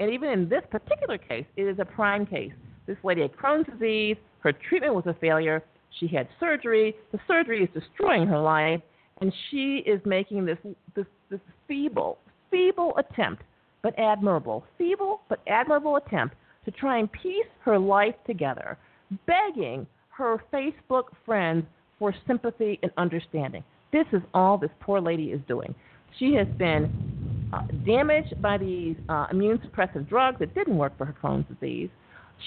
And 0.00 0.10
even 0.10 0.30
in 0.30 0.48
this 0.48 0.62
particular 0.70 1.18
case, 1.18 1.46
it 1.56 1.62
is 1.62 1.78
a 1.78 1.84
prime 1.84 2.26
case. 2.26 2.52
This 2.86 2.96
lady 3.04 3.22
had 3.22 3.32
Crohn's 3.32 3.66
disease. 3.70 4.16
Her 4.40 4.52
treatment 4.52 4.94
was 4.94 5.06
a 5.06 5.14
failure. 5.20 5.62
She 6.00 6.08
had 6.08 6.28
surgery. 6.40 6.94
The 7.12 7.20
surgery 7.28 7.62
is 7.62 7.68
destroying 7.72 8.26
her 8.26 8.40
life, 8.40 8.80
and 9.20 9.32
she 9.50 9.82
is 9.86 10.00
making 10.04 10.44
this 10.44 10.58
this, 10.96 11.06
this 11.30 11.40
feeble, 11.68 12.18
feeble 12.50 12.92
attempt 12.98 13.42
but 13.84 13.96
admirable, 13.98 14.64
feeble 14.78 15.20
but 15.28 15.40
admirable 15.46 15.96
attempt 15.96 16.34
to 16.64 16.70
try 16.72 16.98
and 16.98 17.12
piece 17.12 17.46
her 17.60 17.78
life 17.78 18.14
together, 18.26 18.78
begging 19.26 19.86
her 20.08 20.42
Facebook 20.52 21.04
friends 21.24 21.64
for 21.98 22.14
sympathy 22.26 22.80
and 22.82 22.90
understanding. 22.96 23.62
This 23.92 24.06
is 24.12 24.22
all 24.32 24.56
this 24.56 24.70
poor 24.80 25.00
lady 25.00 25.24
is 25.26 25.40
doing. 25.46 25.74
She 26.18 26.32
has 26.34 26.48
been 26.58 27.50
uh, 27.52 27.66
damaged 27.86 28.40
by 28.40 28.56
these 28.56 28.96
uh, 29.10 29.26
immune 29.30 29.58
suppressive 29.58 30.08
drugs 30.08 30.38
that 30.40 30.54
didn't 30.54 30.78
work 30.78 30.96
for 30.96 31.04
her 31.04 31.14
Crohn's 31.22 31.46
disease. 31.48 31.90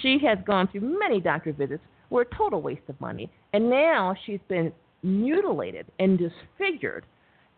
She 0.01 0.17
has 0.25 0.39
gone 0.45 0.67
through 0.67 0.97
many 0.99 1.21
doctor 1.21 1.53
visits, 1.53 1.83
were 2.09 2.21
a 2.23 2.35
total 2.35 2.61
waste 2.61 2.81
of 2.89 2.99
money, 2.99 3.29
and 3.53 3.69
now 3.69 4.15
she's 4.25 4.39
been 4.47 4.73
mutilated 5.03 5.85
and 5.99 6.17
disfigured, 6.17 7.05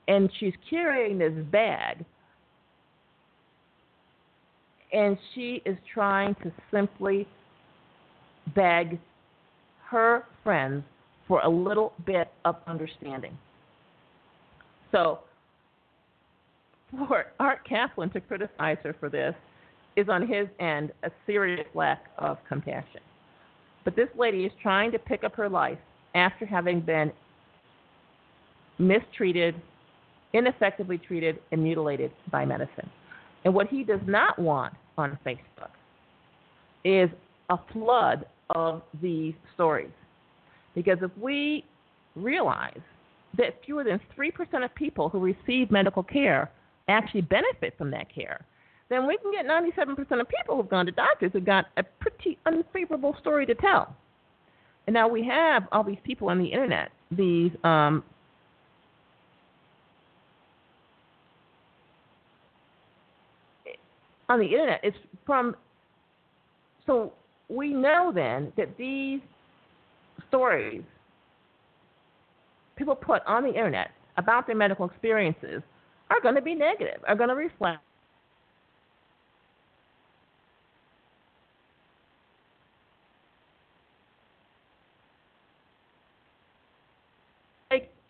and 0.10 0.30
she's 0.38 0.54
carrying 0.70 1.18
this 1.18 1.34
bag, 1.50 2.04
and 4.92 5.18
she 5.34 5.62
is 5.66 5.78
trying 5.94 6.36
to 6.36 6.52
simply 6.72 7.28
beg 8.56 9.00
her 9.88 10.24
friends 10.44 10.84
for 11.28 11.42
a 11.42 11.50
little 11.50 11.94
bit 12.06 12.30
of 12.46 12.56
understanding. 12.68 13.38
So, 14.92 15.20
for 16.92 17.28
Art 17.40 17.60
Caplan 17.70 18.12
to 18.14 18.22
criticize 18.22 18.78
her 18.84 18.96
for 19.00 19.10
this 19.10 19.36
is 19.96 20.08
on 20.10 20.28
his 20.28 20.48
end 20.60 20.92
a 21.04 21.12
serious 21.28 21.68
lack 21.76 22.06
of 22.18 22.38
compassion. 22.48 23.02
But 23.86 23.96
this 23.96 24.10
lady 24.18 24.46
is 24.46 24.52
trying 24.62 24.92
to 24.92 25.00
pick 25.00 25.24
up 25.24 25.36
her 25.36 25.50
life 25.50 25.78
after 26.16 26.46
having 26.46 26.82
been 26.82 27.12
mistreated, 28.80 29.56
ineffectively 30.34 30.98
treated, 30.98 31.40
and 31.52 31.64
mutilated 31.64 32.12
by 32.32 32.46
medicine. 32.46 32.90
And 33.46 33.54
what 33.54 33.68
he 33.68 33.84
does 33.84 34.02
not 34.06 34.40
want 34.40 34.74
on 35.00 35.18
Facebook 35.26 35.72
is 36.84 37.10
a 37.50 37.58
flood 37.74 38.26
of 38.52 38.82
these 39.02 39.34
stories. 39.54 39.90
Because 40.76 40.98
if 41.02 41.12
we 41.18 41.66
realize 42.16 42.80
that 43.38 43.60
fewer 43.66 43.84
than 43.84 44.00
3% 44.18 44.64
of 44.64 44.74
people 44.76 45.10
who 45.10 45.20
receive 45.20 45.72
medical 45.72 46.04
care 46.04 46.52
actually 46.88 47.22
benefit 47.22 47.78
from 47.78 47.92
that 47.92 48.14
care, 48.14 48.46
then 48.90 49.08
we 49.08 49.18
can 49.18 49.32
get 49.32 49.46
97% 49.46 50.20
of 50.20 50.28
people 50.28 50.56
who've 50.56 50.70
gone 50.70 50.86
to 50.86 50.92
doctors 50.92 51.32
who've 51.34 51.46
got 51.46 51.66
a 51.78 51.84
pretty 51.84 52.38
unfavorable 52.46 53.16
story 53.20 53.46
to 53.46 53.54
tell. 53.56 53.96
And 54.88 54.94
now 54.96 55.08
we 55.08 55.24
have 55.26 55.64
all 55.72 55.84
these 55.84 56.00
people 56.04 56.30
on 56.30 56.40
the 56.40 56.48
internet, 56.48 56.90
these 57.12 57.52
um, 57.64 58.04
on 64.30 64.40
the 64.40 64.46
internet. 64.46 64.80
It's 64.84 64.98
from 65.26 65.56
so 66.86 67.14
we 67.50 67.74
know 67.74 68.12
then 68.14 68.54
that 68.56 68.78
these 68.78 69.20
stories 70.28 70.84
people 72.76 72.96
put 72.96 73.22
on 73.26 73.44
the 73.44 73.50
internet 73.50 73.92
about 74.18 74.48
their 74.48 74.56
medical 74.56 74.86
experiences 74.86 75.62
are 76.10 76.22
going 76.22 76.36
to 76.36 76.42
be 76.42 76.56
negative, 76.56 77.02
are 77.08 77.16
going 77.16 77.30
to 77.30 77.36
reflect 77.36 77.82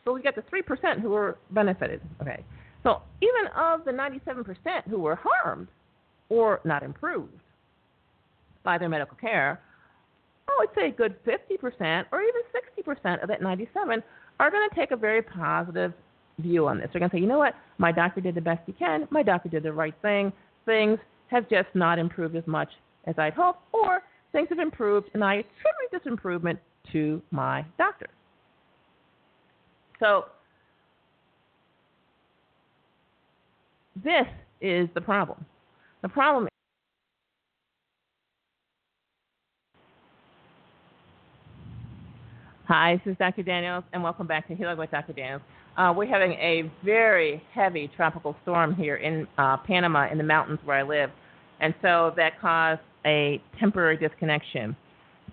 so 0.06 0.14
we 0.14 0.24
got 0.24 0.36
the 0.36 0.42
three 0.50 0.64
percent 0.64 1.02
who 1.02 1.10
were 1.10 1.38
benefited. 1.52 2.02
Okay, 2.20 2.44
so 2.84 3.02
even 3.22 3.52
of 3.56 3.86
the 3.86 3.92
ninety-seven 3.92 4.44
percent 4.44 4.88
who 4.90 4.98
were 4.98 5.20
harmed 5.22 5.68
or 6.30 6.62
not 6.64 6.84
improved 6.84 7.34
by 8.64 8.78
their 8.78 8.90
medical 8.90 9.18
care, 9.18 9.60
I 10.48 10.56
would 10.60 10.70
say 10.76 10.88
a 10.88 10.92
good 10.92 11.16
fifty 11.26 11.58
percent 11.58 12.08
or 12.12 12.22
even 12.22 12.42
sixty 12.52 12.82
percent 12.82 13.22
of 13.22 13.30
that 13.30 13.42
ninety-seven 13.42 14.04
are 14.40 14.52
going 14.52 14.70
to 14.70 14.76
take 14.76 14.92
a 14.92 14.98
very 14.98 15.22
positive 15.22 15.94
view 16.40 16.68
on 16.68 16.78
this. 16.78 16.90
They're 16.94 17.00
going 17.00 17.10
to 17.10 17.18
say, 17.18 17.22
you 17.22 17.28
know 17.28 17.38
what, 17.38 17.54
my 17.78 17.92
doctor 17.92 18.22
did 18.22 18.36
the 18.36 18.42
best 18.42 18.62
he 18.66 18.72
can. 18.72 19.08
My 19.12 19.24
doctor 19.24 19.50
did 19.50 19.64
the 19.64 19.74
right 19.74 19.96
thing. 20.02 20.32
Things 20.66 20.98
have 21.28 21.50
just 21.50 21.68
not 21.74 22.00
improved 22.00 22.36
as 22.36 22.48
much 22.48 22.70
as 23.06 23.16
I'd 23.18 23.34
hoped, 23.34 23.60
or 23.72 24.02
things 24.32 24.48
have 24.50 24.60
improved, 24.60 25.10
and 25.14 25.24
I 25.24 25.34
attribute 25.36 25.92
this 25.92 26.02
improvement 26.06 26.60
to 26.92 27.22
my 27.32 27.66
doctor. 27.78 28.08
So 30.00 30.26
this 34.04 34.26
is 34.62 34.88
the 34.96 35.02
problem. 35.02 35.46
The 36.02 36.10
problem 36.10 36.46
is 36.46 36.50
Hi, 42.68 43.02
this 43.04 43.12
is 43.12 43.18
Dr. 43.18 43.44
Daniels, 43.44 43.84
and 43.92 44.02
welcome 44.02 44.28
back 44.28 44.48
to 44.48 44.56
Healing 44.56 44.78
with 44.78 44.92
Dr. 44.92 45.12
Daniels. 45.12 45.42
Uh, 45.76 45.92
we're 45.96 46.06
having 46.06 46.34
a 46.34 46.72
very 46.86 47.44
heavy 47.54 47.90
tropical 47.98 48.36
storm 48.44 48.76
here 48.76 48.96
in 48.98 49.28
uh, 49.38 49.58
Panama 49.58 50.10
in 50.10 50.18
the 50.18 50.24
mountains 50.24 50.60
where 50.64 50.78
I 50.78 50.84
live, 50.84 51.10
and 51.60 51.74
so 51.82 52.14
that 52.16 52.40
caused 52.40 52.82
a 53.06 53.42
temporary 53.60 53.98
disconnection. 53.98 54.78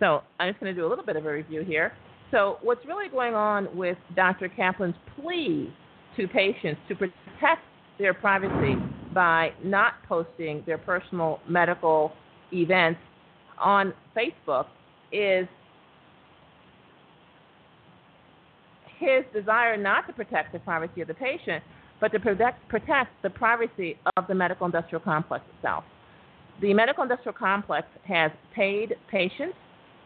So 0.01 0.23
I'm 0.41 0.51
just 0.51 0.61
going 0.61 0.75
to 0.75 0.81
do 0.81 0.87
a 0.87 0.89
little 0.89 1.05
bit 1.05 1.17
of 1.17 1.27
a 1.27 1.33
review 1.33 1.63
here. 1.63 1.93
So, 2.33 2.59
what's 2.63 2.85
really 2.87 3.09
going 3.09 3.35
on 3.35 3.69
with 3.77 3.99
Dr. 4.17 4.49
Caplan's 4.49 4.97
plea 5.15 5.73
to 6.17 6.27
patients 6.27 6.81
to 6.89 6.97
protect 6.97 7.63
their 7.99 8.15
privacy 8.15 8.75
by 9.17 9.51
not 9.65 9.95
posting 10.07 10.63
their 10.67 10.77
personal 10.77 11.41
medical 11.49 12.13
events 12.53 13.01
on 13.59 13.95
Facebook 14.15 14.67
is 15.11 15.49
his 18.99 19.25
desire 19.33 19.79
not 19.79 20.07
to 20.07 20.13
protect 20.13 20.53
the 20.53 20.59
privacy 20.59 21.01
of 21.01 21.09
the 21.09 21.15
patient, 21.15 21.65
but 21.99 22.13
to 22.13 22.21
protect, 22.21 22.69
protect 22.69 23.11
the 23.23 23.31
privacy 23.31 23.99
of 24.19 24.27
the 24.29 24.35
medical 24.35 24.67
industrial 24.67 25.01
complex 25.01 25.43
itself. 25.57 25.85
The 26.61 26.75
medical 26.75 27.03
industrial 27.03 27.33
complex 27.33 27.87
has 28.05 28.31
paid 28.55 28.97
patients 29.11 29.57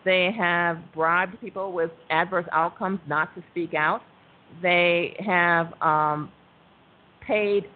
they 0.04 0.30
have 0.36 0.78
bribed 0.94 1.40
people 1.40 1.72
with 1.72 1.90
adverse 2.10 2.46
outcomes 2.52 3.00
not 3.06 3.34
to 3.34 3.42
speak 3.50 3.74
out. 3.74 4.00
They 4.62 5.16
have 5.24 5.72
um, 5.82 6.30
paid 7.20 7.66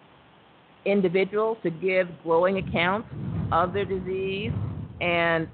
individuals 0.85 1.57
to 1.63 1.69
give 1.69 2.07
glowing 2.23 2.57
accounts 2.57 3.07
of 3.51 3.73
their 3.73 3.85
disease 3.85 4.51
and 5.01 5.47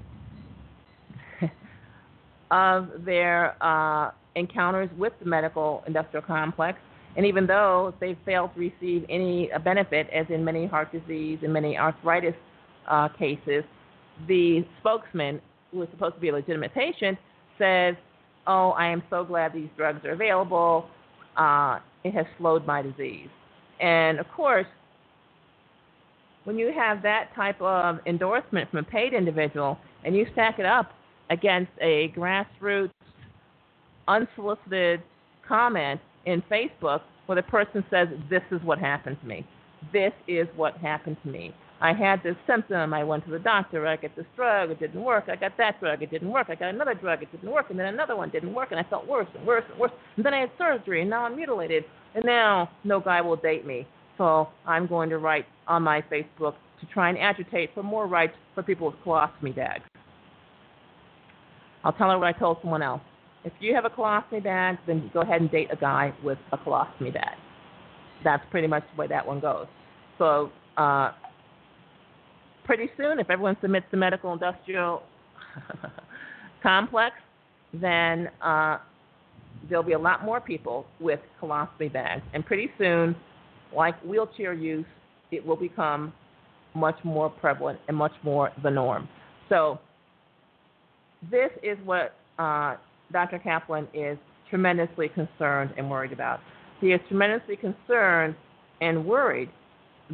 of 2.52 2.90
their 3.06 3.56
uh, 3.64 4.12
encounters 4.36 4.90
with 4.98 5.14
the 5.20 5.26
medical 5.26 5.84
industrial 5.88 6.26
complex. 6.26 6.78
And 7.18 7.26
even 7.26 7.46
though 7.46 7.94
they've 8.00 8.18
failed 8.26 8.52
to 8.56 8.60
receive 8.60 9.06
any 9.10 9.50
benefit, 9.64 10.08
as 10.14 10.26
in 10.30 10.46
many 10.46 10.66
heart 10.66 10.92
disease 10.92 11.40
and 11.44 11.52
many 11.52 11.78
arthritis 11.78 12.36
uh, 12.90 13.10
cases, 13.10 13.64
the 14.28 14.66
spokesman 14.80 15.42
who 15.72 15.80
was 15.80 15.90
supposed 15.92 16.16
to 16.16 16.22
be 16.22 16.30
a 16.30 16.34
legitimate 16.34 16.74
patient 16.74 17.18
says, 17.58 17.96
"Oh, 18.48 18.72
I 18.72 18.88
am 18.88 19.04
so 19.10 19.26
glad 19.26 19.54
these 19.54 19.70
drugs 19.76 20.06
are 20.06 20.12
available. 20.12 20.88
Uh, 21.36 21.80
it 22.04 22.14
has 22.14 22.26
slowed 22.38 22.66
my 22.66 22.82
disease." 22.82 23.28
And 23.82 24.20
of 24.20 24.28
course, 24.30 24.68
when 26.44 26.58
you 26.58 26.72
have 26.76 27.02
that 27.04 27.30
type 27.36 27.62
of 27.62 28.00
endorsement 28.06 28.70
from 28.70 28.80
a 28.80 28.84
paid 28.84 29.14
individual 29.14 29.78
and 30.04 30.16
you 30.16 30.26
stack 30.34 30.60
it 30.60 30.66
up 30.66 30.92
against 31.30 31.72
a 31.82 32.12
grassroots, 32.16 32.92
unsolicited 34.08 35.02
comment 35.48 36.02
in 36.26 36.42
Facebook 36.52 37.02
where 37.26 37.36
the 37.36 37.44
person 37.44 37.84
says, 37.90 38.08
This 38.30 38.42
is 38.52 38.60
what 38.64 38.80
happened 38.80 39.18
to 39.22 39.28
me. 39.28 39.46
This 39.94 40.14
is 40.28 40.48
what 40.56 40.78
happened 40.78 41.18
to 41.24 41.30
me. 41.30 41.54
I 41.82 41.94
had 41.94 42.22
this 42.22 42.36
symptom. 42.46 42.94
I 42.94 43.04
went 43.04 43.26
to 43.26 43.32
the 43.32 43.40
doctor. 43.40 43.88
I 43.88 43.96
got 43.96 44.16
this 44.16 44.26
drug. 44.36 44.70
It 44.70 44.80
didn't 44.80 45.02
work. 45.04 45.26
I 45.28 45.36
got 45.36 45.58
that 45.58 45.80
drug. 45.80 46.04
It 46.04 46.12
didn't 46.12 46.30
work. 46.30 46.48
I 46.50 46.56
got 46.56 46.74
another 46.74 46.94
drug. 46.94 47.24
It 47.24 47.32
didn't 47.32 47.52
work. 47.52 47.72
And 47.72 47.80
then 47.80 47.88
another 47.88 48.16
one 48.16 48.30
didn't 48.30 48.54
work. 48.54 48.70
And 48.70 48.80
I 48.80 48.84
felt 48.84 49.08
worse 49.08 49.28
and 49.36 49.48
worse 49.48 49.64
and 49.72 49.80
worse. 49.80 49.92
And 50.16 50.24
then 50.24 50.34
I 50.34 50.42
had 50.42 50.52
surgery. 50.60 51.02
And 51.02 51.10
now 51.10 51.26
I'm 51.26 51.36
mutilated. 51.36 51.84
And 52.14 52.24
now 52.24 52.70
no 52.84 53.00
guy 53.00 53.20
will 53.22 53.36
date 53.36 53.66
me. 53.66 53.88
So 54.22 54.50
I'm 54.68 54.86
going 54.86 55.10
to 55.10 55.18
write 55.18 55.48
on 55.68 55.82
my 55.82 56.04
Facebook 56.04 56.54
to 56.80 56.86
try 56.94 57.10
and 57.10 57.18
agitate 57.18 57.72
for 57.74 57.82
more 57.82 58.06
rights 58.06 58.36
for 58.54 58.62
people 58.62 58.86
with 58.86 58.96
colostomy 59.04 59.56
bags. 59.56 59.84
I'll 61.84 61.94
tell 61.94 62.12
her 62.12 62.20
what 62.20 62.28
I 62.28 62.38
told 62.38 62.58
someone 62.62 62.84
else. 62.84 63.02
If 63.46 63.54
you 63.60 63.74
have 63.74 63.84
a 63.86 63.90
colostomy 63.90 64.44
bag, 64.44 64.78
then 64.86 65.10
go 65.12 65.22
ahead 65.22 65.42
and 65.42 65.50
date 65.50 65.70
a 65.72 65.76
guy 65.76 66.14
with 66.24 66.38
a 66.52 66.58
colostomy 66.60 67.12
bag. 67.12 67.36
That's 68.24 68.44
pretty 68.52 68.68
much 68.68 68.84
the 68.94 69.02
way 69.02 69.08
that 69.08 69.26
one 69.26 69.40
goes. 69.40 69.66
So 70.20 70.52
uh, 70.78 71.14
pretty 72.64 72.92
soon, 72.98 73.18
if 73.18 73.28
everyone 73.28 73.58
submits 73.60 73.88
the 73.90 73.98
medical 73.98 74.34
industrial 74.34 75.02
complex, 76.62 77.16
then 77.74 78.30
uh, 78.40 78.78
there'll 79.68 79.84
be 79.84 79.94
a 79.94 80.00
lot 80.00 80.24
more 80.24 80.40
people 80.40 80.86
with 81.00 81.22
colostomy 81.42 81.92
bags. 81.92 82.22
And 82.36 82.46
pretty 82.46 82.70
soon, 82.78 83.16
like 83.76 84.00
wheelchair 84.04 84.54
use, 84.54 84.86
it 85.32 85.46
will 85.46 85.56
become 85.56 86.14
much 86.74 86.98
more 87.04 87.30
prevalent 87.30 87.80
and 87.88 87.96
much 87.96 88.14
more 88.24 88.52
the 88.64 88.70
norm. 88.70 89.08
So, 89.50 89.80
this 91.30 91.50
is 91.62 91.78
what 91.86 92.16
uh, 92.40 92.78
Dr. 93.12 93.40
Caplan 93.40 93.88
is 93.94 94.18
tremendously 94.50 95.10
concerned 95.10 95.72
and 95.78 95.90
worried 95.90 96.12
about. 96.12 96.40
He 96.80 96.88
is 96.88 97.00
tremendously 97.08 97.56
concerned 97.56 98.36
and 98.82 99.06
worried 99.06 99.50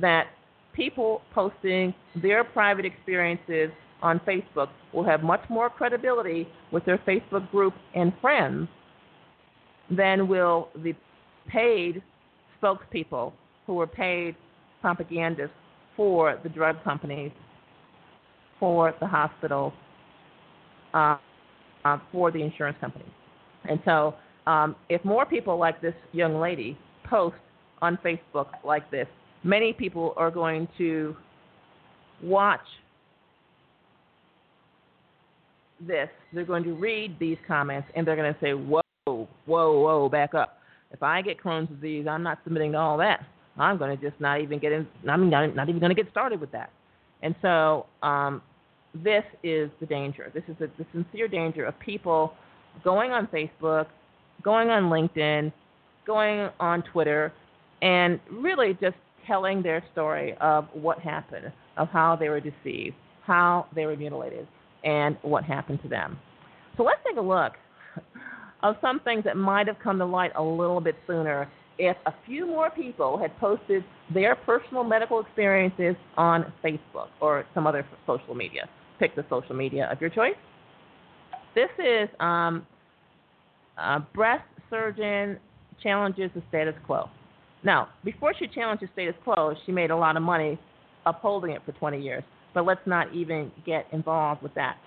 that 0.02 0.28
people 0.74 1.22
posting 1.34 1.94
their 2.22 2.44
private 2.44 2.86
experiences 2.86 3.70
on 4.02 4.20
Facebook 4.20 4.70
will 4.94 5.04
have 5.04 5.24
much 5.24 5.42
more 5.50 5.70
credibility 5.70 6.48
with 6.72 6.86
their 6.86 7.00
Facebook 7.00 7.50
group 7.52 7.74
and 7.96 8.14
friends 8.22 8.68
than 9.90 10.28
will 10.28 10.70
the 10.84 10.94
paid 11.48 12.04
spokespeople 12.62 13.34
who 13.68 13.76
were 13.76 13.86
paid 13.86 14.36
propagandists 14.82 15.54
for 15.96 16.40
the 16.42 16.50
drug 16.50 16.82
companies, 16.84 17.32
for 18.60 18.96
the 19.00 19.06
hospitals, 19.06 19.74
uh, 20.94 21.18
uh, 21.86 21.98
for 22.12 22.32
the 22.32 22.42
insurance 22.42 22.78
companies. 22.80 23.10
And 23.70 23.80
so, 23.86 24.16
um, 24.48 24.76
if 24.90 25.04
more 25.04 25.26
people 25.26 25.58
like 25.58 25.82
this 25.82 25.94
young 26.14 26.40
lady 26.40 26.78
post 27.10 27.36
on 27.82 28.00
Facebook 28.04 28.48
like 28.64 28.90
this, 28.90 29.08
many 29.44 29.74
people 29.74 30.14
are 30.16 30.32
going 30.32 30.68
to 30.78 31.16
watch 32.24 32.62
this. 35.86 36.10
They're 36.34 36.46
going 36.46 36.64
to 36.64 36.74
read 36.74 37.18
these 37.20 37.38
comments 37.48 37.88
and 37.96 38.08
they're 38.08 38.16
going 38.16 38.34
to 38.34 38.40
say, 38.40 38.54
"Whoa, 38.54 38.82
whoa, 39.06 39.28
whoa, 39.46 40.10
back 40.10 40.34
up! 40.34 40.60
If 40.92 41.04
I 41.04 41.22
get 41.22 41.38
Crohn's 41.38 41.70
disease, 41.70 42.08
I'm 42.10 42.24
not 42.24 42.40
submitting 42.44 42.72
to 42.72 42.78
all 42.78 42.98
that. 42.98 43.26
I'm 43.60 43.78
going 43.78 43.98
to 43.98 44.10
just 44.10 44.20
not 44.22 44.42
even 44.42 44.60
get 44.60 44.72
in. 44.72 44.88
I'm 45.10 45.30
not, 45.30 45.56
not 45.56 45.70
even 45.70 45.80
going 45.80 45.96
to 45.96 46.02
get 46.02 46.10
started 46.12 46.40
with 46.40 46.52
that." 46.52 46.72
And 47.22 47.36
so, 47.42 47.88
um, 48.04 48.42
this 48.94 49.24
is 49.44 49.70
the 49.80 49.86
danger. 49.86 50.32
This 50.34 50.44
is 50.48 50.56
the, 50.60 50.70
the 50.78 50.86
sincere 50.92 51.28
danger 51.28 51.66
of 51.66 51.78
people 51.80 52.34
going 52.84 53.12
on 53.12 53.28
Facebook, 53.28 53.88
going 54.44 54.70
on 54.70 54.84
LinkedIn, 54.84 55.52
going 56.06 56.50
on 56.60 56.84
Twitter, 56.92 57.34
and 57.82 58.20
really 58.32 58.78
just 58.80 58.96
telling 59.26 59.62
their 59.62 59.84
story 59.92 60.36
of 60.40 60.68
what 60.74 61.00
happened, 61.00 61.52
of 61.78 61.90
how 61.90 62.16
they 62.16 62.30
were 62.30 62.40
deceived, 62.40 62.96
how 63.24 63.68
they 63.76 63.86
were 63.86 63.96
mutilated, 63.96 64.48
and 64.84 65.18
what 65.22 65.44
happened 65.44 65.80
to 65.84 65.90
them. 65.90 66.18
So 66.78 66.84
let's 66.84 67.02
take 67.06 67.18
a 67.18 67.22
look 67.22 67.54
of 68.64 68.76
some 68.82 69.00
things 69.02 69.24
that 69.26 69.36
might 69.36 69.68
have 69.68 69.78
come 69.84 69.98
to 70.00 70.06
light 70.06 70.32
a 70.36 70.44
little 70.44 70.80
bit 70.80 70.96
sooner 71.06 71.50
if 71.78 71.96
a 72.06 72.14
few 72.26 72.46
more 72.46 72.70
people 72.70 73.18
had 73.18 73.38
posted 73.40 73.84
their 74.14 74.36
personal 74.36 74.84
medical 74.84 75.20
experiences 75.20 75.96
on 76.16 76.52
Facebook 76.64 77.08
or 77.22 77.46
some 77.54 77.68
other 77.68 77.86
social 78.06 78.36
media. 78.36 78.68
Pick 79.00 79.16
the 79.16 79.26
social 79.30 79.56
media 79.56 79.88
of 79.92 80.02
your 80.02 80.10
choice. 80.10 80.36
This 81.54 81.70
is 81.80 82.10
um, 82.20 82.66
a 83.78 84.00
breast 84.00 84.44
surgeon 84.70 85.38
challenges 85.82 86.32
the 86.34 86.42
status 86.50 86.76
quo. 86.86 87.10
Now, 87.64 87.90
before 88.04 88.34
she 88.38 88.48
challenged 88.48 88.84
the 88.84 88.90
status 88.94 89.16
quo, 89.24 89.54
she 89.66 89.72
made 89.72 89.92
a 89.92 89.96
lot 89.96 90.18
of 90.18 90.24
money 90.24 90.60
upholding 91.06 91.52
it 91.52 91.62
for 91.66 91.72
20 91.74 92.02
years. 92.02 92.24
But 92.54 92.66
let's 92.66 92.82
not 92.86 93.14
even 93.14 93.52
get 93.66 93.86
involved 93.92 94.42
with 94.42 94.54
that. 94.56 94.78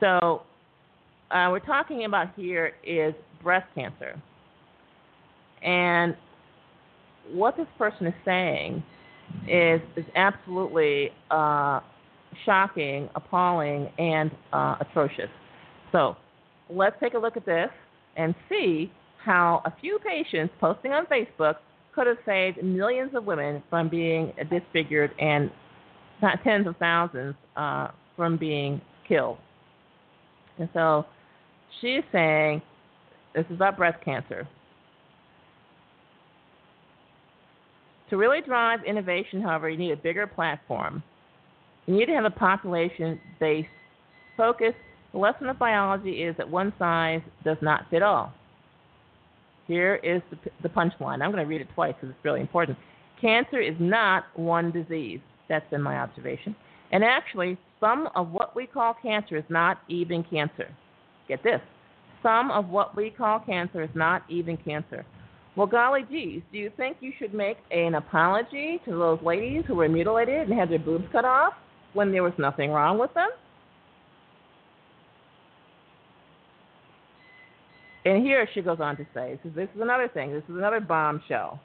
So, 0.00 0.42
uh, 1.30 1.48
we're 1.50 1.60
talking 1.60 2.04
about 2.04 2.28
here 2.36 2.72
is 2.84 3.14
breast 3.42 3.66
cancer. 3.74 4.20
And 5.64 6.16
what 7.32 7.56
this 7.56 7.66
person 7.78 8.06
is 8.06 8.14
saying 8.24 8.82
is 9.48 9.80
is 9.96 10.04
absolutely 10.14 11.10
uh, 11.30 11.80
shocking, 12.44 13.08
appalling, 13.14 13.88
and 13.98 14.30
uh, 14.52 14.76
atrocious. 14.80 15.30
So 15.92 16.16
let's 16.68 16.96
take 17.00 17.14
a 17.14 17.18
look 17.18 17.36
at 17.36 17.46
this 17.46 17.68
and 18.16 18.34
see 18.48 18.90
how 19.24 19.62
a 19.64 19.72
few 19.80 19.98
patients 20.04 20.52
posting 20.60 20.92
on 20.92 21.06
Facebook 21.06 21.56
could 21.94 22.06
have 22.06 22.16
saved 22.26 22.62
millions 22.62 23.12
of 23.14 23.24
women 23.24 23.62
from 23.70 23.88
being 23.88 24.32
disfigured 24.50 25.12
and 25.20 25.50
not 26.20 26.42
tens 26.42 26.66
of 26.66 26.76
thousands 26.78 27.34
uh, 27.56 27.88
from 28.16 28.36
being 28.36 28.80
killed. 29.06 29.38
And 30.58 30.68
so 30.72 31.04
she's 31.80 32.02
saying 32.12 32.62
this 33.34 33.44
is 33.48 33.56
about 33.56 33.76
breast 33.76 34.02
cancer. 34.04 34.46
To 38.12 38.18
really 38.18 38.42
drive 38.42 38.80
innovation, 38.84 39.40
however, 39.40 39.70
you 39.70 39.78
need 39.78 39.92
a 39.92 39.96
bigger 39.96 40.26
platform. 40.26 41.02
You 41.86 41.94
need 41.96 42.04
to 42.04 42.12
have 42.12 42.26
a 42.26 42.30
population 42.30 43.18
based 43.40 43.68
focus. 44.36 44.74
The 45.12 45.18
lesson 45.18 45.48
of 45.48 45.58
biology 45.58 46.22
is 46.22 46.36
that 46.36 46.46
one 46.46 46.74
size 46.78 47.22
does 47.42 47.56
not 47.62 47.86
fit 47.88 48.02
all. 48.02 48.34
Here 49.66 49.94
is 50.04 50.20
the, 50.30 50.36
the 50.62 50.68
punchline. 50.68 51.22
I'm 51.22 51.32
going 51.32 51.42
to 51.42 51.46
read 51.46 51.62
it 51.62 51.68
twice 51.74 51.94
because 51.98 52.14
it's 52.14 52.22
really 52.22 52.42
important. 52.42 52.76
Cancer 53.18 53.62
is 53.62 53.76
not 53.80 54.24
one 54.34 54.70
disease. 54.72 55.20
That's 55.48 55.68
been 55.70 55.80
my 55.80 55.96
observation. 55.96 56.54
And 56.90 57.02
actually, 57.02 57.56
some 57.80 58.10
of 58.14 58.28
what 58.28 58.54
we 58.54 58.66
call 58.66 58.94
cancer 59.00 59.38
is 59.38 59.44
not 59.48 59.78
even 59.88 60.22
cancer. 60.22 60.68
Get 61.28 61.42
this. 61.42 61.62
Some 62.22 62.50
of 62.50 62.68
what 62.68 62.94
we 62.94 63.08
call 63.08 63.40
cancer 63.40 63.82
is 63.82 63.90
not 63.94 64.22
even 64.28 64.58
cancer. 64.58 65.06
Well, 65.54 65.66
golly 65.66 66.04
geez, 66.10 66.42
do 66.50 66.58
you 66.58 66.70
think 66.76 66.96
you 67.00 67.12
should 67.18 67.34
make 67.34 67.58
an 67.70 67.94
apology 67.94 68.80
to 68.86 68.90
those 68.92 69.18
ladies 69.22 69.64
who 69.66 69.74
were 69.74 69.88
mutilated 69.88 70.48
and 70.48 70.58
had 70.58 70.70
their 70.70 70.78
boobs 70.78 71.04
cut 71.12 71.26
off 71.26 71.52
when 71.92 72.10
there 72.10 72.22
was 72.22 72.32
nothing 72.38 72.70
wrong 72.70 72.98
with 72.98 73.12
them? 73.12 73.28
And 78.04 78.24
here 78.24 78.48
she 78.52 78.62
goes 78.62 78.78
on 78.80 78.96
to 78.96 79.06
say, 79.14 79.38
this 79.44 79.68
is, 79.74 79.80
another 79.80 80.08
thing, 80.08 80.32
this 80.32 80.42
is 80.48 80.56
another 80.56 80.80
bombshell. 80.80 81.60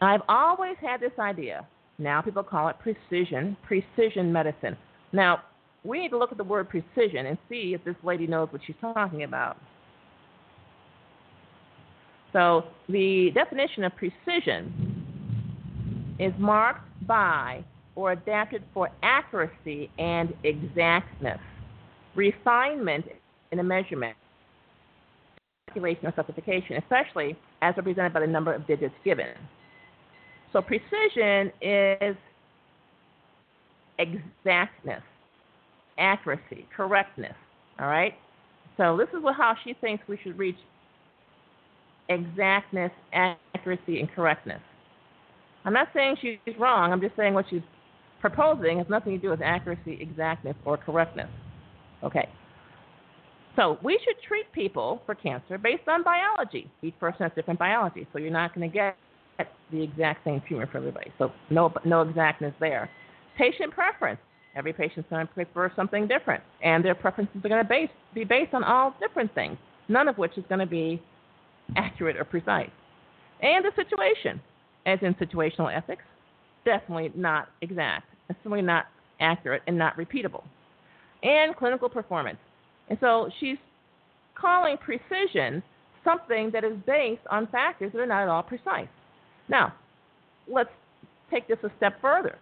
I've 0.00 0.20
always 0.28 0.76
had 0.80 1.00
this 1.00 1.18
idea. 1.18 1.66
Now 1.98 2.20
people 2.20 2.42
call 2.42 2.68
it 2.68 2.76
precision, 2.78 3.56
precision 3.66 4.32
medicine. 4.32 4.76
Now, 5.12 5.42
we 5.84 6.00
need 6.00 6.10
to 6.10 6.18
look 6.18 6.32
at 6.32 6.38
the 6.38 6.44
word 6.44 6.68
precision 6.68 7.26
and 7.26 7.38
see 7.48 7.72
if 7.74 7.82
this 7.84 7.96
lady 8.02 8.26
knows 8.26 8.48
what 8.50 8.60
she's 8.66 8.76
talking 8.80 9.22
about. 9.22 9.56
So, 12.36 12.64
the 12.90 13.30
definition 13.32 13.82
of 13.84 13.92
precision 13.96 14.70
is 16.18 16.34
marked 16.38 16.86
by 17.06 17.64
or 17.94 18.12
adapted 18.12 18.62
for 18.74 18.90
accuracy 19.02 19.90
and 19.98 20.34
exactness, 20.44 21.38
refinement 22.14 23.06
in 23.52 23.58
a 23.58 23.62
measurement, 23.62 24.18
calculation 25.68 26.08
or 26.08 26.12
specification, 26.12 26.76
especially 26.76 27.38
as 27.62 27.74
represented 27.74 28.12
by 28.12 28.20
the 28.20 28.26
number 28.26 28.52
of 28.52 28.66
digits 28.66 28.94
given. 29.02 29.28
So 30.52 30.60
precision 30.60 31.50
is 31.62 32.16
exactness, 33.98 35.02
accuracy, 35.96 36.66
correctness. 36.76 37.34
All 37.80 37.86
right. 37.86 38.12
So 38.76 38.94
this 38.94 39.08
is 39.16 39.24
what, 39.24 39.36
how 39.36 39.54
she 39.64 39.72
thinks 39.80 40.06
we 40.06 40.18
should 40.22 40.38
reach 40.38 40.58
exactness, 42.08 42.90
accuracy, 43.12 44.00
and 44.00 44.10
correctness. 44.12 44.60
I'm 45.64 45.72
not 45.72 45.88
saying 45.94 46.16
she's 46.20 46.54
wrong. 46.58 46.92
I'm 46.92 47.00
just 47.00 47.16
saying 47.16 47.34
what 47.34 47.46
she's 47.50 47.62
proposing 48.20 48.78
has 48.78 48.86
nothing 48.88 49.12
to 49.12 49.18
do 49.18 49.30
with 49.30 49.42
accuracy, 49.42 49.98
exactness, 50.00 50.56
or 50.64 50.76
correctness. 50.76 51.28
Okay. 52.02 52.28
So 53.56 53.78
we 53.82 53.98
should 54.04 54.16
treat 54.26 54.50
people 54.52 55.02
for 55.06 55.14
cancer 55.14 55.58
based 55.58 55.88
on 55.88 56.02
biology. 56.02 56.70
Each 56.82 56.98
person 57.00 57.22
has 57.22 57.32
different 57.34 57.58
biology, 57.58 58.06
so 58.12 58.18
you're 58.18 58.30
not 58.30 58.54
going 58.54 58.70
to 58.70 58.72
get 58.72 58.96
the 59.72 59.82
exact 59.82 60.24
same 60.24 60.42
tumor 60.48 60.66
for 60.66 60.78
everybody. 60.78 61.10
So 61.18 61.32
no 61.50 61.72
no 61.84 62.02
exactness 62.02 62.54
there. 62.60 62.88
Patient 63.36 63.72
preference. 63.72 64.20
Every 64.54 64.72
patient's 64.72 65.08
going 65.10 65.26
to 65.26 65.32
prefer 65.32 65.70
something 65.76 66.06
different, 66.06 66.42
and 66.62 66.82
their 66.82 66.94
preferences 66.94 67.36
are 67.44 67.48
going 67.48 67.62
to 67.62 67.68
base, 67.68 67.90
be 68.14 68.24
based 68.24 68.54
on 68.54 68.64
all 68.64 68.94
different 69.00 69.34
things, 69.34 69.58
none 69.88 70.08
of 70.08 70.16
which 70.16 70.38
is 70.38 70.44
going 70.48 70.60
to 70.60 70.66
be 70.66 71.02
accurate 71.76 72.16
or 72.16 72.24
precise. 72.24 72.70
And 73.42 73.64
the 73.64 73.72
situation, 73.76 74.40
as 74.86 74.98
in 75.02 75.14
situational 75.14 75.74
ethics, 75.74 76.04
definitely 76.64 77.12
not 77.14 77.48
exact. 77.60 78.06
Simply 78.42 78.62
not 78.62 78.86
accurate 79.20 79.62
and 79.66 79.78
not 79.78 79.96
repeatable. 79.96 80.44
And 81.22 81.56
clinical 81.56 81.88
performance. 81.88 82.38
And 82.88 82.98
so 83.00 83.30
she's 83.40 83.56
calling 84.34 84.76
precision 84.78 85.62
something 86.04 86.50
that 86.52 86.64
is 86.64 86.76
based 86.86 87.22
on 87.30 87.48
factors 87.48 87.92
that 87.92 88.00
are 88.00 88.06
not 88.06 88.22
at 88.22 88.28
all 88.28 88.42
precise. 88.42 88.88
Now, 89.48 89.74
let's 90.46 90.70
take 91.30 91.48
this 91.48 91.58
a 91.64 91.70
step 91.76 92.00
further. 92.00 92.38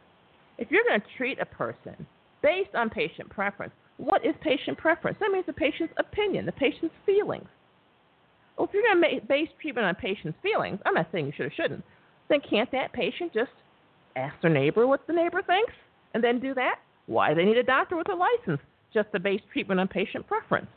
If 0.58 0.70
you're 0.70 0.84
going 0.84 1.00
to 1.00 1.06
treat 1.16 1.38
a 1.40 1.46
person 1.46 2.06
based 2.42 2.74
on 2.74 2.90
patient 2.90 3.30
preference, 3.30 3.72
what 3.96 4.24
is 4.24 4.34
patient 4.42 4.76
preference? 4.76 5.16
That 5.20 5.30
means 5.30 5.46
the 5.46 5.52
patient's 5.52 5.94
opinion, 5.98 6.46
the 6.46 6.52
patient's 6.52 6.94
feelings. 7.06 7.48
Well, 8.56 8.68
if 8.68 8.74
you're 8.74 8.82
going 8.82 9.20
to 9.20 9.26
base 9.26 9.48
treatment 9.60 9.84
on 9.86 9.90
a 9.90 9.94
patient's 9.94 10.38
feelings, 10.42 10.78
I'm 10.86 10.94
not 10.94 11.08
saying 11.12 11.26
you 11.26 11.32
should 11.36 11.46
or 11.46 11.52
shouldn't, 11.54 11.84
then 12.28 12.40
can't 12.48 12.70
that 12.72 12.92
patient 12.92 13.32
just 13.34 13.50
ask 14.16 14.34
their 14.42 14.50
neighbor 14.50 14.86
what 14.86 15.06
the 15.06 15.12
neighbor 15.12 15.42
thinks 15.42 15.72
and 16.14 16.22
then 16.22 16.40
do 16.40 16.54
that? 16.54 16.76
Why 17.06 17.30
do 17.30 17.34
they 17.34 17.44
need 17.44 17.56
a 17.56 17.62
doctor 17.64 17.96
with 17.96 18.08
a 18.08 18.14
license 18.14 18.60
just 18.92 19.10
to 19.12 19.20
base 19.20 19.40
treatment 19.52 19.80
on 19.80 19.88
patient 19.88 20.26
preference? 20.26 20.68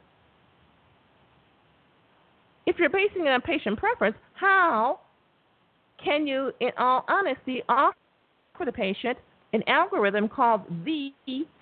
if 2.67 2.75
you're 2.77 2.89
basing 2.89 3.25
it 3.25 3.29
on 3.29 3.41
patient 3.41 3.79
preference, 3.79 4.15
how 4.33 4.99
can 6.03 6.27
you, 6.27 6.51
in 6.59 6.69
all 6.77 7.05
honesty, 7.07 7.63
offer 7.67 7.95
the 8.63 8.71
patient 8.71 9.17
an 9.53 9.63
algorithm 9.67 10.27
called 10.27 10.61
the 10.85 11.11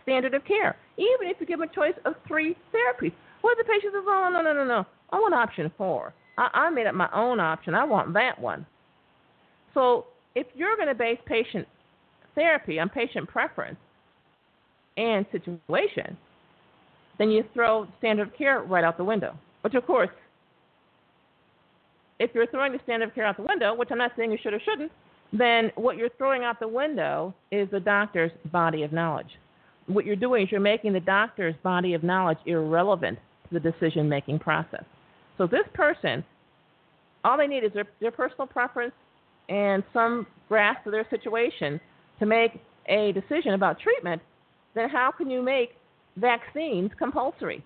standard 0.02 0.34
of 0.34 0.44
care, 0.44 0.76
even 0.98 1.30
if 1.30 1.38
you 1.40 1.46
give 1.46 1.60
them 1.60 1.70
a 1.70 1.74
choice 1.74 1.94
of 2.04 2.16
three 2.28 2.58
therapies? 2.74 3.14
What 3.42 3.58
if 3.58 3.66
the 3.66 3.72
patient 3.72 3.94
says, 3.94 4.04
oh, 4.06 4.30
no, 4.34 4.42
no, 4.42 4.52
no, 4.52 4.66
no, 4.66 4.86
I 5.12 5.18
want 5.18 5.34
option 5.34 5.72
four. 5.78 6.14
I, 6.38 6.50
I 6.54 6.70
made 6.70 6.88
up 6.88 6.96
my 6.96 7.10
own 7.14 7.40
option. 7.40 7.76
I 7.76 7.84
want 7.84 8.14
that 8.14 8.40
one. 8.40 8.66
So 9.74 10.06
if 10.36 10.48
you're 10.56 10.76
going 10.76 10.88
to 10.88 10.96
base 10.96 11.20
patient 11.26 11.68
therapy 12.34 12.80
on 12.80 12.90
patient 12.90 13.28
preference 13.30 13.78
and 14.98 15.26
situation, 15.32 16.18
then 17.18 17.30
you 17.30 17.44
throw 17.54 17.88
standard 18.00 18.28
of 18.28 18.38
care 18.38 18.62
right 18.62 18.84
out 18.84 18.98
the 18.98 19.04
window. 19.04 19.38
Which, 19.62 19.74
of 19.74 19.86
course, 19.86 20.10
if 22.20 22.32
you're 22.34 22.48
throwing 22.48 22.72
the 22.72 22.80
standard 22.84 23.10
of 23.10 23.16
care 23.16 23.26
out 23.26 23.38
the 23.38 23.44
window, 23.44 23.74
which 23.74 23.90
I'm 23.92 23.98
not 23.98 24.12
saying 24.16 24.32
you 24.32 24.38
should 24.42 24.54
or 24.54 24.60
shouldn't, 24.60 24.92
then 25.34 25.72
what 25.76 25.98
you're 25.98 26.10
throwing 26.18 26.44
out 26.44 26.60
the 26.60 26.68
window 26.68 27.34
is 27.52 27.70
the 27.72 27.80
doctor's 27.80 28.32
body 28.52 28.84
of 28.84 28.94
knowledge. 28.94 29.28
What 29.88 30.06
you're 30.06 30.16
doing 30.16 30.44
is 30.44 30.52
you're 30.52 30.62
making 30.62 30.94
the 30.94 31.00
doctor's 31.00 31.56
body 31.64 31.94
of 31.94 32.04
knowledge 32.04 32.38
irrelevant 32.46 33.20
to 33.50 33.60
the 33.60 33.72
decision 33.72 34.08
making 34.08 34.40
process. 34.40 34.84
So 35.38 35.48
this 35.48 35.66
person, 35.74 36.24
all 37.24 37.38
they 37.38 37.48
need 37.48 37.64
is 37.64 37.72
their, 37.74 37.88
their 38.00 38.12
personal 38.12 38.48
preference 38.48 38.94
and 39.50 39.84
some 39.94 40.26
grasp 40.48 40.86
of 40.86 40.92
their 40.92 41.08
situation 41.10 41.80
to 42.20 42.26
make 42.26 42.52
a 42.88 43.12
decision 43.14 43.54
about 43.54 43.80
treatment, 43.80 44.22
then 44.74 44.90
how 44.90 45.12
can 45.12 45.30
you 45.30 45.42
make 45.42 45.72
vaccines 46.18 46.92
compulsory? 46.98 47.64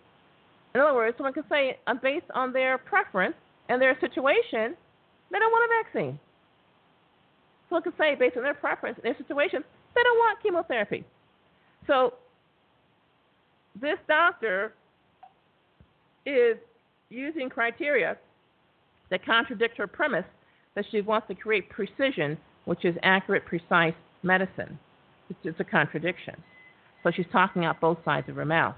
In 0.74 0.82
other 0.82 0.94
words, 0.94 1.18
someone 1.18 1.34
can 1.34 1.44
say, 1.50 1.78
uh, 1.88 1.94
based 2.02 2.26
on 2.34 2.54
their 2.54 2.78
preference 2.78 3.36
and 3.70 3.82
their 3.82 3.98
situation, 4.00 4.76
they 5.32 5.40
don't 5.40 5.52
want 5.52 5.70
a 5.70 5.84
vaccine. 5.84 6.20
Someone 7.70 7.84
can 7.84 7.94
say, 7.98 8.16
based 8.16 8.38
on 8.38 8.44
their 8.44 8.54
preference 8.54 8.98
and 8.98 9.06
their 9.06 9.18
situation, 9.18 9.64
they 9.96 10.04
don't 10.04 10.18
want 10.18 10.42
chemotherapy. 10.42 11.04
So 11.88 12.14
this 13.80 13.98
doctor 14.08 14.74
is 16.26 16.58
using 17.10 17.50
criteria 17.50 18.18
that 19.10 19.26
contradict 19.26 19.78
her 19.78 19.88
premise 19.88 20.26
that 20.76 20.86
she 20.92 21.02
wants 21.02 21.28
to 21.28 21.36
create 21.36 21.70
precision, 21.70 22.38
which 22.66 22.86
is 22.86 22.96
accurate, 23.04 23.46
precise 23.46 23.94
medicine. 24.24 24.78
It's, 25.30 25.40
it's 25.44 25.60
a 25.60 25.64
contradiction. 25.64 26.36
So 27.04 27.12
she's 27.16 27.26
talking 27.32 27.66
out 27.66 27.80
both 27.80 27.98
sides 28.06 28.30
of 28.30 28.36
her 28.36 28.46
mouth. 28.46 28.76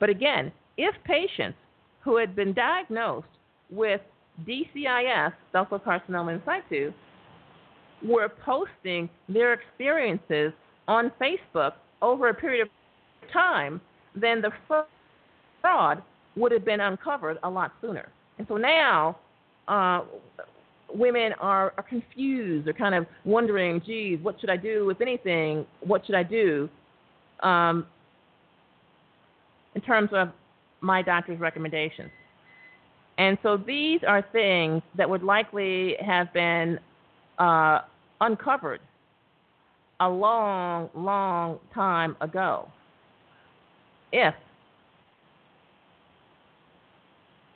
But 0.00 0.10
again, 0.10 0.52
if 0.76 0.94
patients 1.04 1.58
who 2.00 2.16
had 2.16 2.34
been 2.34 2.52
diagnosed 2.52 3.26
with 3.70 4.00
DCIS, 4.46 5.32
ductal 5.54 5.82
carcinoma 5.82 6.34
in 6.34 6.42
situ, 6.44 6.92
were 8.04 8.28
posting 8.28 9.08
their 9.28 9.54
experiences 9.54 10.52
on 10.86 11.10
Facebook 11.20 11.72
over 12.02 12.28
a 12.28 12.34
period 12.34 12.62
of 12.62 13.32
time, 13.32 13.80
then 14.14 14.42
the 14.42 14.50
fraud 15.62 16.02
would 16.36 16.52
have 16.52 16.64
been 16.64 16.80
uncovered 16.80 17.38
a 17.42 17.50
lot 17.50 17.72
sooner. 17.80 18.08
And 18.38 18.46
so 18.48 18.56
now 18.56 19.16
uh, 19.68 20.02
women 20.92 21.32
are, 21.40 21.72
are 21.76 21.82
confused. 21.82 22.66
They're 22.66 22.74
kind 22.74 22.94
of 22.94 23.06
wondering, 23.24 23.80
geez, 23.84 24.18
what 24.22 24.40
should 24.40 24.50
I 24.50 24.56
do? 24.56 24.90
If 24.90 25.00
anything, 25.00 25.66
what 25.80 26.04
should 26.06 26.14
I 26.14 26.22
do 26.22 26.68
um, 27.42 27.86
in 29.74 29.80
terms 29.80 30.10
of 30.12 30.28
my 30.80 31.02
doctor's 31.02 31.40
recommendations? 31.40 32.10
And 33.18 33.38
so 33.42 33.56
these 33.56 34.00
are 34.06 34.24
things 34.32 34.82
that 34.96 35.08
would 35.08 35.22
likely 35.22 35.96
have 36.04 36.32
been 36.34 36.78
uh, 37.38 37.80
uncovered 38.20 38.80
a 40.00 40.08
long, 40.08 40.90
long 40.94 41.58
time 41.74 42.16
ago 42.20 42.68
if 44.12 44.34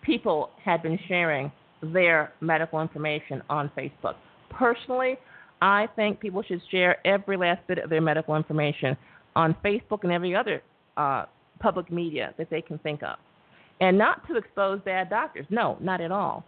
people 0.02 0.50
had 0.62 0.82
been 0.82 0.98
sharing 1.08 1.50
their 1.82 2.32
medical 2.40 2.80
information 2.80 3.42
on 3.48 3.70
Facebook. 3.76 4.14
Personally, 4.50 5.16
I 5.62 5.88
think 5.96 6.20
people 6.20 6.42
should 6.42 6.60
share 6.70 7.04
every 7.06 7.36
last 7.36 7.66
bit 7.66 7.78
of 7.78 7.90
their 7.90 8.00
medical 8.00 8.36
information 8.36 8.96
on 9.36 9.54
Facebook 9.64 10.00
and 10.02 10.12
every 10.12 10.34
other 10.34 10.62
uh, 10.96 11.26
public 11.60 11.90
media 11.90 12.34
that 12.38 12.50
they 12.50 12.62
can 12.62 12.78
think 12.78 13.02
of. 13.02 13.16
And 13.80 13.96
not 13.96 14.26
to 14.28 14.36
expose 14.36 14.80
bad 14.84 15.08
doctors. 15.08 15.46
No, 15.50 15.78
not 15.80 16.00
at 16.00 16.12
all. 16.12 16.44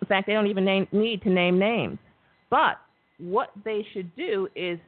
In 0.00 0.06
fact, 0.06 0.26
they 0.26 0.32
don't 0.32 0.46
even 0.46 0.64
name, 0.64 0.86
need 0.92 1.22
to 1.22 1.30
name 1.30 1.58
names. 1.58 1.98
But 2.50 2.78
what 3.18 3.50
they 3.64 3.86
should 3.92 4.14
do 4.16 4.48
is 4.54 4.78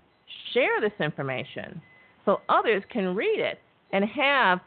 share 0.52 0.80
this 0.80 0.92
information 1.00 1.80
so 2.24 2.40
others 2.48 2.82
can 2.90 3.14
read 3.14 3.38
it 3.38 3.58
and 3.92 4.04
have 4.04 4.60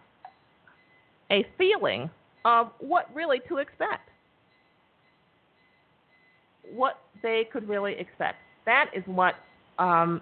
a 1.31 1.45
feeling 1.57 2.09
of 2.45 2.69
what 2.79 3.10
really 3.13 3.41
to 3.49 3.58
expect. 3.58 4.10
What 6.73 6.99
they 7.21 7.47
could 7.51 7.67
really 7.67 7.93
expect. 7.99 8.38
That 8.65 8.91
is 8.95 9.03
what 9.08 9.36
um, 9.79 10.21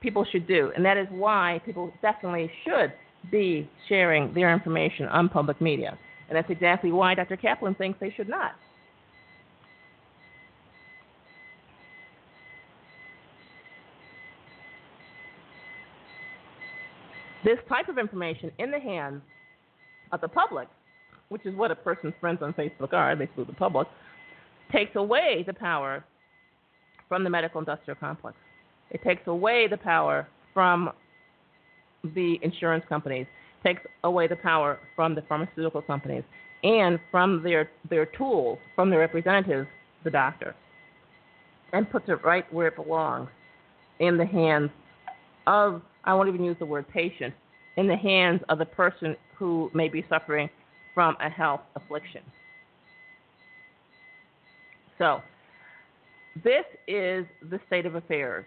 people 0.00 0.24
should 0.30 0.46
do, 0.46 0.70
and 0.76 0.84
that 0.84 0.96
is 0.96 1.06
why 1.10 1.60
people 1.66 1.92
definitely 2.02 2.50
should 2.64 2.92
be 3.32 3.68
sharing 3.88 4.32
their 4.34 4.52
information 4.52 5.06
on 5.06 5.28
public 5.28 5.60
media. 5.60 5.98
And 6.28 6.36
that's 6.36 6.50
exactly 6.50 6.92
why 6.92 7.14
Dr. 7.14 7.36
Caplan 7.36 7.76
thinks 7.76 7.98
they 8.00 8.12
should 8.16 8.28
not. 8.28 8.52
This 17.44 17.58
type 17.68 17.88
of 17.88 17.98
information 17.98 18.50
in 18.58 18.70
the 18.70 18.80
hands 18.80 19.22
of 20.12 20.20
the 20.20 20.28
public, 20.28 20.68
which 21.28 21.44
is 21.46 21.54
what 21.54 21.70
a 21.70 21.74
person's 21.74 22.14
friends 22.20 22.40
on 22.42 22.52
Facebook 22.54 22.92
are—they 22.92 23.24
basically 23.24 23.44
the 23.44 23.52
public, 23.52 23.86
takes 24.72 24.94
away 24.96 25.44
the 25.46 25.54
power 25.54 26.04
from 27.08 27.24
the 27.24 27.30
medical 27.30 27.58
industrial 27.58 27.98
complex. 27.98 28.36
It 28.90 29.02
takes 29.02 29.26
away 29.26 29.66
the 29.68 29.76
power 29.76 30.28
from 30.54 30.90
the 32.02 32.38
insurance 32.42 32.84
companies, 32.88 33.26
takes 33.64 33.82
away 34.04 34.28
the 34.28 34.36
power 34.36 34.78
from 34.94 35.14
the 35.14 35.22
pharmaceutical 35.22 35.82
companies, 35.82 36.24
and 36.62 36.98
from 37.10 37.42
their, 37.42 37.70
their 37.88 38.06
tools, 38.06 38.58
from 38.74 38.90
their 38.90 39.00
representatives, 39.00 39.68
the 40.04 40.10
doctor, 40.10 40.54
and 41.72 41.90
puts 41.90 42.08
it 42.08 42.24
right 42.24 42.50
where 42.52 42.68
it 42.68 42.76
belongs 42.76 43.28
in 44.00 44.16
the 44.16 44.26
hands 44.26 44.70
of, 45.46 45.82
I 46.04 46.14
won't 46.14 46.28
even 46.28 46.44
use 46.44 46.56
the 46.58 46.66
word 46.66 46.88
patient, 46.88 47.34
in 47.78 47.86
the 47.86 47.96
hands 47.96 48.42
of 48.48 48.58
the 48.58 48.66
person 48.66 49.16
who 49.36 49.70
may 49.72 49.88
be 49.88 50.04
suffering 50.08 50.50
from 50.94 51.16
a 51.20 51.30
health 51.30 51.60
affliction. 51.76 52.22
So, 54.98 55.22
this 56.42 56.64
is 56.88 57.24
the 57.48 57.60
state 57.68 57.86
of 57.86 57.94
affairs. 57.94 58.44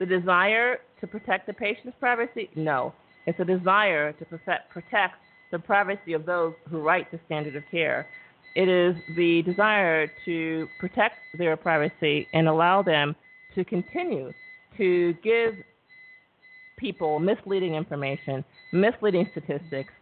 The 0.00 0.06
desire 0.06 0.78
to 1.00 1.06
protect 1.06 1.46
the 1.46 1.52
patient's 1.52 1.96
privacy? 2.00 2.50
No. 2.56 2.92
It's 3.26 3.38
a 3.38 3.44
desire 3.44 4.12
to 4.12 4.24
protect 4.24 5.14
the 5.52 5.60
privacy 5.60 6.12
of 6.12 6.26
those 6.26 6.54
who 6.68 6.80
write 6.80 7.12
the 7.12 7.20
standard 7.26 7.54
of 7.54 7.62
care. 7.70 8.08
It 8.56 8.68
is 8.68 8.96
the 9.16 9.42
desire 9.42 10.10
to 10.24 10.66
protect 10.80 11.14
their 11.38 11.56
privacy 11.56 12.26
and 12.34 12.48
allow 12.48 12.82
them 12.82 13.14
to 13.54 13.64
continue 13.64 14.32
to 14.76 15.14
give 15.22 15.54
people 16.82 17.20
misleading 17.20 17.76
information, 17.76 18.44
misleading 18.72 19.26
statistics, 19.30 19.92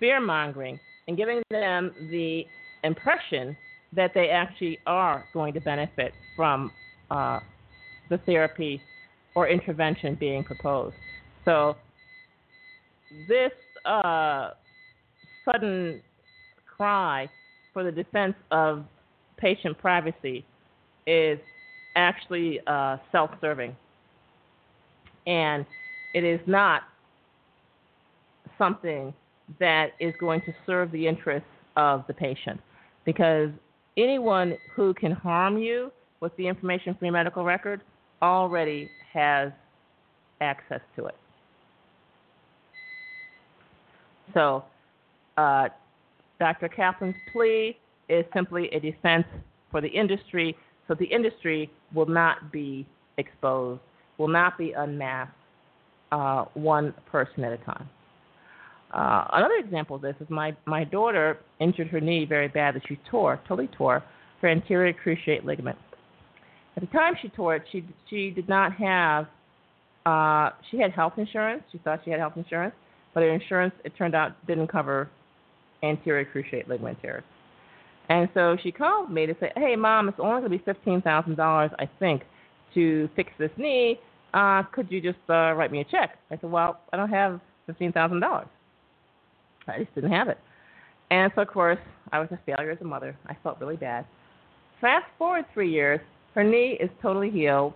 fear 0.00 0.20
mongering, 0.20 0.78
and 1.06 1.16
giving 1.16 1.40
them 1.50 1.94
the 2.10 2.44
impression 2.82 3.56
that 3.94 4.10
they 4.14 4.28
actually 4.28 4.78
are 4.86 5.24
going 5.32 5.54
to 5.54 5.60
benefit 5.60 6.12
from 6.36 6.70
uh, 7.10 7.38
the 8.10 8.18
therapy 8.26 8.80
or 9.36 9.48
intervention 9.48 10.16
being 10.18 10.42
proposed. 10.42 10.96
So, 11.44 11.76
this 13.28 13.52
uh, 13.84 14.50
sudden 15.44 16.02
cry 16.76 17.30
for 17.72 17.84
the 17.84 17.92
defense 17.92 18.34
of 18.50 18.84
patient 19.36 19.78
privacy 19.78 20.44
is 21.06 21.38
actually 21.94 22.60
uh, 22.66 22.96
self 23.12 23.30
serving. 23.40 23.76
And 25.26 25.64
it 26.14 26.24
is 26.24 26.40
not 26.46 26.82
something 28.56 29.12
that 29.60 29.88
is 30.00 30.14
going 30.18 30.40
to 30.42 30.54
serve 30.64 30.90
the 30.92 31.06
interests 31.06 31.48
of 31.76 32.04
the 32.06 32.14
patient 32.14 32.60
because 33.04 33.50
anyone 33.96 34.56
who 34.74 34.94
can 34.94 35.12
harm 35.12 35.58
you 35.58 35.90
with 36.20 36.34
the 36.36 36.46
information 36.46 36.94
from 36.94 37.06
your 37.06 37.12
medical 37.12 37.44
record 37.44 37.82
already 38.22 38.88
has 39.12 39.52
access 40.40 40.80
to 40.96 41.06
it. 41.06 41.16
So, 44.32 44.64
uh, 45.36 45.68
Dr. 46.38 46.68
Caplan's 46.68 47.14
plea 47.32 47.76
is 48.08 48.24
simply 48.32 48.68
a 48.72 48.80
defense 48.80 49.26
for 49.70 49.80
the 49.80 49.88
industry, 49.88 50.56
so 50.88 50.94
the 50.94 51.06
industry 51.06 51.70
will 51.92 52.06
not 52.06 52.50
be 52.50 52.86
exposed, 53.18 53.80
will 54.18 54.28
not 54.28 54.56
be 54.58 54.72
unmasked, 54.72 55.34
uh, 56.12 56.44
one 56.54 56.94
person 57.10 57.44
at 57.44 57.52
a 57.52 57.58
time. 57.58 57.88
Uh, 58.92 59.26
another 59.32 59.56
example 59.56 59.96
of 59.96 60.02
this 60.02 60.14
is 60.20 60.28
my, 60.30 60.56
my 60.66 60.84
daughter 60.84 61.38
injured 61.60 61.88
her 61.88 62.00
knee 62.00 62.24
very 62.24 62.48
badly. 62.48 62.80
She 62.88 62.98
tore, 63.10 63.40
totally 63.48 63.68
tore, 63.76 64.04
her 64.40 64.48
anterior 64.48 64.94
cruciate 64.94 65.44
ligament. 65.44 65.78
At 66.76 66.82
the 66.82 66.88
time 66.88 67.14
she 67.20 67.28
tore 67.28 67.56
it, 67.56 67.62
she 67.70 67.84
she 68.10 68.30
did 68.30 68.48
not 68.48 68.72
have. 68.74 69.26
Uh, 70.06 70.50
she 70.70 70.78
had 70.78 70.92
health 70.92 71.14
insurance. 71.16 71.62
She 71.72 71.78
thought 71.78 72.00
she 72.04 72.10
had 72.10 72.20
health 72.20 72.34
insurance, 72.36 72.74
but 73.14 73.22
her 73.22 73.30
insurance, 73.30 73.74
it 73.84 73.92
turned 73.96 74.14
out, 74.14 74.32
didn't 74.46 74.68
cover 74.68 75.08
anterior 75.82 76.24
cruciate 76.24 76.68
ligament 76.68 76.98
tears. 77.00 77.22
And 78.08 78.28
so 78.34 78.56
she 78.62 78.70
called 78.70 79.10
me 79.10 79.24
to 79.26 79.34
say, 79.40 79.50
"Hey, 79.56 79.76
mom, 79.76 80.08
it's 80.08 80.18
only 80.20 80.40
going 80.40 80.50
to 80.52 80.58
be 80.58 80.64
fifteen 80.64 81.00
thousand 81.00 81.36
dollars, 81.36 81.70
I 81.78 81.88
think, 81.98 82.22
to 82.74 83.08
fix 83.16 83.30
this 83.38 83.50
knee. 83.56 83.98
Uh, 84.34 84.64
could 84.72 84.90
you 84.90 85.00
just 85.00 85.18
uh, 85.30 85.54
write 85.54 85.72
me 85.72 85.80
a 85.80 85.84
check?" 85.84 86.18
I 86.30 86.36
said, 86.38 86.50
"Well, 86.50 86.80
I 86.92 86.96
don't 86.96 87.10
have 87.10 87.40
fifteen 87.66 87.92
thousand 87.92 88.20
dollars. 88.20 88.48
I 89.66 89.78
just 89.78 89.94
didn't 89.94 90.12
have 90.12 90.28
it." 90.28 90.38
And 91.10 91.30
so, 91.34 91.42
of 91.42 91.48
course, 91.48 91.78
I 92.12 92.18
was 92.18 92.28
a 92.32 92.38
failure 92.44 92.70
as 92.70 92.78
a 92.80 92.84
mother. 92.84 93.16
I 93.26 93.36
felt 93.42 93.60
really 93.60 93.76
bad. 93.76 94.04
Fast 94.80 95.06
forward 95.16 95.44
three 95.54 95.70
years, 95.70 96.00
her 96.34 96.42
knee 96.42 96.76
is 96.80 96.90
totally 97.00 97.30
healed. 97.30 97.72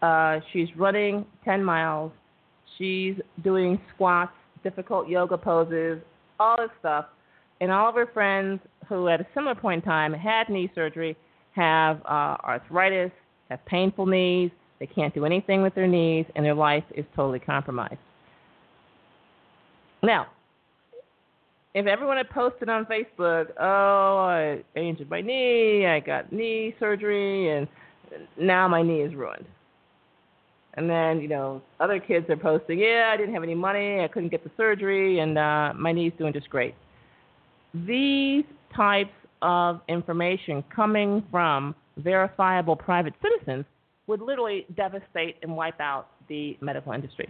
Uh, 0.00 0.40
she's 0.52 0.68
running 0.76 1.24
10 1.44 1.62
miles. 1.62 2.10
She's 2.78 3.14
doing 3.44 3.80
squats, 3.94 4.32
difficult 4.62 5.08
yoga 5.08 5.36
poses, 5.36 6.00
all 6.40 6.56
this 6.56 6.70
stuff. 6.80 7.06
And 7.60 7.70
all 7.70 7.88
of 7.88 7.94
her 7.94 8.08
friends 8.12 8.60
who, 8.88 9.08
at 9.08 9.20
a 9.20 9.26
similar 9.34 9.54
point 9.54 9.84
in 9.84 9.88
time, 9.88 10.12
had 10.12 10.48
knee 10.48 10.70
surgery 10.74 11.16
have 11.52 12.00
uh, 12.06 12.36
arthritis, 12.42 13.12
have 13.50 13.64
painful 13.66 14.06
knees. 14.06 14.50
They 14.82 14.86
can't 14.86 15.14
do 15.14 15.24
anything 15.24 15.62
with 15.62 15.76
their 15.76 15.86
knees, 15.86 16.26
and 16.34 16.44
their 16.44 16.56
life 16.56 16.82
is 16.96 17.04
totally 17.14 17.38
compromised. 17.38 18.00
Now, 20.02 20.26
if 21.72 21.86
everyone 21.86 22.16
had 22.16 22.28
posted 22.30 22.68
on 22.68 22.86
Facebook, 22.86 23.52
oh, 23.60 24.64
I 24.74 24.76
injured 24.76 25.08
my 25.08 25.20
knee, 25.20 25.86
I 25.86 26.00
got 26.00 26.32
knee 26.32 26.74
surgery, 26.80 27.56
and 27.56 27.68
now 28.36 28.66
my 28.66 28.82
knee 28.82 29.02
is 29.02 29.14
ruined. 29.14 29.44
And 30.74 30.90
then, 30.90 31.20
you 31.20 31.28
know, 31.28 31.62
other 31.78 32.00
kids 32.00 32.28
are 32.28 32.36
posting, 32.36 32.80
yeah, 32.80 33.12
I 33.14 33.16
didn't 33.16 33.34
have 33.34 33.44
any 33.44 33.54
money, 33.54 34.00
I 34.00 34.08
couldn't 34.08 34.30
get 34.30 34.42
the 34.42 34.50
surgery, 34.56 35.20
and 35.20 35.38
uh, 35.38 35.74
my 35.76 35.92
knee's 35.92 36.12
doing 36.18 36.32
just 36.32 36.50
great. 36.50 36.74
These 37.72 38.42
types 38.74 39.14
of 39.42 39.80
information 39.88 40.64
coming 40.74 41.22
from 41.30 41.76
verifiable 41.98 42.74
private 42.74 43.14
citizens 43.22 43.64
would 44.06 44.20
literally 44.20 44.66
devastate 44.76 45.36
and 45.42 45.56
wipe 45.56 45.80
out 45.80 46.08
the 46.28 46.56
medical 46.60 46.92
industry. 46.92 47.28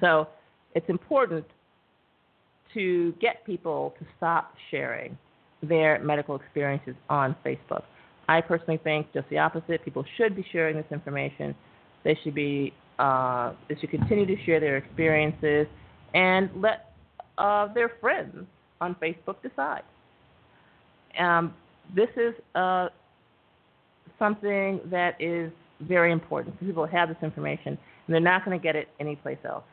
So 0.00 0.28
it's 0.74 0.88
important 0.88 1.44
to 2.74 3.12
get 3.20 3.44
people 3.44 3.94
to 3.98 4.06
stop 4.16 4.54
sharing 4.70 5.16
their 5.62 5.98
medical 6.00 6.36
experiences 6.36 6.94
on 7.08 7.34
Facebook. 7.44 7.82
I 8.28 8.40
personally 8.40 8.78
think 8.84 9.12
just 9.12 9.28
the 9.30 9.38
opposite. 9.38 9.84
People 9.84 10.04
should 10.16 10.36
be 10.36 10.44
sharing 10.52 10.76
this 10.76 10.86
information. 10.92 11.54
They 12.04 12.16
should 12.22 12.34
be 12.34 12.72
uh, 12.98 13.52
they 13.68 13.76
should 13.76 13.90
continue 13.90 14.26
to 14.26 14.36
share 14.44 14.60
their 14.60 14.76
experiences 14.76 15.66
and 16.14 16.50
let 16.56 16.92
uh, 17.38 17.72
their 17.72 17.92
friends 18.00 18.46
on 18.80 18.96
Facebook 18.96 19.36
decide. 19.42 19.82
Um, 21.18 21.54
this 21.94 22.08
is 22.16 22.34
uh, 22.54 22.88
something 24.18 24.80
that 24.86 25.20
is 25.20 25.52
very 25.80 26.12
important. 26.12 26.58
People 26.60 26.86
have 26.86 27.08
this 27.08 27.18
information, 27.22 27.78
and 28.06 28.14
they're 28.14 28.20
not 28.20 28.44
going 28.44 28.58
to 28.58 28.62
get 28.62 28.76
it 28.76 28.88
anyplace 29.00 29.38
else. 29.44 29.64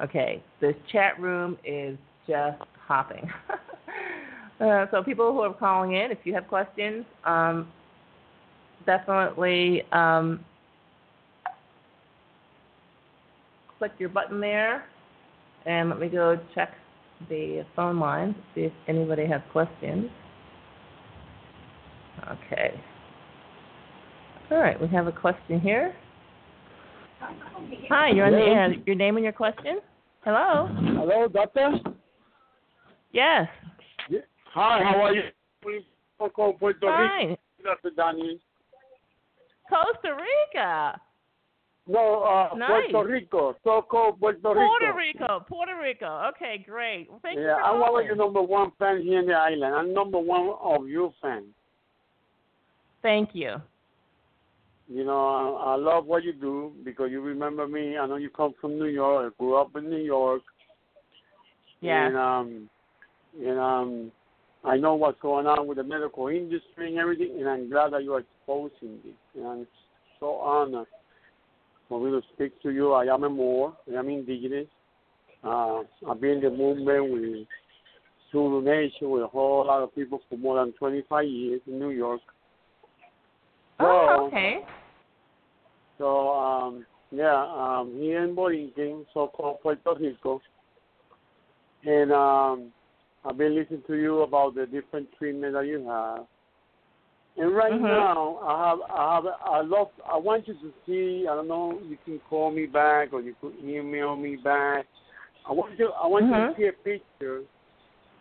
Okay, 0.00 0.42
this 0.60 0.74
chat 0.92 1.18
room 1.20 1.56
is 1.64 1.96
just 2.26 2.60
hopping. 2.86 3.30
uh, 4.60 4.86
so 4.90 5.02
people 5.02 5.32
who 5.32 5.40
are 5.40 5.54
calling 5.54 5.94
in, 5.94 6.10
if 6.10 6.18
you 6.24 6.34
have 6.34 6.48
questions, 6.48 7.04
um, 7.24 7.68
definitely 8.84 9.82
um, 9.92 10.44
click 13.78 13.92
your 13.98 14.08
button 14.08 14.40
there, 14.40 14.84
and 15.64 15.88
let 15.88 15.98
me 15.98 16.08
go 16.08 16.38
check 16.54 16.72
the 17.28 17.64
phone 17.74 17.98
line 17.98 18.34
see 18.54 18.62
if 18.62 18.72
anybody 18.88 19.26
has 19.26 19.40
questions. 19.52 20.10
Okay. 22.30 22.78
All 24.50 24.58
right, 24.58 24.80
we 24.80 24.86
have 24.88 25.08
a 25.08 25.12
question 25.12 25.60
here. 25.60 25.94
Hi, 27.88 28.10
you're 28.10 28.26
on 28.26 28.32
the 28.32 28.38
air. 28.38 28.74
Your 28.86 28.94
name 28.94 29.16
and 29.16 29.24
your 29.24 29.32
question? 29.32 29.80
Hello? 30.24 30.68
Hello, 30.70 31.26
doctor. 31.26 31.72
Yes. 33.12 33.48
Yeah. 34.08 34.20
Hi, 34.54 34.82
how 34.84 35.02
are 35.02 35.14
you? 35.14 35.22
Puerto. 36.18 36.56
Rico, 36.60 37.36
Dr. 37.64 37.90
Danny. 37.96 38.40
Costa 39.68 40.14
Rica. 40.14 41.00
No, 41.88 42.22
uh, 42.22 42.56
Nice. 42.56 42.90
Puerto 42.90 43.08
Rico. 43.08 43.56
Soco, 43.64 44.16
Puerto 44.18 44.54
Rico. 44.54 44.54
Puerto 44.54 44.96
Rico. 44.96 45.44
Puerto 45.48 45.80
Rico. 45.80 46.30
Okay, 46.30 46.64
great. 46.64 47.08
Well, 47.10 47.18
thank 47.22 47.38
you 47.38 47.44
Yeah, 47.44 47.56
I'm 47.56 47.80
one 47.80 48.00
of 48.00 48.06
your 48.06 48.16
number 48.16 48.42
one 48.42 48.70
fans 48.78 49.02
here 49.02 49.18
in 49.18 49.26
the 49.26 49.34
island. 49.34 49.74
I'm 49.74 49.92
number 49.92 50.18
one 50.18 50.54
of 50.60 50.88
your 50.88 51.12
fans. 51.20 51.46
Thank 53.02 53.30
you. 53.32 53.56
You 54.88 55.04
know, 55.04 55.56
I, 55.56 55.72
I 55.72 55.76
love 55.76 56.06
what 56.06 56.24
you 56.24 56.32
do 56.32 56.72
because 56.84 57.10
you 57.10 57.20
remember 57.20 57.66
me. 57.66 57.96
I 57.96 58.06
know 58.06 58.16
you 58.16 58.30
come 58.30 58.54
from 58.60 58.78
New 58.78 58.86
York. 58.86 59.32
I 59.32 59.42
grew 59.42 59.56
up 59.56 59.74
in 59.76 59.90
New 59.90 60.02
York. 60.02 60.42
Yes. 61.80 62.08
And 62.08 62.16
um, 62.16 62.70
and 63.40 63.58
um, 63.58 64.12
I 64.64 64.76
know 64.76 64.94
what's 64.94 65.20
going 65.20 65.46
on 65.46 65.66
with 65.66 65.78
the 65.78 65.84
medical 65.84 66.28
industry 66.28 66.88
and 66.88 66.98
everything, 66.98 67.36
and 67.38 67.48
I'm 67.48 67.70
glad 67.70 67.92
that 67.92 68.04
you're 68.04 68.20
exposing 68.20 68.98
this. 69.04 69.14
And 69.34 69.46
I'm 69.46 69.66
so 70.20 70.36
honored 70.36 70.86
for 71.88 72.00
me 72.00 72.10
to 72.10 72.26
speak 72.34 72.60
to 72.62 72.70
you. 72.70 72.92
I 72.92 73.12
am 73.12 73.24
a 73.24 73.28
Moor. 73.28 73.76
I 73.88 73.98
am 73.98 74.08
indigenous. 74.08 74.66
Uh, 75.44 75.82
I've 76.08 76.20
been 76.20 76.38
in 76.38 76.40
the 76.40 76.50
movement 76.50 77.12
with 77.12 77.46
Zulu 78.32 78.62
Nation 78.62 79.10
with 79.10 79.22
a 79.22 79.28
whole 79.28 79.66
lot 79.66 79.82
of 79.82 79.94
people 79.94 80.20
for 80.28 80.36
more 80.36 80.64
than 80.64 80.72
25 80.72 81.24
years 81.26 81.60
in 81.66 81.78
New 81.78 81.90
York. 81.90 82.20
Oh, 83.80 84.28
okay. 84.28 84.60
So 85.98 86.32
um, 86.32 86.86
yeah, 87.10 87.46
um, 87.56 87.94
here 87.98 88.24
in 88.24 88.34
Borinquen, 88.34 89.06
so-called 89.14 89.60
Puerto 89.62 89.94
Rico, 89.98 90.40
and 91.84 92.12
um, 92.12 92.72
I've 93.24 93.38
been 93.38 93.54
listening 93.54 93.82
to 93.86 93.94
you 93.94 94.20
about 94.22 94.54
the 94.54 94.66
different 94.66 95.08
treatment 95.18 95.54
that 95.54 95.66
you 95.66 95.86
have. 95.86 96.26
And 97.38 97.54
right 97.54 97.72
Mhm. 97.72 97.82
now, 97.82 98.38
I 98.42 98.68
have, 98.68 98.78
I 98.90 99.14
have, 99.14 99.26
I 99.44 99.60
love, 99.60 99.90
I 100.10 100.16
want 100.16 100.48
you 100.48 100.54
to 100.54 100.72
see. 100.86 101.28
I 101.28 101.34
don't 101.34 101.48
know, 101.48 101.78
you 101.86 101.98
can 102.04 102.18
call 102.30 102.50
me 102.50 102.66
back 102.66 103.12
or 103.12 103.20
you 103.20 103.34
could 103.40 103.54
email 103.62 104.16
me 104.16 104.36
back. 104.36 104.86
I 105.46 105.52
want 105.52 105.78
you, 105.78 105.92
I 105.92 106.06
want 106.06 106.26
you 106.26 106.32
Mhm. 106.32 106.50
to 106.50 106.56
see 106.56 106.66
a 106.68 106.72
picture 106.72 107.42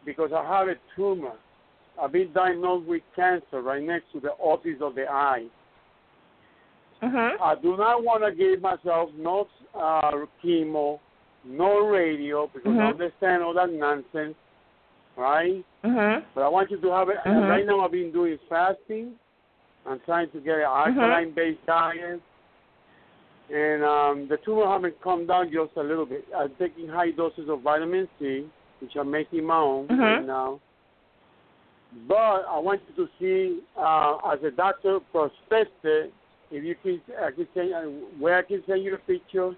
because 0.04 0.34
I 0.34 0.44
have 0.44 0.68
a 0.68 0.76
tumor. 0.96 1.38
I've 2.02 2.12
been 2.12 2.32
diagnosed 2.34 2.88
with 2.88 3.02
cancer 3.16 3.62
right 3.62 3.82
next 3.82 4.12
to 4.14 4.20
the 4.20 4.32
office 4.32 4.82
of 4.82 4.96
the 4.96 5.10
eye. 5.10 5.46
Mhm. 7.02 7.40
I 7.40 7.56
do 7.56 7.78
not 7.78 8.04
want 8.04 8.24
to 8.24 8.32
give 8.32 8.62
myself 8.62 9.10
no 9.18 9.48
uh, 9.76 10.26
chemo, 10.42 11.00
no 11.44 11.80
radio, 11.86 12.48
because 12.48 12.72
I 12.78 12.82
Mhm. 12.82 12.90
understand 12.92 13.44
all 13.44 13.54
that 13.54 13.70
nonsense, 13.72 14.36
right? 15.18 15.64
Mhm. 15.84 16.24
But 16.34 16.42
I 16.44 16.48
want 16.48 16.72
you 16.72 16.78
to 16.78 16.92
have 16.92 17.10
it. 17.10 17.18
Mhm. 17.26 17.50
Right 17.50 17.66
now, 17.66 17.82
I've 17.82 17.92
been 17.92 18.12
doing 18.12 18.38
fasting. 18.50 19.20
I'm 19.86 20.00
trying 20.02 20.30
to 20.32 20.40
get 20.40 20.58
an 20.60 20.66
Mm-hmm. 20.66 21.00
alkaline-based 21.00 21.66
diet, 21.66 22.22
and 23.50 23.84
um, 23.84 24.28
the 24.28 24.38
tumor 24.38 24.66
haven't 24.66 25.00
come 25.02 25.28
down 25.28 25.52
just 25.52 25.76
a 25.76 25.84
little 25.84 26.06
bit. 26.06 26.26
I'm 26.34 26.56
taking 26.56 26.88
high 26.88 27.12
doses 27.12 27.50
of 27.50 27.62
vitamin 27.62 28.08
C, 28.18 28.50
which 28.80 28.96
I'm 28.96 29.12
making 29.12 29.46
my 29.46 29.58
own 29.58 29.88
Mhm. 29.88 30.00
right 30.00 30.26
now. 30.26 30.60
But 32.08 32.46
I 32.50 32.60
want 32.60 32.82
you 32.90 33.06
to 33.06 33.12
see, 33.20 33.62
uh, 33.78 34.18
as 34.32 34.40
a 34.44 34.52
doctor 34.52 35.00
prospector, 35.12 36.10
if 36.52 36.64
you 36.64 36.76
can, 36.84 37.02
I 37.22 37.32
can 37.32 37.48
send, 37.54 37.74
uh, 37.74 37.82
where 38.20 38.38
I 38.38 38.42
can 38.44 38.64
send 38.68 38.84
you 38.84 38.96
a 38.96 38.98
picture, 38.98 39.56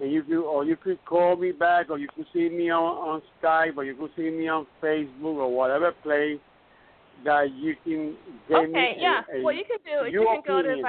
and 0.00 0.12
you 0.12 0.22
can, 0.22 0.38
or 0.38 0.64
you 0.64 0.76
could 0.76 1.04
call 1.04 1.36
me 1.36 1.52
back, 1.52 1.90
or 1.90 1.98
you 1.98 2.08
could 2.14 2.26
see 2.32 2.48
me 2.48 2.70
on, 2.70 2.82
on 2.82 3.22
Skype, 3.40 3.76
or 3.76 3.84
you 3.84 3.94
could 3.94 4.10
see 4.16 4.30
me 4.30 4.48
on 4.48 4.66
Facebook, 4.82 5.36
or 5.36 5.54
whatever 5.54 5.92
place 5.92 6.40
that 7.24 7.52
you 7.52 7.76
can 7.84 8.16
give 8.48 8.70
me. 8.70 8.78
Okay, 8.78 8.96
yeah. 8.98 9.22
a- 9.32 9.42
what 9.42 9.54
you 9.54 9.64
can 9.64 9.78
do 9.84 10.06
is 10.06 10.12
you 10.12 10.26
can 10.26 10.42
go 10.46 10.62
to. 10.62 10.82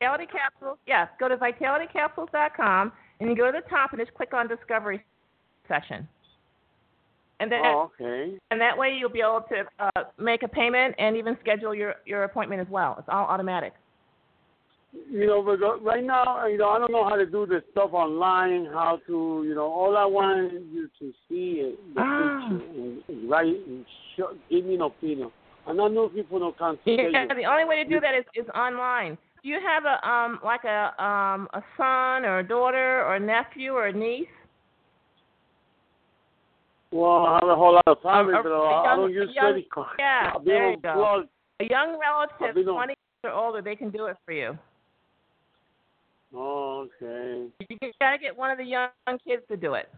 Vitality 0.00 0.26
Capsules. 0.26 0.78
Yes, 0.86 1.08
go 1.18 1.28
to 1.28 1.36
vitalitycapsules.com 1.36 2.92
and 3.20 3.30
you 3.30 3.36
go 3.36 3.50
to 3.50 3.60
the 3.62 3.68
top 3.70 3.92
and 3.92 4.00
just 4.00 4.12
click 4.14 4.34
on 4.34 4.48
Discovery 4.48 5.02
session. 5.68 6.06
And 7.40 7.50
then 7.50 7.60
Oh, 7.62 7.90
okay. 8.00 8.38
and 8.50 8.60
that 8.60 8.76
way 8.76 8.96
you'll 8.98 9.10
be 9.10 9.20
able 9.20 9.44
to 9.48 9.64
uh, 9.78 10.04
make 10.18 10.42
a 10.42 10.48
payment 10.48 10.94
and 10.98 11.16
even 11.16 11.36
schedule 11.40 11.74
your 11.74 11.94
your 12.06 12.24
appointment 12.24 12.60
as 12.60 12.68
well. 12.70 12.96
It's 12.98 13.08
all 13.10 13.24
automatic. 13.24 13.74
You 15.10 15.26
know, 15.26 15.42
but 15.42 15.60
uh, 15.60 15.78
right 15.80 16.04
now, 16.04 16.46
you 16.46 16.56
know, 16.56 16.68
I 16.68 16.78
don't 16.78 16.92
know 16.92 17.04
how 17.04 17.16
to 17.16 17.26
do 17.26 17.46
this 17.46 17.62
stuff 17.72 17.92
online. 17.92 18.66
How 18.66 19.00
to, 19.08 19.44
you 19.44 19.54
know, 19.54 19.64
all 19.64 19.96
I 19.96 20.04
want 20.04 20.52
you 20.52 20.88
to 21.00 21.12
see 21.28 21.60
is 21.60 21.78
the 21.94 22.00
Ah. 22.00 22.48
picture 22.48 22.64
and, 23.08 23.28
write 23.28 23.66
and 23.66 23.84
show, 24.16 24.36
give 24.48 24.64
me 24.64 24.74
an 24.76 24.82
opinion. 24.82 25.32
And 25.66 25.80
I'm 25.80 25.94
not 25.94 26.02
looking 26.04 26.24
for 26.30 26.38
no 26.38 26.52
consultation. 26.52 27.10
Yeah, 27.12 27.26
the 27.34 27.44
only 27.44 27.64
way 27.64 27.82
to 27.82 27.88
do 27.88 27.98
that 28.00 28.14
is, 28.14 28.24
is 28.34 28.48
online. 28.50 29.18
Do 29.42 29.48
you 29.48 29.58
have 29.60 29.84
a 29.84 30.08
um 30.08 30.40
like 30.44 30.64
a 30.64 30.94
um 31.02 31.48
a 31.52 31.62
son 31.76 32.24
or 32.24 32.38
a 32.38 32.46
daughter 32.46 33.02
or 33.04 33.16
a 33.16 33.20
nephew 33.20 33.72
or 33.72 33.88
a 33.88 33.92
niece? 33.92 34.28
Well, 36.94 37.26
I 37.26 37.40
have 37.42 37.48
a 37.48 37.56
whole 37.56 37.74
lot 37.74 37.82
of 37.88 38.00
family, 38.02 38.34
a- 38.34 38.42
but 38.42 38.52
a 38.52 38.54
I 38.54 38.94
don't 38.94 39.12
use 39.12 39.34
young- 39.34 39.46
credit 39.46 39.68
card. 39.68 39.96
yeah, 39.98 40.30
I've 40.32 40.44
been 40.44 40.54
there 40.54 40.70
you 40.70 40.76
go. 40.76 40.90
unplugged. 40.90 41.28
A 41.58 41.64
young 41.64 41.98
relative, 41.98 42.36
I've 42.40 42.54
been 42.54 42.68
on- 42.68 42.74
20 42.76 42.90
years 42.92 43.24
or 43.24 43.30
older, 43.36 43.60
they 43.62 43.74
can 43.74 43.90
do 43.90 44.06
it 44.06 44.16
for 44.24 44.30
you. 44.30 44.56
Oh, 46.32 46.88
okay. 47.02 47.50
You 47.68 47.92
gotta 48.00 48.18
get 48.18 48.36
one 48.36 48.52
of 48.52 48.58
the 48.58 48.64
young 48.64 48.90
kids 49.26 49.42
to 49.48 49.56
do 49.56 49.74
it. 49.74 49.90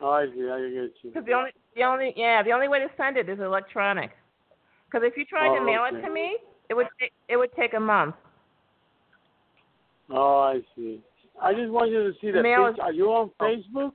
Oh, 0.00 0.10
I 0.10 0.26
see. 0.26 0.48
I 0.50 0.60
get 0.60 0.72
you. 1.02 1.10
Because 1.10 1.24
the 1.24 1.32
only, 1.32 1.52
the 1.74 1.84
only, 1.84 2.12
yeah, 2.14 2.42
the 2.42 2.52
only 2.52 2.68
way 2.68 2.78
to 2.78 2.90
send 2.98 3.16
it 3.16 3.30
is 3.30 3.40
electronic. 3.40 4.10
Because 4.86 5.06
if 5.06 5.16
you 5.16 5.24
tried 5.24 5.54
to 5.54 5.60
Oh, 5.62 5.64
mail 5.64 5.84
okay. 5.84 5.96
it 5.96 6.02
to 6.02 6.10
me, 6.10 6.36
it 6.68 6.74
would 6.74 6.88
take, 7.00 7.12
it 7.28 7.36
would 7.38 7.52
take 7.54 7.72
a 7.72 7.80
month. 7.80 8.14
Oh, 10.10 10.40
I 10.40 10.62
see. 10.76 11.02
I 11.40 11.54
just 11.54 11.70
want 11.70 11.90
you 11.90 12.12
to 12.12 12.18
see 12.20 12.30
the 12.30 12.42
Mail 12.42 12.66
is- 12.66 12.78
Are 12.78 12.92
you 12.92 13.10
on 13.12 13.30
oh. 13.40 13.44
Facebook? 13.44 13.94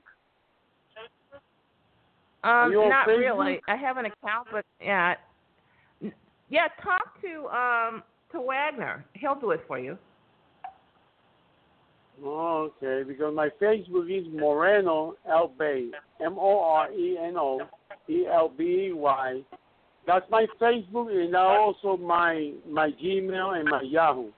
Um, 2.44 2.72
not 2.72 3.08
Facebook? 3.08 3.18
really. 3.18 3.60
I 3.66 3.76
have 3.76 3.96
an 3.96 4.04
account, 4.04 4.48
but 4.52 4.66
yeah, 4.80 5.14
yeah. 6.50 6.68
Talk 6.82 7.20
to 7.22 7.48
um 7.48 8.02
to 8.32 8.40
Wagner. 8.40 9.04
He'll 9.14 9.40
do 9.40 9.52
it 9.52 9.62
for 9.66 9.78
you. 9.78 9.96
Oh, 12.22 12.70
okay. 12.82 13.08
Because 13.08 13.34
my 13.34 13.48
Facebook 13.60 14.10
is 14.10 14.26
Moreno 14.30 15.14
Elbey. 15.28 15.90
M 16.24 16.36
O 16.38 16.60
R 16.60 16.92
E 16.92 17.18
N 17.18 17.34
O 17.38 17.60
E 18.10 18.26
L 18.30 18.52
B 18.56 18.88
E 18.88 18.92
Y. 18.92 19.40
That's 20.06 20.26
my 20.30 20.46
Facebook 20.60 21.10
and 21.10 21.34
also 21.34 21.96
my 21.96 22.52
my 22.68 22.90
Gmail 23.02 23.58
and 23.58 23.68
my 23.70 23.80
Yahoo. 23.82 24.30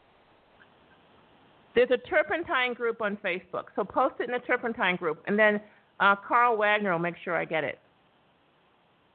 There's 1.74 1.90
a 1.90 1.98
turpentine 2.09 2.72
group 2.72 3.02
on 3.02 3.18
Facebook, 3.18 3.64
so 3.74 3.84
post 3.84 4.14
it 4.20 4.24
in 4.24 4.32
the 4.32 4.38
turpentine 4.46 4.96
group, 4.96 5.22
and 5.26 5.38
then 5.38 5.61
uh, 6.00 6.14
Carl 6.16 6.57
Wagner 6.57 6.92
will 6.92 6.98
make 7.00 7.16
sure 7.22 7.36
I 7.36 7.44
get 7.44 7.64
it. 7.64 7.78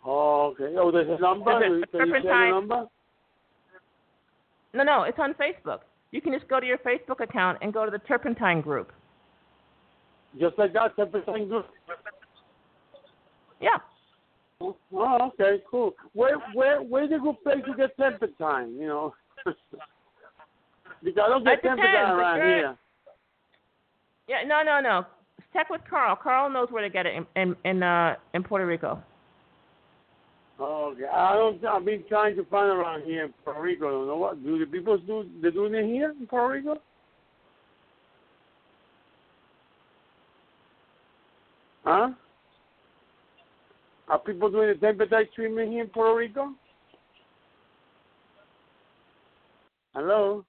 Oh, 0.05 0.53
okay. 0.53 0.75
Oh, 0.77 0.91
there's 0.91 1.09
a 1.09 1.21
number. 1.21 1.59
There's 1.59 1.83
a 1.83 1.97
Can 1.97 2.07
you 2.07 2.13
share 2.21 2.45
the 2.47 2.51
number? 2.51 2.87
No, 4.73 4.83
no, 4.83 5.03
it's 5.03 5.19
on 5.19 5.33
Facebook. 5.33 5.79
You 6.11 6.21
can 6.21 6.33
just 6.33 6.47
go 6.47 6.59
to 6.59 6.65
your 6.65 6.77
Facebook 6.79 7.21
account 7.21 7.57
and 7.61 7.73
go 7.73 7.85
to 7.85 7.91
the 7.91 7.99
turpentine 7.99 8.61
group. 8.61 8.91
Just 10.39 10.57
like 10.57 10.73
that, 10.73 10.95
percent 10.95 11.49
group. 11.49 11.65
Yeah. 13.61 13.77
Oh, 14.61 14.75
okay, 14.93 15.61
cool. 15.69 15.93
Where 16.13 16.37
where 16.53 16.81
where's 16.81 17.11
a 17.11 17.19
good 17.19 17.41
place 17.43 17.63
to 17.67 17.75
get 17.75 17.97
turpentine? 17.97 18.75
You 18.79 18.87
know, 18.87 19.13
because 21.03 21.19
I 21.23 21.29
don't 21.29 21.43
get 21.43 21.61
depends. 21.61 21.81
around 21.81 22.37
here. 22.37 22.77
Yeah, 24.27 24.43
no, 24.45 24.61
no, 24.63 24.79
no. 24.79 25.05
Check 25.53 25.69
with 25.69 25.81
Carl. 25.89 26.15
Carl 26.15 26.49
knows 26.49 26.67
where 26.69 26.83
to 26.83 26.89
get 26.89 27.05
it 27.05 27.15
in 27.15 27.25
in 27.35 27.55
in, 27.65 27.83
uh, 27.83 28.15
in 28.33 28.43
Puerto 28.43 28.65
Rico. 28.65 29.01
Oh, 30.63 30.93
okay. 30.93 31.05
I 31.11 31.33
don't. 31.33 31.65
I've 31.65 31.83
been 31.83 32.03
trying 32.07 32.35
to 32.35 32.45
find 32.45 32.69
around 32.69 33.03
here 33.03 33.25
in 33.25 33.33
Puerto 33.43 33.59
Rico. 33.59 33.87
I 33.87 33.91
don't 33.91 34.07
know 34.07 34.17
what 34.17 34.43
do 34.43 34.59
the 34.59 34.67
people 34.67 34.95
do. 34.99 35.25
They 35.41 35.49
doing 35.49 35.73
it 35.73 35.85
here 35.85 36.11
in 36.11 36.27
Puerto 36.27 36.53
Rico? 36.53 36.77
Huh? 41.83 42.11
Are 44.07 44.19
people 44.19 44.51
doing 44.51 44.67
the 44.67 44.75
temperature 44.75 45.25
treatment 45.33 45.71
here 45.71 45.83
in 45.83 45.89
Puerto 45.89 46.15
Rico? 46.15 46.51
Hello. 49.95 50.45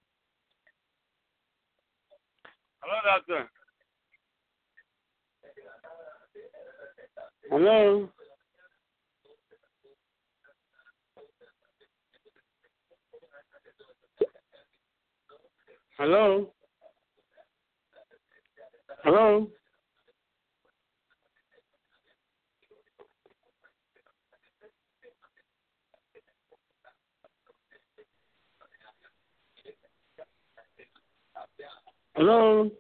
Hello, 2.83 2.99
doctor. 3.03 3.51
Hello. 7.51 8.11
Hello. 16.03 16.51
Hello. 19.05 19.49
Hello. 32.17 32.71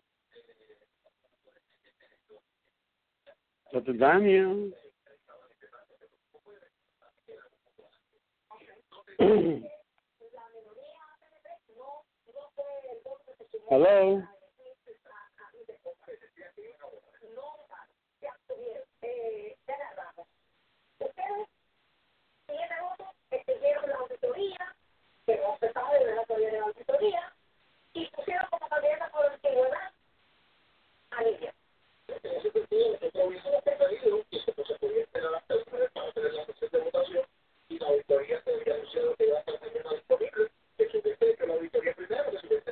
Dr. 3.72 3.94
Daniel. 3.94 4.70
Hello. 13.72 14.22
y 37.68 37.78
la 37.78 37.88
auditoría 37.88 38.42
se 38.44 38.54
había 38.54 38.74
anunciado 38.74 39.16
que 39.16 39.26
iba 39.26 39.36
a 39.38 39.40
estar 39.40 39.60
disponible, 39.94 40.50
que 40.78 40.90
que 41.36 41.46
la 41.46 41.54
auditoría 41.54 41.94
primero, 41.94 42.30
que 42.32 42.38
supiste 42.38 42.71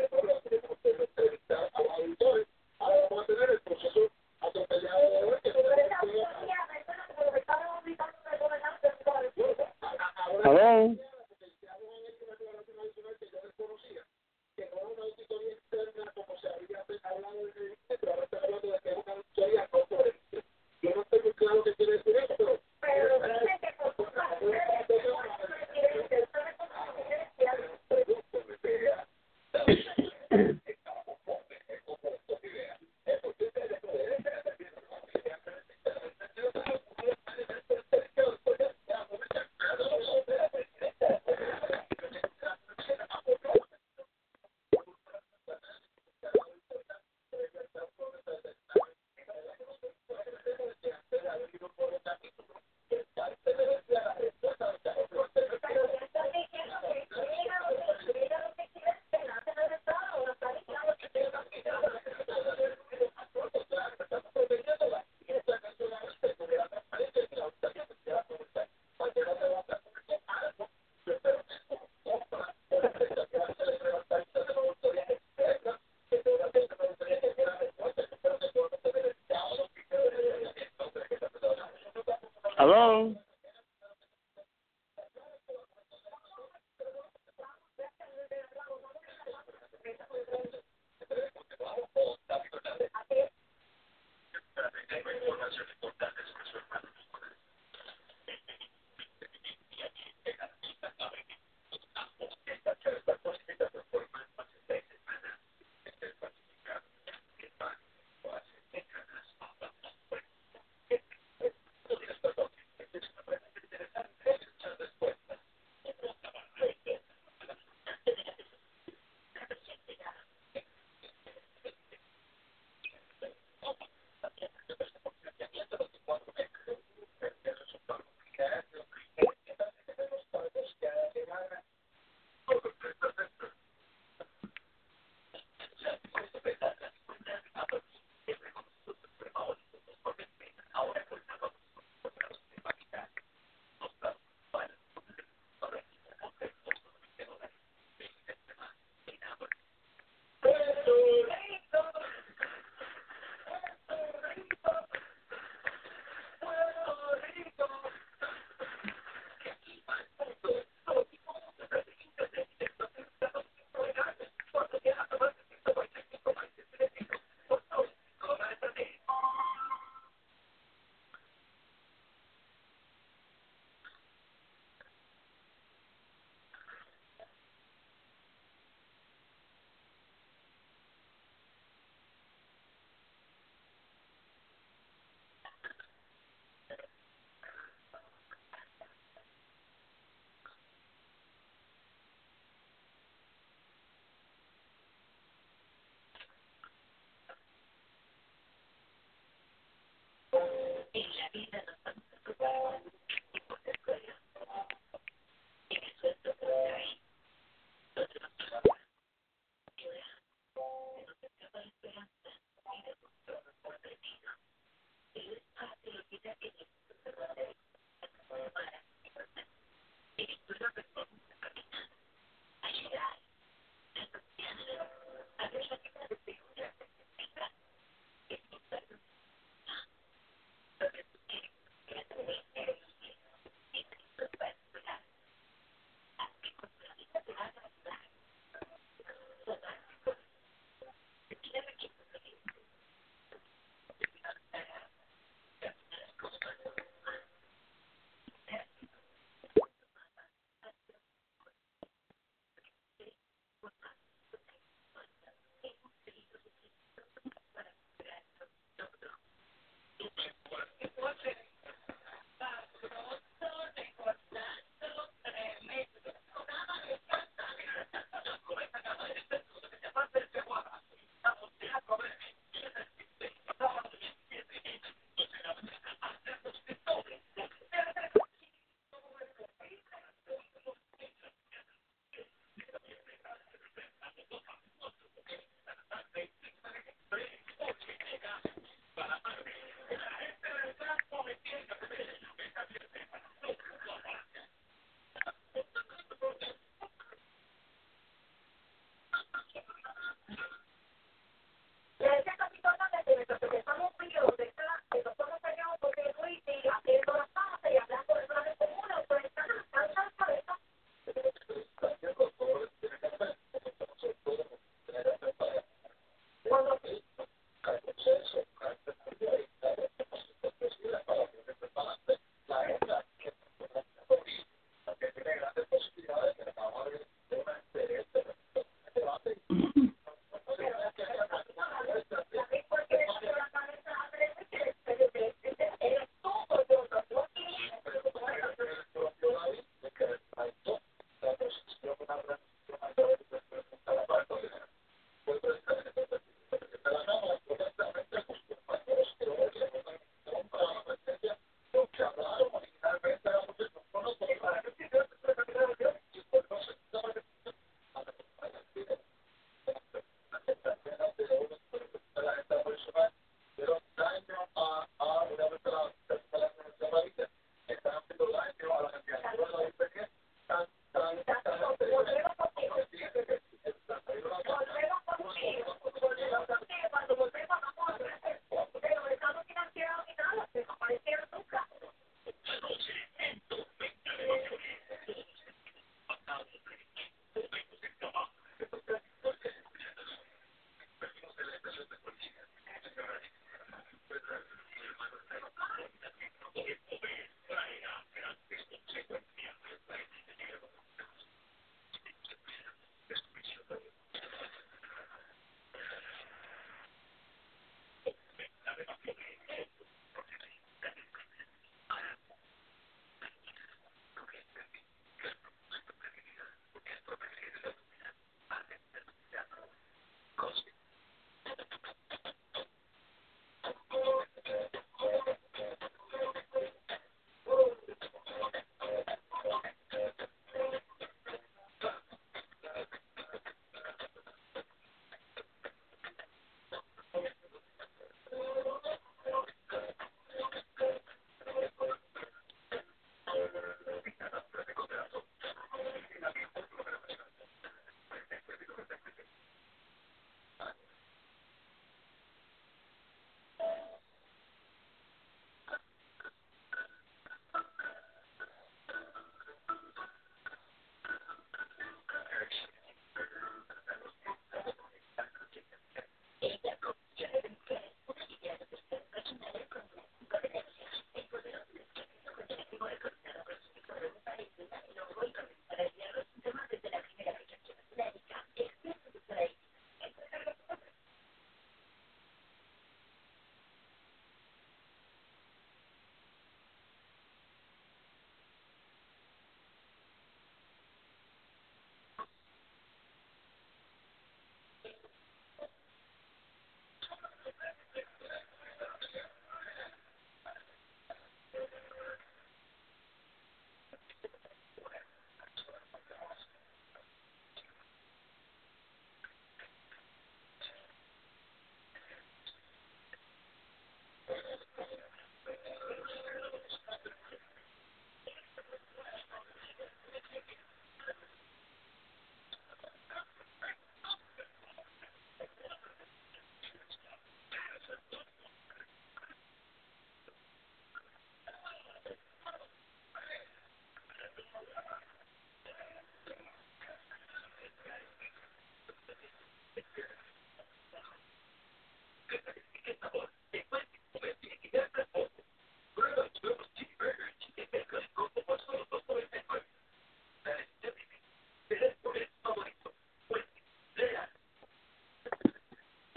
Hello. 82.61 83.20